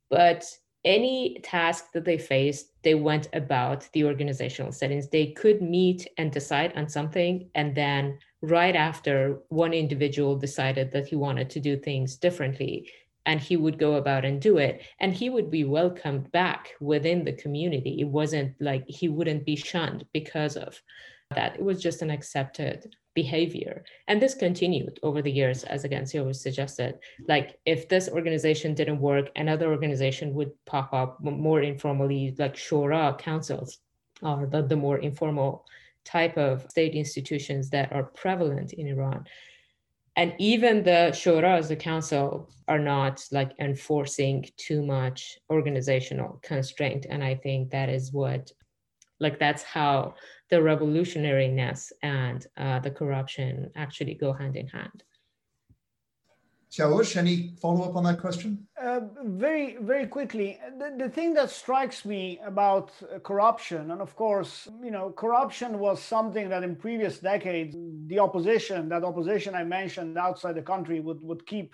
But 0.10 0.46
any 0.86 1.40
task 1.44 1.92
that 1.94 2.06
they 2.06 2.20
faced, 2.20 2.72
they 2.84 2.94
went 2.94 3.28
about 3.34 3.90
the 3.94 4.06
organizational 4.06 4.72
settings. 4.72 5.10
They 5.10 5.32
could 5.32 5.62
meet 5.62 6.08
and 6.18 6.32
decide 6.32 6.72
on 6.76 6.88
something, 6.88 7.50
and 7.56 7.74
then 7.76 8.20
right 8.42 8.76
after, 8.76 9.40
one 9.50 9.74
individual 9.74 10.36
decided 10.38 10.92
that 10.92 11.08
he 11.08 11.16
wanted 11.16 11.50
to 11.52 11.60
do 11.60 11.78
things 11.78 12.18
differently 12.18 12.90
and 13.26 13.40
he 13.40 13.58
would 13.58 13.80
go 13.80 13.96
about 13.96 14.26
and 14.26 14.40
do 14.40 14.58
it 14.58 14.84
and 15.00 15.14
he 15.14 15.30
would 15.30 15.50
be 15.50 15.64
welcomed 15.64 16.32
back 16.32 16.74
within 16.80 17.24
the 17.24 17.34
community. 17.34 18.00
It 18.00 18.08
wasn't 18.08 18.54
like 18.60 18.86
he 18.88 19.10
wouldn't 19.10 19.46
be 19.46 19.56
shunned 19.56 20.06
because 20.14 20.58
of 20.58 20.80
that. 21.34 21.56
It 21.56 21.64
was 21.64 21.82
just 21.82 22.02
an 22.02 22.12
accepted 22.12 22.96
behavior. 23.16 23.84
And 24.08 24.22
this 24.22 24.36
continued 24.36 25.00
over 25.02 25.22
the 25.22 25.32
years 25.32 25.64
as 25.64 25.86
again 25.86 26.06
was 26.26 26.42
suggested. 26.42 27.00
Like 27.28 27.58
if 27.66 27.90
this 27.90 28.10
organization 28.10 28.76
didn't 28.76 29.00
work 29.00 29.30
another 29.36 29.72
organization 29.72 30.34
would 30.36 30.52
pop 30.66 30.94
up 30.94 31.24
more 31.24 31.62
informally 31.62 32.36
like 32.38 32.56
shura 32.56 33.18
councils 33.18 33.80
or 34.22 34.46
the, 34.46 34.62
the 34.62 34.76
more 34.76 35.00
informal 35.00 35.66
type 36.06 36.38
of 36.38 36.70
state 36.70 36.94
institutions 36.94 37.70
that 37.70 37.92
are 37.92 38.04
prevalent 38.04 38.74
in 38.74 38.88
iran 38.88 39.26
and 40.18 40.34
even 40.40 40.84
the 40.84 41.12
shuras, 41.12 41.68
the 41.68 41.76
council, 41.76 42.50
are 42.68 42.80
not 42.80 43.26
like 43.32 43.52
enforcing 43.60 44.46
too 44.56 44.82
much 44.82 45.38
organizational 45.50 46.40
constraint. 46.42 47.06
And 47.10 47.24
I 47.24 47.36
think 47.36 47.72
that 47.72 47.90
is 47.90 48.14
what, 48.14 48.52
like, 49.20 49.40
that's 49.40 49.64
how 49.64 50.16
the 50.50 50.58
revolutionariness 50.58 51.92
and 52.02 52.46
uh, 52.56 52.80
the 52.80 52.92
corruption 52.92 53.72
actually 53.76 54.14
go 54.14 54.32
hand 54.32 54.56
in 54.56 54.68
hand. 54.68 55.04
Siavush, 56.76 57.16
any 57.16 57.54
follow 57.62 57.84
up 57.84 57.96
on 57.96 58.04
that 58.04 58.20
question? 58.20 58.68
Uh, 58.82 59.00
very, 59.24 59.78
very 59.80 60.08
quickly. 60.08 60.60
The, 60.78 61.06
the 61.06 61.10
thing 61.10 61.34
that 61.36 61.50
strikes 61.50 62.04
me 62.04 62.40
about 62.46 62.92
uh, 63.02 63.20
corruption, 63.20 63.92
and 63.92 64.02
of 64.02 64.14
course, 64.18 64.68
you 64.84 64.92
know, 64.92 65.12
corruption 65.12 65.80
was 65.80 66.02
something 66.02 66.50
that 66.50 66.64
in 66.64 66.76
previous 66.76 67.20
decades, 67.20 67.78
the 68.08 68.20
opposition, 68.20 68.90
that 68.90 69.06
opposition 69.06 69.56
I 69.56 69.64
mentioned 69.64 70.18
outside 70.18 70.56
the 70.56 70.62
country, 70.62 71.00
would, 71.00 71.22
would 71.22 71.46
keep 71.48 71.74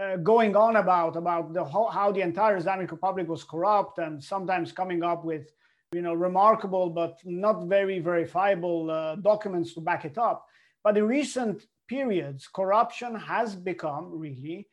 uh, 0.00 0.16
going 0.16 0.56
on 0.56 0.76
about, 0.76 1.16
about 1.16 1.52
the, 1.52 1.62
how, 1.62 1.88
how 1.88 2.10
the 2.10 2.22
entire 2.22 2.56
Islamic 2.56 2.90
Republic 2.90 3.28
was 3.28 3.44
corrupt 3.44 3.98
and 3.98 4.24
sometimes 4.24 4.72
coming 4.72 5.02
up 5.02 5.22
with, 5.22 5.52
you 5.92 6.00
know, 6.00 6.14
remarkable 6.14 6.88
but 6.88 7.18
not 7.24 7.66
very 7.66 7.98
verifiable 7.98 8.90
uh, 8.90 9.16
documents 9.16 9.74
to 9.74 9.82
back 9.82 10.06
it 10.06 10.16
up. 10.16 10.46
But 10.82 10.96
in 10.96 11.06
recent 11.06 11.66
periods, 11.90 12.48
corruption 12.60 13.12
has 13.16 13.56
become 13.56 14.04
really 14.24 14.68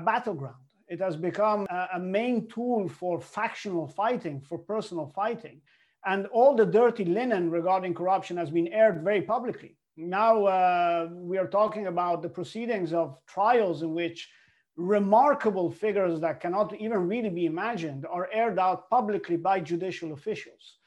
a, 0.00 0.02
battleground. 0.02 0.62
It 0.88 1.00
has 1.00 1.14
become 1.16 1.66
a, 1.70 1.88
a 1.94 2.00
main 2.00 2.48
tool 2.48 2.88
for 2.88 3.20
factional 3.20 3.86
fighting, 3.86 4.40
for 4.48 4.58
personal 4.58 5.06
fighting. 5.20 5.60
And 6.04 6.26
all 6.38 6.56
the 6.56 6.66
dirty 6.66 7.04
linen 7.04 7.50
regarding 7.50 7.94
corruption 7.94 8.36
has 8.36 8.50
been 8.50 8.68
aired 8.68 9.04
very 9.04 9.22
publicly. 9.22 9.76
Now 9.96 10.34
uh, 10.46 11.08
we 11.30 11.38
are 11.38 11.50
talking 11.60 11.86
about 11.86 12.22
the 12.22 12.28
proceedings 12.38 12.92
of 12.92 13.20
trials 13.26 13.82
in 13.82 13.94
which 13.94 14.28
remarkable 14.76 15.70
figures 15.70 16.20
that 16.20 16.40
cannot 16.40 16.68
even 16.84 17.08
really 17.12 17.30
be 17.40 17.46
imagined 17.46 18.06
are 18.16 18.28
aired 18.32 18.58
out 18.58 18.90
publicly 18.90 19.36
by 19.36 19.60
judicial 19.60 20.12
officials. 20.12 20.77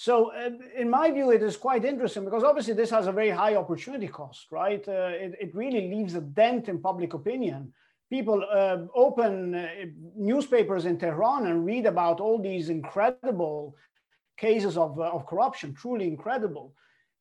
So 0.00 0.30
uh, 0.30 0.50
in 0.76 0.88
my 0.88 1.10
view, 1.10 1.32
it 1.32 1.42
is 1.42 1.56
quite 1.56 1.84
interesting 1.84 2.24
because 2.24 2.44
obviously 2.44 2.72
this 2.72 2.90
has 2.90 3.08
a 3.08 3.12
very 3.12 3.30
high 3.30 3.56
opportunity 3.56 4.06
cost, 4.06 4.46
right? 4.52 4.86
Uh, 4.86 5.10
it, 5.10 5.34
it, 5.40 5.54
really 5.56 5.90
leaves 5.90 6.14
a 6.14 6.20
dent 6.20 6.68
in 6.68 6.78
public 6.80 7.14
opinion. 7.14 7.72
People 8.08 8.44
uh, 8.48 8.82
open 8.94 9.56
uh, 9.56 9.68
newspapers 10.14 10.84
in 10.84 10.98
Tehran 10.98 11.46
and 11.46 11.66
read 11.66 11.84
about 11.84 12.20
all 12.20 12.40
these 12.40 12.68
incredible 12.68 13.74
cases 14.36 14.76
of, 14.76 15.00
uh, 15.00 15.10
of 15.10 15.26
corruption, 15.26 15.74
truly 15.74 16.06
incredible. 16.06 16.74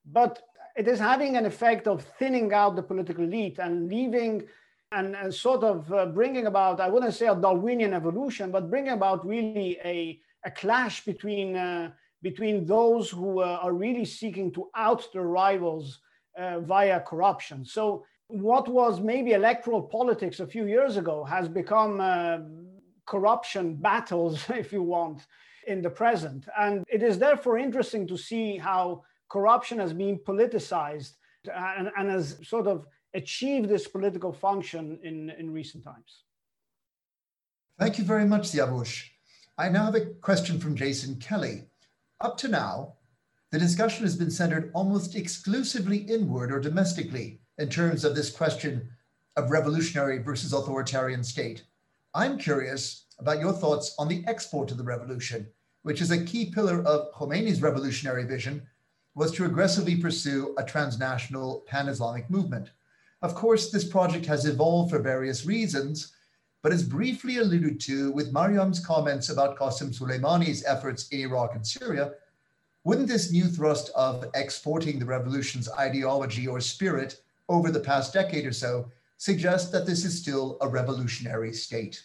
But 0.05 0.39
it 0.75 0.87
is 0.87 0.99
having 0.99 1.35
an 1.35 1.47
effect 1.47 1.87
of 1.87 2.03
thinning 2.19 2.53
out 2.53 2.75
the 2.75 2.83
political 2.83 3.23
elite 3.23 3.57
and 3.57 3.89
leaving 3.89 4.43
and, 4.91 5.15
and 5.15 5.33
sort 5.33 5.63
of 5.63 5.91
uh, 5.91 6.05
bringing 6.05 6.45
about, 6.45 6.79
I 6.79 6.89
wouldn't 6.89 7.15
say 7.15 7.25
a 7.25 7.33
Darwinian 7.33 7.95
evolution, 7.95 8.51
but 8.51 8.69
bringing 8.69 8.93
about 8.93 9.25
really 9.25 9.79
a, 9.83 10.19
a 10.45 10.51
clash 10.51 11.03
between 11.05 11.55
between 12.21 12.65
those 12.65 13.09
who 13.09 13.41
uh, 13.41 13.59
are 13.61 13.73
really 13.73 14.05
seeking 14.05 14.51
to 14.53 14.69
out 14.75 15.07
their 15.13 15.27
rivals 15.27 15.99
uh, 16.37 16.59
via 16.59 16.99
corruption. 17.01 17.65
So, 17.65 18.05
what 18.29 18.67
was 18.67 18.99
maybe 18.99 19.31
electoral 19.31 19.81
politics 19.81 20.41
a 20.41 20.47
few 20.47 20.65
years 20.67 20.97
ago 20.97 21.23
has 21.23 21.47
become 21.47 22.01
uh, 22.01 22.39
corruption 23.05 23.75
battles, 23.75 24.49
if 24.49 24.73
you 24.73 24.83
want, 24.83 25.25
in 25.65 25.81
the 25.81 25.89
present. 25.89 26.45
And 26.59 26.83
it 26.89 27.03
is 27.03 27.17
therefore 27.17 27.57
interesting 27.57 28.05
to 28.07 28.17
see 28.17 28.57
how 28.57 29.03
corruption 29.29 29.79
has 29.79 29.93
been 29.93 30.17
politicized 30.17 31.13
and, 31.53 31.89
and 31.97 32.09
has 32.09 32.37
sort 32.43 32.67
of 32.67 32.85
achieved 33.13 33.69
this 33.69 33.87
political 33.87 34.33
function 34.33 34.99
in, 35.03 35.29
in 35.31 35.51
recent 35.51 35.83
times. 35.83 36.23
Thank 37.79 37.97
you 37.97 38.03
very 38.03 38.25
much, 38.25 38.43
Siavush. 38.43 39.05
I 39.57 39.69
now 39.69 39.85
have 39.85 39.95
a 39.95 40.05
question 40.05 40.59
from 40.59 40.75
Jason 40.75 41.15
Kelly. 41.15 41.63
Up 42.19 42.35
to 42.39 42.47
now, 42.47 42.95
the 43.51 43.59
discussion 43.59 44.03
has 44.03 44.15
been 44.15 44.31
centered 44.31 44.71
almost 44.73 45.15
exclusively 45.15 45.97
inward 45.97 46.51
or 46.51 46.59
domestically 46.59 47.41
in 47.59 47.69
terms 47.69 48.03
of 48.03 48.15
this 48.15 48.31
question 48.31 48.89
of 49.35 49.51
revolutionary 49.51 50.17
versus 50.17 50.51
authoritarian 50.51 51.23
state. 51.23 51.63
I'm 52.15 52.39
curious 52.39 53.05
about 53.19 53.39
your 53.39 53.53
thoughts 53.53 53.93
on 53.99 54.07
the 54.07 54.23
export 54.25 54.71
of 54.71 54.79
the 54.79 54.83
revolution, 54.83 55.45
which 55.83 56.01
is 56.01 56.09
a 56.09 56.23
key 56.23 56.49
pillar 56.49 56.81
of 56.85 57.13
Khomeini's 57.13 57.61
revolutionary 57.61 58.25
vision, 58.25 58.63
was 59.13 59.31
to 59.33 59.45
aggressively 59.45 59.95
pursue 59.95 60.55
a 60.57 60.63
transnational 60.63 61.65
pan-Islamic 61.67 62.31
movement. 62.31 62.71
Of 63.21 63.35
course, 63.35 63.69
this 63.69 63.87
project 63.87 64.25
has 64.25 64.45
evolved 64.45 64.89
for 64.89 64.99
various 64.99 65.45
reasons, 65.45 66.13
but 66.67 66.73
as 66.73 66.83
briefly 66.83 67.37
alluded 67.37 67.79
to 67.79 68.11
with 68.11 68.33
Mariam's 68.33 68.85
comments 68.85 69.29
about 69.29 69.57
Qasem 69.57 69.97
Soleimani's 69.97 70.65
efforts 70.65 71.07
in 71.13 71.21
Iraq 71.21 71.55
and 71.55 71.65
Syria, 71.65 72.11
wouldn't 72.83 73.07
this 73.07 73.31
new 73.31 73.45
thrust 73.45 73.89
of 73.95 74.25
exporting 74.35 74.99
the 74.99 75.05
revolution's 75.05 75.71
ideology 75.71 76.45
or 76.45 76.59
spirit 76.59 77.21
over 77.47 77.71
the 77.71 77.79
past 77.79 78.11
decade 78.11 78.45
or 78.45 78.51
so 78.51 78.91
suggest 79.15 79.71
that 79.71 79.85
this 79.85 80.03
is 80.03 80.19
still 80.19 80.57
a 80.59 80.67
revolutionary 80.67 81.53
state? 81.53 82.03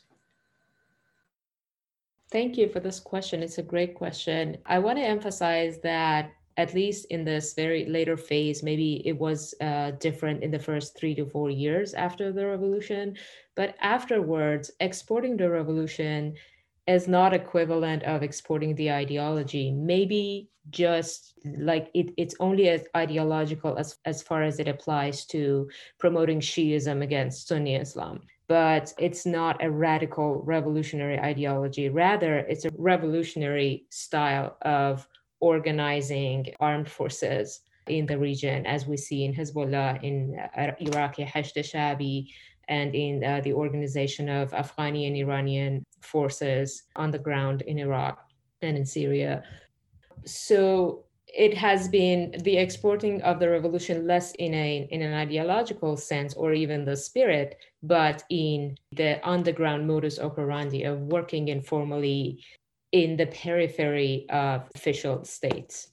Thank 2.31 2.57
you 2.57 2.69
for 2.69 2.79
this 2.79 3.01
question. 3.01 3.43
It's 3.43 3.59
a 3.59 3.65
great 3.65 3.97
question. 3.97 4.59
I 4.67 4.79
want 4.79 4.97
to 4.97 5.05
emphasize 5.05 5.81
that 5.81 6.31
at 6.57 6.75
least 6.75 7.07
in 7.11 7.25
this 7.25 7.55
very 7.55 7.87
later 7.87 8.17
phase, 8.17 8.63
maybe 8.63 9.07
it 9.07 9.19
was 9.19 9.55
uh, 9.61 9.93
different 9.93 10.43
in 10.43 10.51
the 10.51 10.59
first 10.59 10.99
three 10.99 11.15
to 11.15 11.27
four 11.27 11.51
years 11.51 11.95
after 11.95 12.33
the 12.33 12.47
revolution, 12.47 13.17
but 13.55 13.75
afterwards, 13.81 14.71
exporting 14.81 15.37
the 15.37 15.49
revolution 15.49 16.35
is 16.87 17.07
not 17.07 17.33
equivalent 17.33 18.03
of 18.03 18.23
exporting 18.23 18.75
the 18.75 18.91
ideology. 18.91 19.71
Maybe 19.71 20.51
just 20.71 21.35
like 21.59 21.91
it, 21.95 22.13
it's 22.17 22.35
only 22.41 22.69
as 22.69 22.85
ideological 22.97 23.79
as, 23.79 23.99
as 24.05 24.23
far 24.23 24.43
as 24.43 24.59
it 24.59 24.69
applies 24.69 25.25
to 25.27 25.69
promoting 25.99 26.41
Shiism 26.41 27.03
against 27.03 27.49
Sunni 27.49 27.77
Islam. 27.77 28.21
But 28.49 28.93
it's 28.99 29.25
not 29.25 29.63
a 29.63 29.71
radical 29.71 30.43
revolutionary 30.43 31.19
ideology. 31.19 31.89
Rather, 31.89 32.39
it's 32.39 32.65
a 32.65 32.71
revolutionary 32.77 33.87
style 33.91 34.57
of 34.63 35.09
organizing 35.43 36.55
armed 36.61 36.89
forces 36.89 37.61
in 37.89 38.07
the 38.07 38.17
region, 38.17 38.65
as 38.65 38.87
we 38.87 38.97
see 38.97 39.25
in 39.25 39.35
Hezbollah, 39.35 40.03
in 40.03 40.39
uh, 40.57 40.73
Iraqi 40.79 41.25
Hashd 41.25 41.57
Shabi, 41.59 42.29
and 42.69 42.95
in 42.95 43.25
uh, 43.25 43.41
the 43.43 43.53
organization 43.53 44.29
of 44.29 44.53
Afghani 44.53 45.07
and 45.09 45.17
Iranian 45.17 45.85
forces 46.01 46.85
on 46.95 47.11
the 47.11 47.19
ground 47.19 47.63
in 47.63 47.79
Iraq 47.79 48.19
and 48.63 48.77
in 48.79 48.87
Syria. 48.87 49.43
So 50.25 51.05
it 51.27 51.55
has 51.55 51.89
been 51.89 52.35
the 52.45 52.57
exporting 52.57 53.21
of 53.23 53.41
the 53.41 53.51
revolution 53.51 54.07
less 54.07 54.33
in 54.35 54.55
a 54.55 54.87
in 54.91 55.03
an 55.03 55.15
ideological 55.15 55.97
sense 55.97 56.35
or 56.35 56.53
even 56.53 56.85
the 56.85 56.97
spirit, 56.97 57.57
but 57.83 58.23
in 58.31 58.77
the 58.93 59.13
underground 59.29 59.89
modus 59.89 60.19
operandi 60.21 60.85
of 60.85 61.01
working 61.01 61.49
informally 61.49 62.45
in 62.93 63.17
the 63.17 63.27
periphery 63.27 64.27
of 64.31 64.69
official 64.75 65.25
states. 65.25 65.89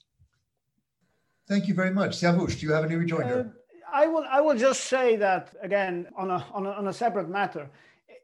Thank 1.47 1.67
you 1.67 1.73
very 1.73 1.91
much. 1.91 2.11
Siavush, 2.11 2.59
do 2.59 2.67
you 2.67 2.73
have 2.73 2.85
any 2.85 2.95
rejoinder? 2.95 3.39
Uh, 3.39 3.59
I 3.91 4.05
will, 4.05 4.25
I 4.29 4.39
will 4.41 4.55
just 4.55 4.81
say 4.85 5.15
that 5.15 5.55
again 5.61 6.07
on 6.15 6.29
a, 6.29 6.45
on 6.53 6.67
a, 6.67 6.71
on 6.71 6.87
a 6.87 6.93
separate 6.93 7.29
matter. 7.29 7.69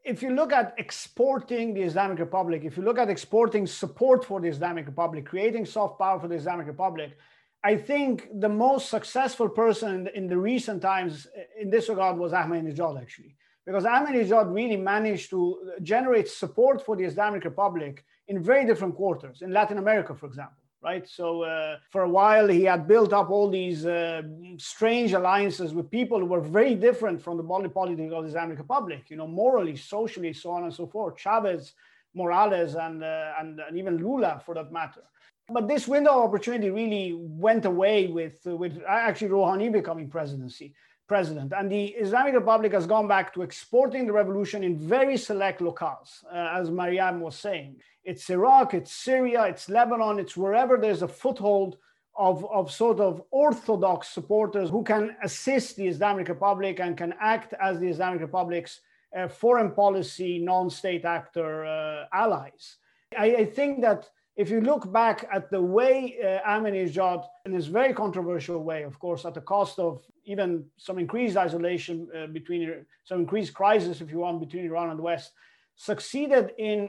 If 0.04 0.22
you 0.22 0.30
look 0.30 0.52
at 0.52 0.74
exporting 0.78 1.74
the 1.74 1.82
Islamic 1.82 2.20
Republic, 2.20 2.62
if 2.64 2.76
you 2.76 2.84
look 2.84 2.98
at 2.98 3.10
exporting 3.10 3.66
support 3.66 4.24
for 4.24 4.40
the 4.40 4.46
Islamic 4.46 4.86
Republic, 4.86 5.26
creating 5.26 5.66
soft 5.66 5.98
power 5.98 6.20
for 6.20 6.28
the 6.28 6.36
Islamic 6.36 6.68
Republic, 6.68 7.18
I 7.64 7.76
think 7.76 8.28
the 8.40 8.48
most 8.48 8.90
successful 8.90 9.48
person 9.48 9.94
in 9.94 10.04
the, 10.04 10.16
in 10.16 10.26
the 10.28 10.38
recent 10.38 10.82
times 10.82 11.26
in 11.60 11.68
this 11.70 11.88
regard 11.88 12.16
was 12.16 12.30
Ahmadinejad, 12.30 13.00
actually, 13.00 13.34
because 13.66 13.84
Ahmadinejad 13.84 14.54
really 14.54 14.76
managed 14.76 15.30
to 15.30 15.72
generate 15.82 16.28
support 16.28 16.84
for 16.84 16.96
the 16.96 17.04
Islamic 17.04 17.44
Republic 17.44 18.04
in 18.28 18.42
very 18.42 18.64
different 18.64 18.94
quarters, 18.94 19.42
in 19.42 19.52
Latin 19.52 19.78
America, 19.78 20.14
for 20.14 20.26
example 20.26 20.62
right? 20.82 21.08
So 21.08 21.42
uh, 21.42 21.78
for 21.90 22.02
a 22.02 22.08
while, 22.08 22.46
he 22.46 22.62
had 22.62 22.86
built 22.86 23.12
up 23.12 23.28
all 23.30 23.50
these 23.50 23.84
uh, 23.84 24.22
strange 24.56 25.12
alliances 25.14 25.74
with 25.74 25.90
people 25.90 26.18
who 26.20 26.26
were 26.26 26.40
very 26.40 26.76
different 26.76 27.20
from 27.20 27.36
the 27.36 27.42
body 27.42 27.68
politic 27.68 28.12
of 28.12 28.22
the 28.22 28.28
Islamic 28.28 28.58
Republic, 28.58 29.02
you 29.08 29.16
know, 29.16 29.26
morally, 29.26 29.76
socially, 29.76 30.32
so 30.32 30.50
on 30.50 30.62
and 30.62 30.72
so 30.72 30.86
forth. 30.86 31.16
Chavez, 31.18 31.72
Morales, 32.14 32.76
and, 32.76 33.02
uh, 33.02 33.32
and, 33.40 33.60
and, 33.60 33.76
even 33.76 33.96
Lula, 33.96 34.40
for 34.46 34.54
that 34.54 34.70
matter. 34.72 35.02
But 35.48 35.66
this 35.66 35.88
window 35.88 36.10
of 36.10 36.28
opportunity 36.28 36.70
really 36.70 37.14
went 37.16 37.64
away 37.64 38.06
with, 38.06 38.44
with 38.44 38.80
actually 38.86 39.30
Rouhani 39.30 39.70
becoming 39.72 40.08
presidency 40.08 40.74
president. 41.06 41.52
And 41.56 41.70
the 41.70 41.86
Islamic 41.86 42.34
Republic 42.34 42.72
has 42.72 42.86
gone 42.86 43.08
back 43.08 43.32
to 43.34 43.42
exporting 43.42 44.06
the 44.06 44.12
revolution 44.12 44.64
in 44.64 44.76
very 44.76 45.16
select 45.16 45.60
locales, 45.60 46.24
uh, 46.32 46.58
as 46.58 46.70
Mariam 46.70 47.20
was 47.20 47.36
saying. 47.36 47.76
It's 48.04 48.28
Iraq, 48.30 48.74
it's 48.74 48.92
Syria, 48.92 49.44
it's 49.44 49.68
Lebanon, 49.68 50.18
it's 50.18 50.36
wherever 50.36 50.76
there's 50.76 51.02
a 51.02 51.08
foothold 51.08 51.76
of, 52.16 52.44
of 52.50 52.70
sort 52.70 53.00
of 53.00 53.22
orthodox 53.30 54.08
supporters 54.08 54.70
who 54.70 54.82
can 54.82 55.16
assist 55.22 55.76
the 55.76 55.86
Islamic 55.86 56.28
Republic 56.28 56.80
and 56.80 56.96
can 56.96 57.14
act 57.20 57.54
as 57.60 57.78
the 57.78 57.88
Islamic 57.88 58.20
Republic's 58.20 58.80
uh, 59.16 59.28
foreign 59.28 59.72
policy 59.72 60.38
non-state 60.38 61.04
actor 61.04 61.64
uh, 61.64 62.06
allies. 62.12 62.76
I, 63.16 63.36
I 63.36 63.44
think 63.44 63.82
that 63.82 64.08
if 64.36 64.50
you 64.50 64.60
look 64.60 64.92
back 64.92 65.26
at 65.32 65.50
the 65.50 65.60
way 65.60 66.16
uh, 66.22 66.46
Ahmadinejad, 66.48 67.24
in 67.46 67.52
this 67.52 67.66
very 67.66 67.94
controversial 67.94 68.62
way, 68.62 68.82
of 68.82 68.98
course, 68.98 69.24
at 69.24 69.34
the 69.34 69.40
cost 69.40 69.78
of 69.78 70.02
even 70.24 70.64
some 70.76 70.98
increased 70.98 71.38
isolation 71.38 72.08
uh, 72.14 72.26
between, 72.26 72.84
some 73.04 73.20
increased 73.20 73.54
crisis, 73.54 74.00
if 74.02 74.10
you 74.10 74.18
want, 74.18 74.40
between 74.40 74.66
Iran 74.66 74.90
and 74.90 74.98
the 74.98 75.02
West, 75.02 75.32
succeeded 75.74 76.52
in 76.58 76.88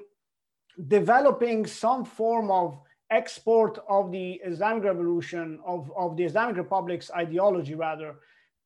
developing 0.87 1.65
some 1.65 2.03
form 2.03 2.51
of 2.51 2.79
export 3.11 3.79
of 3.87 4.11
the 4.11 4.33
Islamic 4.45 4.83
Revolution, 4.83 5.59
of, 5.65 5.89
of 5.95 6.17
the 6.17 6.25
Islamic 6.25 6.57
Republic's 6.57 7.09
ideology, 7.11 7.75
rather, 7.75 8.15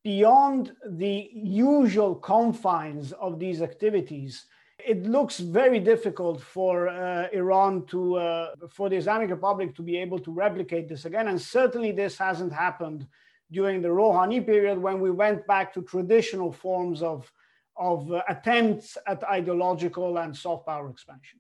beyond 0.03 0.71
the 0.89 1.29
usual 1.31 2.15
confines 2.15 3.11
of 3.13 3.37
these 3.37 3.61
activities 3.61 4.47
it 4.85 5.05
looks 5.05 5.39
very 5.39 5.79
difficult 5.79 6.41
for 6.41 6.87
uh, 6.89 7.27
Iran 7.33 7.85
to, 7.87 8.15
uh, 8.17 8.47
for 8.69 8.89
the 8.89 8.95
Islamic 8.95 9.29
Republic 9.29 9.75
to 9.75 9.81
be 9.81 9.97
able 9.97 10.19
to 10.19 10.31
replicate 10.31 10.87
this 10.87 11.05
again. 11.05 11.27
And 11.27 11.41
certainly 11.41 11.91
this 11.91 12.17
hasn't 12.17 12.53
happened 12.53 13.07
during 13.51 13.81
the 13.81 13.89
Rouhani 13.89 14.45
period 14.45 14.77
when 14.77 14.99
we 14.99 15.11
went 15.11 15.45
back 15.47 15.73
to 15.73 15.81
traditional 15.81 16.51
forms 16.51 17.01
of, 17.01 17.31
of 17.75 18.11
uh, 18.11 18.21
attempts 18.29 18.97
at 19.07 19.23
ideological 19.23 20.17
and 20.17 20.35
soft 20.35 20.65
power 20.65 20.89
expansion. 20.89 21.39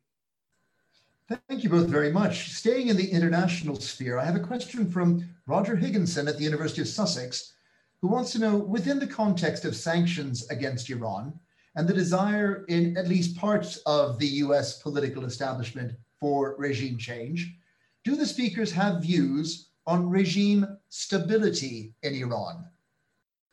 Thank 1.47 1.63
you 1.63 1.69
both 1.69 1.87
very 1.87 2.11
much. 2.11 2.51
Staying 2.51 2.89
in 2.89 2.97
the 2.97 3.09
international 3.09 3.77
sphere, 3.77 4.17
I 4.19 4.25
have 4.25 4.35
a 4.35 4.39
question 4.39 4.89
from 4.91 5.23
Roger 5.47 5.77
Higginson 5.77 6.27
at 6.27 6.37
the 6.37 6.43
University 6.43 6.81
of 6.81 6.89
Sussex, 6.89 7.53
who 8.01 8.09
wants 8.09 8.33
to 8.33 8.39
know, 8.39 8.57
within 8.57 8.99
the 8.99 9.07
context 9.07 9.63
of 9.63 9.75
sanctions 9.75 10.49
against 10.49 10.89
Iran, 10.89 11.39
and 11.75 11.87
the 11.87 11.93
desire 11.93 12.65
in 12.67 12.97
at 12.97 13.07
least 13.07 13.37
parts 13.37 13.77
of 13.85 14.19
the 14.19 14.27
US 14.45 14.81
political 14.81 15.25
establishment 15.25 15.93
for 16.19 16.55
regime 16.57 16.97
change. 16.97 17.55
Do 18.03 18.15
the 18.15 18.25
speakers 18.25 18.71
have 18.71 19.01
views 19.01 19.69
on 19.87 20.09
regime 20.09 20.77
stability 20.89 21.93
in 22.03 22.13
Iran? 22.15 22.65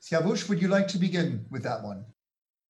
Siavush, 0.02 0.48
would 0.48 0.60
you 0.60 0.68
like 0.68 0.88
to 0.88 0.98
begin 0.98 1.44
with 1.50 1.62
that 1.62 1.82
one? 1.82 2.04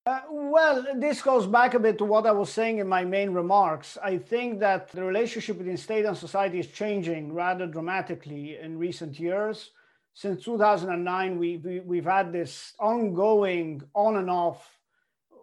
Uh, 0.07 0.23
well, 0.31 0.87
this 0.97 1.21
goes 1.21 1.47
back 1.47 1.75
a 1.75 1.79
bit 1.79 1.99
to 1.99 2.05
what 2.05 2.27
I 2.27 2.33
was 2.33 2.51
saying 2.51 2.79
in 2.79 2.89
my 2.89 3.05
main 3.05 3.31
remarks. 3.31 3.99
I 4.03 4.17
think 4.17 4.59
that 4.61 4.91
the 4.91 5.05
relationship 5.05 5.59
between 5.59 5.77
state 5.77 6.07
and 6.07 6.17
society 6.17 6.61
is 6.61 6.69
changing 6.69 7.35
rather 7.35 7.67
dramatically 7.67 8.59
in 8.59 8.79
recent 8.79 9.21
years. 9.21 9.71
Since 10.15 10.45
2009, 10.45 11.39
we, 11.39 11.59
we, 11.59 11.81
we've 11.81 12.07
had 12.07 12.33
this 12.33 12.73
ongoing 12.81 13.83
on 13.95 14.17
and 14.17 14.31
off 14.31 14.78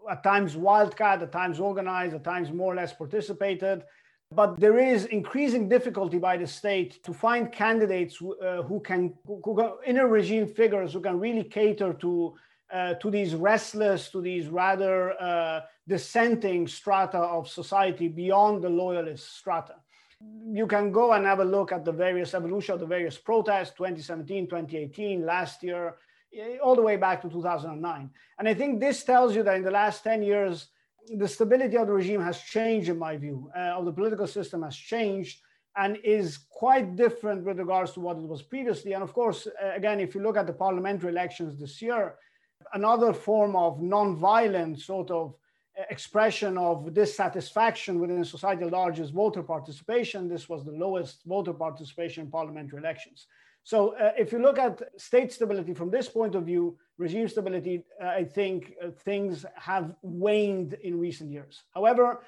at 0.09 0.23
times 0.23 0.55
wildcat, 0.55 1.21
at 1.21 1.31
times 1.31 1.59
organized, 1.59 2.13
at 2.13 2.23
times 2.23 2.51
more 2.51 2.73
or 2.73 2.75
less 2.75 2.93
participated. 2.93 3.83
But 4.31 4.59
there 4.59 4.79
is 4.79 5.05
increasing 5.05 5.69
difficulty 5.69 6.17
by 6.17 6.37
the 6.37 6.47
state 6.47 7.03
to 7.03 7.13
find 7.13 7.51
candidates 7.51 8.19
uh, 8.21 8.63
who 8.63 8.79
can, 8.79 9.13
who 9.25 9.55
can, 9.55 9.71
inner 9.85 10.07
regime 10.07 10.47
figures 10.47 10.93
who 10.93 11.01
can 11.01 11.19
really 11.19 11.43
cater 11.43 11.93
to, 11.93 12.33
uh, 12.73 12.95
to 12.95 13.11
these 13.11 13.35
restless, 13.35 14.09
to 14.09 14.21
these 14.21 14.47
rather 14.47 15.21
uh, 15.21 15.61
dissenting 15.87 16.67
strata 16.67 17.19
of 17.19 17.47
society 17.47 18.07
beyond 18.07 18.63
the 18.63 18.69
loyalist 18.69 19.37
strata. 19.37 19.75
You 20.51 20.65
can 20.65 20.91
go 20.91 21.13
and 21.13 21.25
have 21.25 21.39
a 21.39 21.45
look 21.45 21.71
at 21.71 21.85
the 21.85 21.91
various 21.91 22.33
evolution 22.33 22.73
of 22.73 22.79
the 22.79 22.87
various 22.87 23.17
protests, 23.17 23.73
2017, 23.77 24.47
2018, 24.47 25.23
last 25.23 25.61
year, 25.61 25.95
all 26.63 26.75
the 26.75 26.81
way 26.81 26.95
back 26.95 27.21
to 27.21 27.29
2009. 27.29 28.09
And 28.39 28.47
I 28.47 28.53
think 28.53 28.79
this 28.79 29.03
tells 29.03 29.35
you 29.35 29.43
that 29.43 29.55
in 29.55 29.63
the 29.63 29.71
last 29.71 30.03
10 30.03 30.23
years, 30.23 30.67
the 31.17 31.27
stability 31.27 31.77
of 31.77 31.87
the 31.87 31.93
regime 31.93 32.21
has 32.21 32.41
changed, 32.41 32.89
in 32.89 32.97
my 32.97 33.17
view, 33.17 33.49
uh, 33.55 33.77
of 33.77 33.85
the 33.85 33.93
political 33.93 34.27
system 34.27 34.63
has 34.63 34.75
changed 34.75 35.41
and 35.77 35.97
is 36.03 36.39
quite 36.49 36.95
different 36.95 37.43
with 37.43 37.59
regards 37.59 37.91
to 37.93 37.99
what 37.99 38.17
it 38.17 38.27
was 38.27 38.41
previously. 38.41 38.93
And 38.93 39.03
of 39.03 39.13
course, 39.13 39.47
uh, 39.47 39.71
again, 39.75 39.99
if 39.99 40.15
you 40.15 40.21
look 40.21 40.37
at 40.37 40.47
the 40.47 40.53
parliamentary 40.53 41.11
elections 41.11 41.59
this 41.59 41.81
year, 41.81 42.15
another 42.73 43.13
form 43.13 43.55
of 43.55 43.81
non-violent 43.81 44.79
sort 44.79 45.11
of 45.11 45.35
expression 45.89 46.57
of 46.57 46.93
dissatisfaction 46.93 47.99
within 47.99 48.23
society 48.23 48.63
at 48.63 48.71
large 48.71 48.99
is 48.99 49.09
voter 49.09 49.43
participation. 49.43 50.29
This 50.29 50.47
was 50.47 50.63
the 50.63 50.71
lowest 50.71 51.23
voter 51.25 51.53
participation 51.53 52.23
in 52.23 52.31
parliamentary 52.31 52.79
elections. 52.79 53.27
So 53.65 53.95
uh, 53.95 54.11
if 54.15 54.31
you 54.31 54.37
look 54.37 54.59
at 54.59 54.79
state 54.95 55.33
stability 55.33 55.73
from 55.73 55.89
this 55.89 56.07
point 56.07 56.35
of 56.35 56.43
view, 56.43 56.77
regime 56.99 57.27
stability, 57.27 57.83
uh, 57.99 58.09
I 58.09 58.23
think 58.23 58.75
uh, 58.79 58.91
things 58.91 59.43
have 59.55 59.95
waned 60.03 60.75
in 60.83 60.99
recent 60.99 61.31
years. 61.31 61.63
However, 61.73 62.21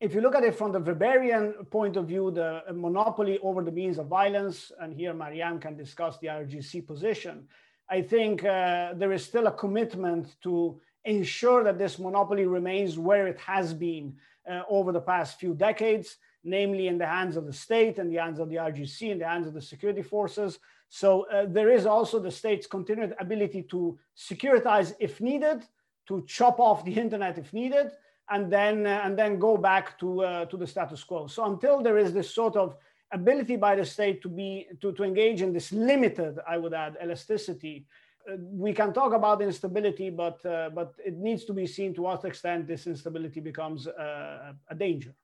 if 0.00 0.16
you 0.16 0.20
look 0.20 0.34
at 0.34 0.42
it 0.42 0.56
from 0.56 0.72
the 0.72 0.80
Weberian 0.80 1.70
point 1.70 1.96
of 1.96 2.08
view, 2.08 2.32
the 2.32 2.62
monopoly 2.74 3.38
over 3.40 3.62
the 3.62 3.70
means 3.70 3.98
of 3.98 4.08
violence, 4.08 4.72
and 4.80 4.92
here 4.92 5.14
Mariam 5.14 5.60
can 5.60 5.76
discuss 5.76 6.18
the 6.18 6.26
IRGC 6.26 6.84
position, 6.84 7.46
I 7.88 8.02
think 8.02 8.44
uh, 8.44 8.94
there 8.94 9.12
is 9.12 9.24
still 9.24 9.46
a 9.46 9.52
commitment 9.52 10.34
to 10.42 10.80
ensure 11.04 11.62
that 11.62 11.78
this 11.78 12.00
monopoly 12.00 12.46
remains 12.46 12.98
where 12.98 13.28
it 13.28 13.38
has 13.38 13.72
been 13.72 14.16
uh, 14.50 14.62
over 14.68 14.90
the 14.90 15.00
past 15.00 15.38
few 15.38 15.54
decades, 15.54 16.16
namely 16.42 16.88
in 16.88 16.98
the 16.98 17.06
hands 17.06 17.36
of 17.36 17.46
the 17.46 17.52
state 17.52 17.98
and 17.98 18.10
the 18.10 18.16
hands 18.20 18.40
of 18.40 18.48
the 18.48 18.56
IRGC, 18.56 19.10
in 19.10 19.18
the 19.20 19.28
hands 19.28 19.46
of 19.46 19.54
the 19.54 19.62
security 19.62 20.02
forces. 20.02 20.58
So 20.90 21.26
uh, 21.28 21.46
there 21.48 21.70
is 21.70 21.86
also 21.86 22.18
the 22.18 22.32
state's 22.32 22.66
continued 22.66 23.14
ability 23.20 23.62
to 23.70 23.96
securitize 24.16 24.92
if 24.98 25.20
needed, 25.20 25.62
to 26.08 26.24
chop 26.26 26.58
off 26.58 26.84
the 26.84 26.92
internet 27.04 27.38
if 27.38 27.52
needed, 27.52 27.92
and 28.28 28.52
then 28.52 28.86
uh, 28.86 29.02
and 29.04 29.16
then 29.16 29.38
go 29.38 29.56
back 29.56 29.98
to 30.00 30.22
uh, 30.22 30.44
to 30.46 30.56
the 30.56 30.66
status 30.66 31.04
quo. 31.04 31.28
So 31.28 31.44
until 31.44 31.80
there 31.80 31.96
is 31.96 32.12
this 32.12 32.34
sort 32.34 32.56
of 32.56 32.76
ability 33.12 33.56
by 33.56 33.76
the 33.76 33.84
state 33.84 34.20
to 34.22 34.28
be 34.28 34.66
to, 34.80 34.92
to 34.92 35.04
engage 35.04 35.42
in 35.42 35.52
this 35.52 35.72
limited, 35.72 36.40
I 36.46 36.56
would 36.58 36.74
add, 36.74 36.96
elasticity, 37.00 37.86
uh, 38.28 38.36
we 38.38 38.72
can 38.72 38.92
talk 38.92 39.12
about 39.12 39.42
instability, 39.42 40.10
but 40.10 40.44
uh, 40.44 40.70
but 40.70 40.94
it 41.04 41.16
needs 41.16 41.44
to 41.44 41.52
be 41.52 41.66
seen 41.68 41.94
to 41.94 42.02
what 42.02 42.24
extent 42.24 42.66
this 42.66 42.88
instability 42.88 43.38
becomes 43.38 43.86
uh, 43.86 44.52
a 44.68 44.74
danger. 44.74 45.14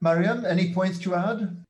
Mariam, 0.00 0.44
any 0.44 0.74
points 0.74 0.98
to 0.98 1.14
add? 1.14 1.64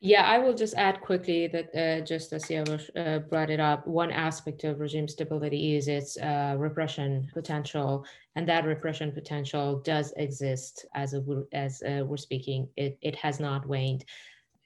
Yeah, 0.00 0.22
I 0.22 0.38
will 0.38 0.54
just 0.54 0.74
add 0.74 1.00
quickly 1.00 1.48
that 1.48 1.74
uh, 1.74 2.04
just 2.04 2.32
as 2.32 2.44
Siavush 2.44 2.88
uh, 2.94 3.18
brought 3.18 3.50
it 3.50 3.58
up, 3.58 3.84
one 3.84 4.12
aspect 4.12 4.62
of 4.62 4.78
regime 4.78 5.08
stability 5.08 5.74
is 5.74 5.88
its 5.88 6.16
uh, 6.18 6.54
repression 6.56 7.28
potential, 7.34 8.06
and 8.36 8.48
that 8.48 8.64
repression 8.64 9.10
potential 9.10 9.80
does 9.80 10.12
exist 10.16 10.86
as 10.94 11.14
a, 11.14 11.22
as 11.52 11.82
uh, 11.82 12.04
we're 12.06 12.16
speaking. 12.16 12.68
It 12.76 12.96
it 13.02 13.16
has 13.16 13.40
not 13.40 13.66
waned. 13.66 14.04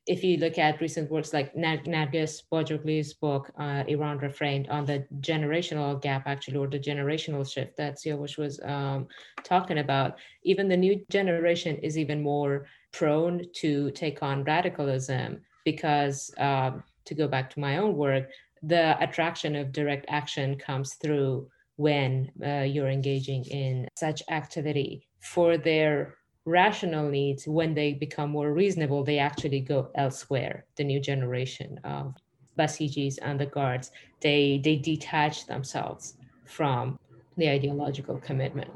If 0.06 0.22
you 0.22 0.36
look 0.36 0.58
at 0.58 0.80
recent 0.80 1.10
works 1.10 1.32
like 1.32 1.54
Narges 1.54 2.42
Bajoghli's 2.52 3.14
book, 3.14 3.50
uh, 3.58 3.84
Iran 3.86 4.18
Reframed, 4.18 4.68
on 4.68 4.84
the 4.84 5.06
generational 5.20 6.02
gap, 6.02 6.24
actually, 6.26 6.58
or 6.58 6.66
the 6.66 6.78
generational 6.78 7.50
shift 7.50 7.76
that 7.78 7.98
Siavush 7.98 8.36
was 8.36 8.60
um, 8.64 9.06
talking 9.44 9.78
about, 9.78 10.18
even 10.42 10.68
the 10.68 10.76
new 10.76 11.00
generation 11.08 11.76
is 11.76 11.96
even 11.96 12.20
more 12.20 12.66
prone 12.92 13.44
to 13.54 13.90
take 13.92 14.22
on 14.22 14.44
radicalism 14.44 15.40
because, 15.64 16.32
um, 16.38 16.82
to 17.04 17.14
go 17.14 17.26
back 17.26 17.50
to 17.50 17.60
my 17.60 17.78
own 17.78 17.96
work, 17.96 18.30
the 18.62 18.96
attraction 19.02 19.56
of 19.56 19.72
direct 19.72 20.06
action 20.08 20.56
comes 20.56 20.94
through 20.94 21.48
when 21.76 22.30
uh, 22.44 22.60
you're 22.60 22.90
engaging 22.90 23.44
in 23.46 23.88
such 23.96 24.22
activity 24.30 25.08
for 25.20 25.56
their 25.56 26.14
rational 26.44 27.08
needs. 27.08 27.46
When 27.46 27.74
they 27.74 27.94
become 27.94 28.30
more 28.30 28.52
reasonable 28.52 29.04
they 29.04 29.18
actually 29.18 29.60
go 29.60 29.90
elsewhere. 29.94 30.66
The 30.76 30.84
new 30.84 31.00
generation 31.00 31.80
of 31.84 32.14
basijis 32.58 33.18
and 33.22 33.40
the 33.40 33.46
guards 33.46 33.90
they 34.20 34.60
they 34.62 34.76
detach 34.76 35.46
themselves 35.46 36.14
from 36.44 36.98
the 37.36 37.48
ideological 37.48 38.18
commitment 38.18 38.70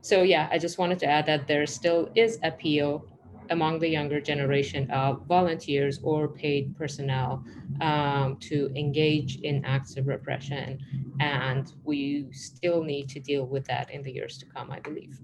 so 0.00 0.22
yeah, 0.22 0.48
I 0.50 0.58
just 0.58 0.78
wanted 0.78 0.98
to 1.00 1.06
add 1.06 1.26
that 1.26 1.46
there 1.46 1.66
still 1.66 2.10
is 2.14 2.38
appeal 2.42 3.06
among 3.50 3.78
the 3.78 3.88
younger 3.88 4.20
generation 4.20 4.90
of 4.90 5.26
volunteers 5.26 5.98
or 6.02 6.28
paid 6.28 6.76
personnel 6.76 7.44
um, 7.80 8.36
to 8.40 8.70
engage 8.76 9.36
in 9.40 9.64
acts 9.64 9.96
of 9.96 10.06
repression. 10.06 10.78
And 11.20 11.72
we 11.82 12.28
still 12.32 12.82
need 12.82 13.08
to 13.10 13.20
deal 13.20 13.46
with 13.46 13.64
that 13.66 13.90
in 13.90 14.02
the 14.02 14.12
years 14.12 14.38
to 14.38 14.46
come, 14.46 14.70
I 14.70 14.80
believe. 14.80 15.18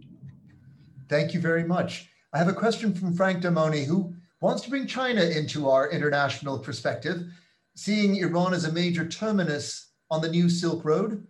Thank 1.09 1.35
you 1.35 1.41
very 1.41 1.65
much. 1.65 2.09
I 2.33 2.39
have 2.39 2.49
a 2.49 2.55
question 2.55 2.95
from 2.95 3.15
Frank 3.15 3.43
Damoni, 3.43 3.85
who 3.85 4.15
wants 4.41 4.63
to 4.63 4.71
bring 4.71 4.87
China 4.87 5.23
into 5.23 5.69
our 5.69 5.91
international 5.91 6.59
perspective, 6.59 7.27
seeing 7.77 8.17
Iran 8.17 8.55
as 8.55 8.65
a 8.65 8.73
major 8.73 9.07
terminus 9.07 9.93
on 10.11 10.21
the 10.21 10.29
new 10.29 10.49
Silk 10.49 10.85
Road. 10.85 11.27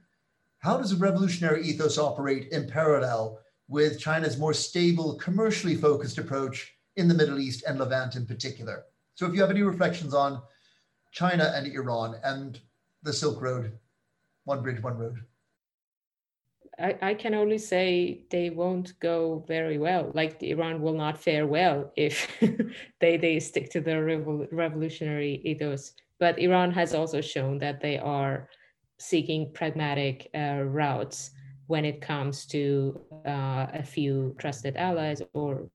How 0.64 0.78
does 0.78 0.92
a 0.92 0.96
revolutionary 0.96 1.62
ethos 1.62 1.98
operate 1.98 2.48
in 2.50 2.66
parallel 2.66 3.38
with 3.68 4.00
China's 4.00 4.38
more 4.38 4.54
stable, 4.54 5.14
commercially 5.16 5.74
focused 5.74 6.16
approach 6.16 6.72
in 6.96 7.06
the 7.06 7.12
Middle 7.12 7.38
East 7.38 7.64
and 7.68 7.78
Levant 7.78 8.16
in 8.16 8.24
particular? 8.24 8.86
So, 9.14 9.26
if 9.26 9.34
you 9.34 9.42
have 9.42 9.50
any 9.50 9.60
reflections 9.60 10.14
on 10.14 10.40
China 11.12 11.52
and 11.54 11.66
Iran 11.66 12.14
and 12.24 12.58
the 13.02 13.12
Silk 13.12 13.42
Road, 13.42 13.78
one 14.44 14.62
bridge, 14.62 14.82
one 14.82 14.96
road. 14.96 15.18
I, 16.78 16.96
I 17.02 17.14
can 17.14 17.34
only 17.34 17.58
say 17.58 18.22
they 18.30 18.48
won't 18.48 18.98
go 19.00 19.44
very 19.46 19.76
well. 19.76 20.12
Like 20.14 20.42
Iran 20.42 20.80
will 20.80 20.94
not 20.94 21.18
fare 21.18 21.46
well 21.46 21.92
if 21.94 22.26
they, 23.00 23.18
they 23.18 23.38
stick 23.38 23.70
to 23.72 23.82
the 23.82 24.00
revolutionary 24.50 25.42
ethos. 25.44 25.92
But 26.18 26.38
Iran 26.38 26.72
has 26.72 26.94
also 26.94 27.20
shown 27.20 27.58
that 27.58 27.82
they 27.82 27.98
are 27.98 28.48
seeking 29.08 29.52
pragmatic 29.52 30.30
uh, 30.34 30.62
routes 30.64 31.30
when 31.66 31.84
it 31.84 32.00
comes 32.00 32.46
to 32.46 33.00
uh, 33.26 33.66
a 33.72 33.82
few 33.82 34.34
trusted 34.38 34.76
allies 34.76 35.22
or 35.32 35.68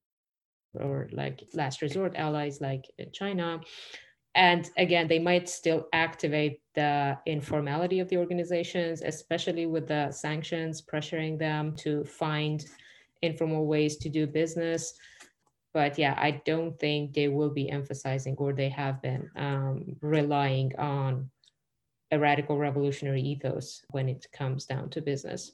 or 0.76 1.10
like 1.12 1.44
last 1.56 1.82
resort 1.82 2.16
allies 2.16 2.62
like 2.62 2.86
China. 3.12 3.60
And 4.36 4.70
again, 4.78 5.08
they 5.08 5.18
might 5.18 5.50
still 5.50 5.88
activate 5.94 6.62
the 6.76 7.18
informality 7.26 8.00
of 8.00 8.08
the 8.10 8.18
organizations, 8.18 9.02
especially 9.02 9.66
with 9.66 9.88
the 9.88 10.12
sanctions 10.12 10.82
pressuring 10.82 11.40
them 11.40 11.76
to 11.78 12.04
find 12.06 12.64
informal 13.24 13.66
ways 13.66 13.98
to 13.98 14.10
do 14.10 14.28
business. 14.28 14.94
But 15.74 15.98
yeah, 15.98 16.16
I 16.18 16.42
don't 16.46 16.80
think 16.80 17.14
they 17.14 17.28
will 17.28 17.50
be 17.50 17.70
emphasizing, 17.70 18.36
or 18.38 18.54
they 18.54 18.70
have 18.70 19.02
been 19.02 19.30
um, 19.36 19.98
relying 20.02 20.72
on 20.78 21.30
a 22.12 22.20
radical 22.20 22.58
revolutionary 22.58 23.22
ethos 23.22 23.84
when 23.92 24.10
it 24.10 24.26
comes 24.32 24.66
down 24.66 24.90
to 24.90 25.02
business. 25.02 25.52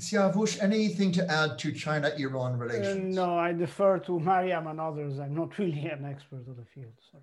Siavush, 0.00 0.62
anything 0.62 1.12
to 1.12 1.30
add 1.30 1.58
to 1.58 1.72
China-Iran 1.72 2.58
relations? 2.58 3.16
Uh, 3.16 3.24
no, 3.26 3.38
I 3.38 3.52
defer 3.52 3.98
to 4.00 4.18
Mariam 4.18 4.66
and 4.66 4.80
others. 4.80 5.18
I'm 5.18 5.34
not 5.34 5.56
really 5.58 5.86
an 5.86 6.04
expert 6.04 6.48
of 6.48 6.56
the 6.56 6.64
field. 6.64 6.92
Sorry. 7.10 7.22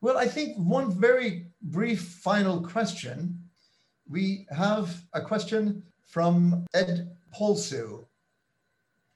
Well, 0.00 0.16
I 0.16 0.26
think 0.26 0.56
one 0.56 0.92
very 0.92 1.46
brief 1.60 2.02
final 2.22 2.60
question. 2.60 3.38
We 4.08 4.46
have 4.50 5.02
a 5.12 5.20
question 5.20 5.82
from 6.06 6.66
Ed 6.72 7.16
Polsu. 7.34 8.04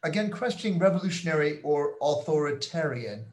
Again, 0.02 0.30
questioning 0.30 0.78
revolutionary 0.78 1.60
or 1.62 1.94
authoritarian. 2.02 3.26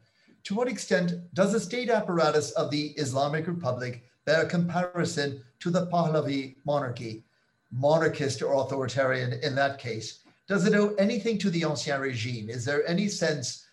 To 0.44 0.54
what 0.54 0.68
extent 0.68 1.12
does 1.34 1.52
the 1.52 1.60
state 1.60 1.90
apparatus 1.90 2.52
of 2.52 2.70
the 2.70 2.88
Islamic 2.96 3.46
Republic 3.46 4.04
bear 4.30 4.44
comparison 4.44 5.42
to 5.58 5.70
the 5.70 5.86
Pahlavi 5.86 6.54
monarchy, 6.64 7.24
monarchist 7.72 8.42
or 8.42 8.54
authoritarian 8.62 9.32
in 9.42 9.56
that 9.56 9.80
case? 9.80 10.20
Does 10.46 10.66
it 10.68 10.74
owe 10.74 10.94
anything 11.06 11.36
to 11.38 11.50
the 11.50 11.62
Ancien 11.62 12.00
Regime? 12.00 12.48
Is 12.48 12.64
there 12.64 12.86
any 12.86 13.08
sense 13.08 13.66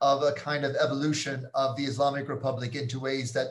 of 0.00 0.22
a 0.22 0.30
kind 0.32 0.64
of 0.64 0.76
evolution 0.76 1.48
of 1.54 1.76
the 1.76 1.84
Islamic 1.84 2.28
Republic 2.28 2.76
into 2.76 3.00
ways 3.00 3.32
that 3.32 3.48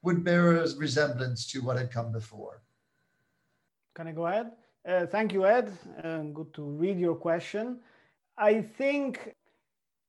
would 0.00 0.24
bear 0.24 0.56
a 0.56 0.74
resemblance 0.76 1.46
to 1.52 1.60
what 1.60 1.76
had 1.76 1.90
come 1.90 2.10
before? 2.12 2.62
Can 3.94 4.06
I 4.08 4.12
go 4.12 4.26
ahead? 4.26 4.52
Uh, 4.88 5.04
thank 5.04 5.34
you, 5.34 5.44
Ed. 5.44 5.70
Um, 6.02 6.32
good 6.32 6.54
to 6.54 6.62
read 6.62 6.98
your 6.98 7.14
question. 7.14 7.80
I 8.38 8.62
think 8.62 9.34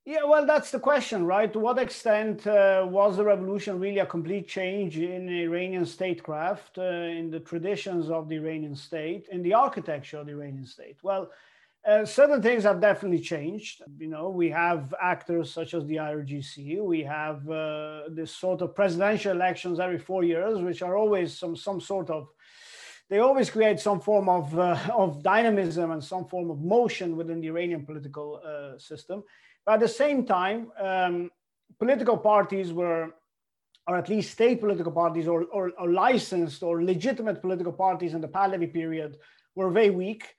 yeah, 0.05 0.23
well, 0.23 0.45
that's 0.45 0.69
the 0.69 0.79
question, 0.79 1.25
right? 1.25 1.51
To 1.51 1.57
what 1.57 1.79
extent 1.79 2.45
uh, 2.45 2.85
was 2.87 3.17
the 3.17 3.23
revolution 3.23 3.79
really 3.79 3.99
a 3.99 4.05
complete 4.05 4.47
change 4.47 4.99
in 4.99 5.27
Iranian 5.27 5.85
statecraft, 5.85 6.77
uh, 6.77 6.83
in 6.83 7.31
the 7.31 7.39
traditions 7.39 8.11
of 8.11 8.29
the 8.29 8.35
Iranian 8.35 8.75
state, 8.75 9.27
in 9.31 9.41
the 9.41 9.55
architecture 9.55 10.17
of 10.19 10.27
the 10.27 10.33
Iranian 10.33 10.67
state? 10.67 10.97
Well, 11.01 11.31
uh, 11.87 12.05
certain 12.05 12.41
things 12.41 12.63
have 12.63 12.81
definitely 12.81 13.19
changed. 13.19 13.81
You 13.97 14.07
know, 14.07 14.29
we 14.29 14.49
have 14.51 14.93
actors 15.01 15.51
such 15.51 15.73
as 15.73 15.85
the 15.87 15.95
IRGC. 15.95 16.83
We 16.83 17.01
have 17.03 17.49
uh, 17.49 18.03
this 18.09 18.31
sort 18.31 18.61
of 18.61 18.75
presidential 18.75 19.31
elections 19.31 19.79
every 19.79 19.99
four 19.99 20.23
years, 20.23 20.61
which 20.61 20.83
are 20.83 20.95
always 20.95 21.37
some 21.37 21.55
some 21.55 21.81
sort 21.81 22.11
of 22.11 22.27
they 23.09 23.19
always 23.19 23.51
create 23.51 23.79
some 23.79 23.99
form 23.99 24.27
of, 24.29 24.57
uh, 24.57 24.77
of 24.91 25.21
dynamism 25.21 25.91
and 25.91 26.03
some 26.03 26.25
form 26.25 26.49
of 26.49 26.59
motion 26.59 27.15
within 27.15 27.39
the 27.39 27.47
Iranian 27.47 27.85
political 27.85 28.41
uh, 28.43 28.79
system. 28.79 29.23
But 29.65 29.75
at 29.75 29.79
the 29.79 29.87
same 29.87 30.25
time, 30.25 30.71
um, 30.79 31.31
political 31.79 32.17
parties 32.17 32.71
were 32.71 33.13
or 33.87 33.97
at 33.97 34.09
least 34.09 34.31
state 34.31 34.59
political 34.59 34.91
parties 34.91 35.27
or, 35.27 35.43
or, 35.45 35.71
or 35.77 35.91
licensed 35.91 36.63
or 36.63 36.83
legitimate 36.83 37.41
political 37.41 37.71
parties 37.71 38.13
in 38.13 38.21
the 38.21 38.27
Pahlavi 38.27 38.71
period 38.71 39.17
were 39.53 39.69
very 39.69 39.91
weak. 39.91 40.35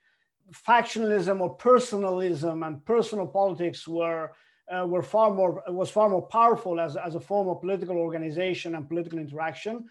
Factionalism 0.51 1.39
or 1.39 1.55
personalism 1.55 2.63
and 2.63 2.83
personal 2.85 3.27
politics 3.27 3.87
were 3.87 4.31
uh, 4.69 4.85
were 4.85 5.01
far 5.01 5.33
more 5.33 5.63
was 5.69 5.89
far 5.89 6.09
more 6.09 6.27
powerful 6.27 6.79
as, 6.79 6.97
as 6.97 7.15
a 7.15 7.19
form 7.19 7.47
of 7.47 7.61
political 7.61 7.97
organization 7.97 8.75
and 8.75 8.87
political 8.87 9.17
interaction. 9.17 9.85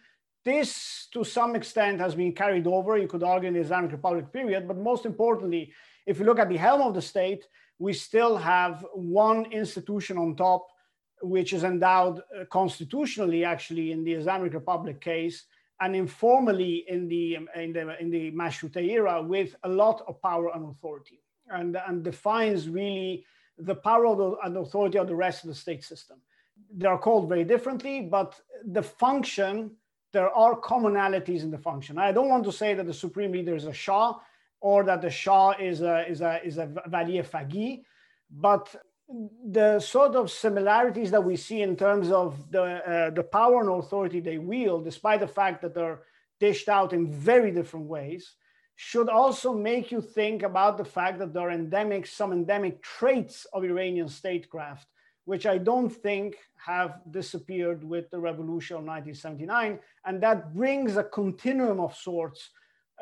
This, 0.45 1.09
to 1.13 1.25
some 1.25 1.57
extent, 1.57 1.99
has 1.99 2.15
been 2.15 2.33
carried 2.33 2.67
over. 2.67 2.97
You 2.97 3.09
could 3.09 3.23
argue 3.23 3.49
in 3.49 3.55
the 3.55 3.61
Islamic 3.61 3.93
Republic 3.93 4.33
period, 4.33 4.69
but 4.69 4.77
most 4.77 5.07
importantly, 5.07 5.73
if 6.07 6.19
you 6.19 6.27
look 6.27 6.39
at 6.39 6.51
the 6.51 6.59
helm 6.59 6.83
of 6.83 6.95
the 6.95 7.03
state, 7.03 7.47
we 7.79 7.93
still 7.93 8.37
have 8.37 8.85
one 8.95 9.47
institution 9.53 10.19
on 10.19 10.37
top, 10.37 10.67
which 11.23 11.53
is 11.53 11.65
endowed 11.65 12.19
uh, 12.19 12.45
constitutionally, 12.51 13.45
actually, 13.45 13.93
in 13.93 14.05
the 14.05 14.13
Islamic 14.13 14.55
Republic 14.55 15.01
case, 15.01 15.45
and 15.81 15.95
informally 15.95 16.85
in 16.89 17.07
the 17.09 17.39
in 17.55 17.73
the 17.73 18.01
in 18.01 18.11
the 18.11 18.31
Mashruta 18.33 18.83
era, 18.83 19.23
with 19.23 19.55
a 19.65 19.69
lot 19.69 20.03
of 20.09 20.21
power 20.23 20.51
and 20.55 20.71
authority, 20.71 21.21
and 21.51 21.77
and 21.87 22.03
defines 22.03 22.69
really 22.69 23.25
the 23.59 23.75
power 23.75 24.15
the, 24.17 24.37
and 24.45 24.57
authority 24.57 24.99
of 24.99 25.07
the 25.07 25.15
rest 25.15 25.45
of 25.45 25.49
the 25.49 25.55
state 25.55 25.85
system. 25.85 26.19
They 26.75 26.87
are 26.87 26.99
called 26.99 27.29
very 27.29 27.45
differently, 27.45 28.03
but 28.03 28.41
the 28.65 28.83
function, 28.83 29.73
there 30.13 30.31
are 30.31 30.59
commonalities 30.61 31.43
in 31.43 31.51
the 31.51 31.59
function. 31.59 31.99
I 31.99 32.13
don't 32.13 32.29
want 32.29 32.45
to 32.45 32.53
say 32.53 32.75
that 32.75 32.87
the 32.87 32.95
supreme 32.95 33.33
leader 33.33 33.55
is 33.55 33.67
a 33.67 33.73
Shah 33.73 34.15
or 34.61 34.85
that 34.85 35.03
the 35.03 35.11
Shah 35.11 35.53
is 35.59 35.83
a, 35.83 36.09
is 36.09 36.21
a, 36.21 36.45
is 36.45 36.59
a 36.59 36.67
Vali 36.87 37.15
Faqih, 37.23 37.83
but 38.31 38.75
the 39.09 39.79
sort 39.79 40.17
of 40.17 40.31
similarities 40.31 41.11
that 41.13 41.23
we 41.23 41.37
see 41.37 41.63
in 41.63 41.77
terms 41.77 42.11
of 42.11 42.51
the, 42.51 42.63
uh, 42.63 43.11
the 43.11 43.23
power 43.23 43.61
and 43.61 43.71
authority 43.71 44.21
they 44.21 44.39
wield, 44.39 44.85
despite 44.85 45.21
the 45.21 45.29
fact 45.29 45.63
that 45.63 45.75
they're 45.75 46.01
dished 46.41 46.69
out 46.69 46.93
in 46.93 47.11
very 47.11 47.51
different 47.51 47.87
ways, 47.87 48.35
should 48.75 49.09
also 49.09 49.55
make 49.55 49.91
you 49.91 50.01
think 50.01 50.43
about 50.43 50.77
the 50.77 50.85
fact 50.85 51.19
that 51.19 51.33
there 51.33 51.49
are 51.49 51.51
endemic, 51.51 52.07
some 52.07 52.33
endemic 52.33 52.83
traits 52.83 53.47
of 53.53 53.65
Iranian 53.65 54.09
statecraft, 54.09 54.87
which 55.25 55.47
I 55.47 55.57
don't 55.57 55.89
think 55.89 56.37
have 56.57 57.01
disappeared 57.11 57.83
with 57.83 58.11
the 58.11 58.19
revolution 58.19 58.77
of 58.77 58.85
1979. 58.85 59.79
And 60.05 60.23
that 60.23 60.55
brings 60.55 60.97
a 60.97 61.05
continuum 61.05 61.81
of 61.81 61.97
sorts 61.97 62.51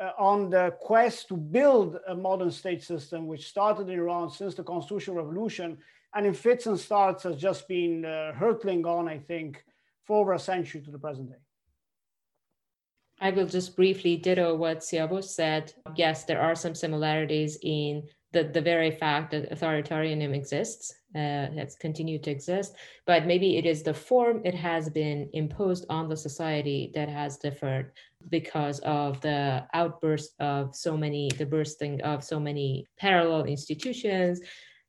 uh, 0.01 0.11
on 0.17 0.49
the 0.49 0.73
quest 0.79 1.27
to 1.29 1.37
build 1.37 1.97
a 2.07 2.15
modern 2.15 2.51
state 2.51 2.83
system, 2.83 3.27
which 3.27 3.47
started 3.47 3.89
in 3.89 3.99
Iran 3.99 4.29
since 4.29 4.55
the 4.55 4.63
constitutional 4.63 5.17
revolution, 5.17 5.77
and 6.13 6.25
in 6.25 6.33
fits 6.33 6.65
and 6.65 6.79
starts 6.79 7.23
has 7.23 7.37
just 7.37 7.67
been 7.67 8.05
uh, 8.05 8.33
hurtling 8.33 8.85
on, 8.85 9.07
I 9.07 9.19
think, 9.19 9.63
for 10.05 10.21
over 10.21 10.33
a 10.33 10.39
century 10.39 10.81
to 10.81 10.91
the 10.91 10.99
present 10.99 11.29
day. 11.29 11.37
I 13.19 13.29
will 13.31 13.47
just 13.47 13.75
briefly 13.75 14.17
ditto 14.17 14.55
what 14.55 14.79
Siavush 14.79 15.25
said. 15.25 15.73
Yes, 15.95 16.25
there 16.25 16.41
are 16.41 16.55
some 16.55 16.75
similarities 16.75 17.57
in 17.61 18.03
the, 18.35 18.43
the 18.43 18.61
very 18.61 18.91
fact 18.91 19.31
that 19.31 19.49
authoritarianism 19.49 20.35
exists, 20.35 20.93
uh, 21.15 21.47
has 21.59 21.77
continued 21.79 22.21
to 22.23 22.29
exist, 22.29 22.75
but 23.07 23.25
maybe 23.25 23.55
it 23.55 23.65
is 23.65 23.81
the 23.81 23.93
form 23.93 24.41
it 24.43 24.53
has 24.53 24.89
been 24.89 25.29
imposed 25.31 25.85
on 25.89 26.09
the 26.09 26.17
society 26.17 26.91
that 26.93 27.07
has 27.07 27.37
differed 27.37 27.93
because 28.29 28.79
of 28.79 29.21
the 29.21 29.65
outburst 29.73 30.31
of 30.41 30.75
so 30.75 30.97
many, 30.97 31.29
the 31.37 31.45
bursting 31.45 32.01
of 32.01 32.25
so 32.25 32.37
many 32.37 32.85
parallel 32.99 33.45
institutions, 33.45 34.41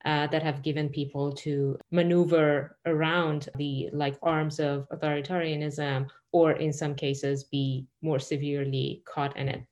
uh, 0.04 0.26
that 0.28 0.42
have 0.42 0.62
given 0.62 0.88
people 0.88 1.32
to 1.32 1.76
maneuver 1.90 2.76
around 2.86 3.48
the 3.56 3.88
like 3.92 4.16
arms 4.22 4.58
of 4.60 4.88
authoritarianism 4.90 6.06
or 6.32 6.52
in 6.52 6.72
some 6.72 6.94
cases 6.94 7.44
be 7.44 7.86
more 8.02 8.18
severely 8.18 9.02
caught 9.04 9.36
in 9.36 9.48
it. 9.48 9.62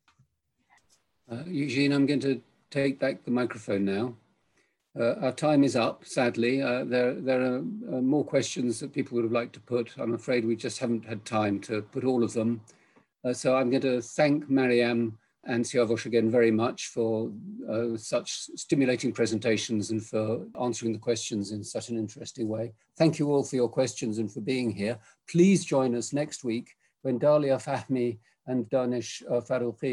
Uh, 1.30 1.42
Eugene, 1.46 1.92
I'm 1.92 2.06
going 2.06 2.20
to 2.20 2.40
take 2.74 2.98
back 2.98 3.24
the 3.24 3.30
microphone 3.30 3.84
now. 3.84 4.14
Uh, 4.98 5.14
our 5.22 5.32
time 5.32 5.62
is 5.62 5.76
up, 5.76 6.04
sadly. 6.04 6.60
Uh, 6.60 6.84
there, 6.84 7.14
there 7.14 7.40
are 7.40 7.58
uh, 7.58 8.00
more 8.00 8.24
questions 8.24 8.80
that 8.80 8.92
people 8.92 9.14
would 9.14 9.24
have 9.24 9.32
liked 9.32 9.52
to 9.52 9.60
put. 9.60 9.90
I'm 9.96 10.14
afraid 10.14 10.44
we 10.44 10.56
just 10.56 10.78
haven't 10.78 11.04
had 11.04 11.24
time 11.24 11.60
to 11.60 11.82
put 11.82 12.04
all 12.04 12.22
of 12.24 12.32
them. 12.32 12.60
Uh, 13.24 13.32
so 13.32 13.56
I'm 13.56 13.70
going 13.70 13.82
to 13.82 14.00
thank 14.00 14.50
Mariam 14.50 15.18
and 15.44 15.64
Siavush 15.64 16.06
again 16.06 16.30
very 16.30 16.50
much 16.50 16.86
for 16.88 17.30
uh, 17.70 17.96
such 17.96 18.30
stimulating 18.56 19.12
presentations 19.12 19.90
and 19.90 20.04
for 20.04 20.46
answering 20.60 20.92
the 20.92 20.98
questions 20.98 21.52
in 21.52 21.62
such 21.62 21.90
an 21.90 21.98
interesting 21.98 22.48
way. 22.48 22.72
Thank 22.98 23.18
you 23.18 23.30
all 23.30 23.44
for 23.44 23.56
your 23.56 23.68
questions 23.68 24.18
and 24.18 24.32
for 24.32 24.40
being 24.40 24.70
here. 24.70 24.98
Please 25.28 25.64
join 25.64 25.94
us 25.94 26.12
next 26.12 26.44
week 26.44 26.70
when 27.02 27.20
Dalia 27.20 27.62
Fahmy 27.62 28.18
and 28.46 28.68
Danish 28.68 29.22
uh, 29.30 29.40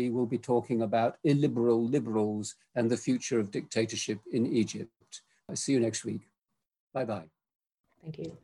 will 0.09 0.25
be 0.25 0.37
talking 0.37 0.81
about 0.81 1.17
illiberal 1.23 1.85
liberals 1.85 2.55
and 2.75 2.89
the 2.89 2.97
future 2.97 3.39
of 3.39 3.51
dictatorship 3.51 4.19
in 4.31 4.45
Egypt. 4.45 5.21
I'll 5.49 5.55
see 5.55 5.73
you 5.73 5.79
next 5.79 6.05
week. 6.05 6.21
Bye-bye. 6.93 7.29
Thank 8.03 8.17
you. 8.19 8.37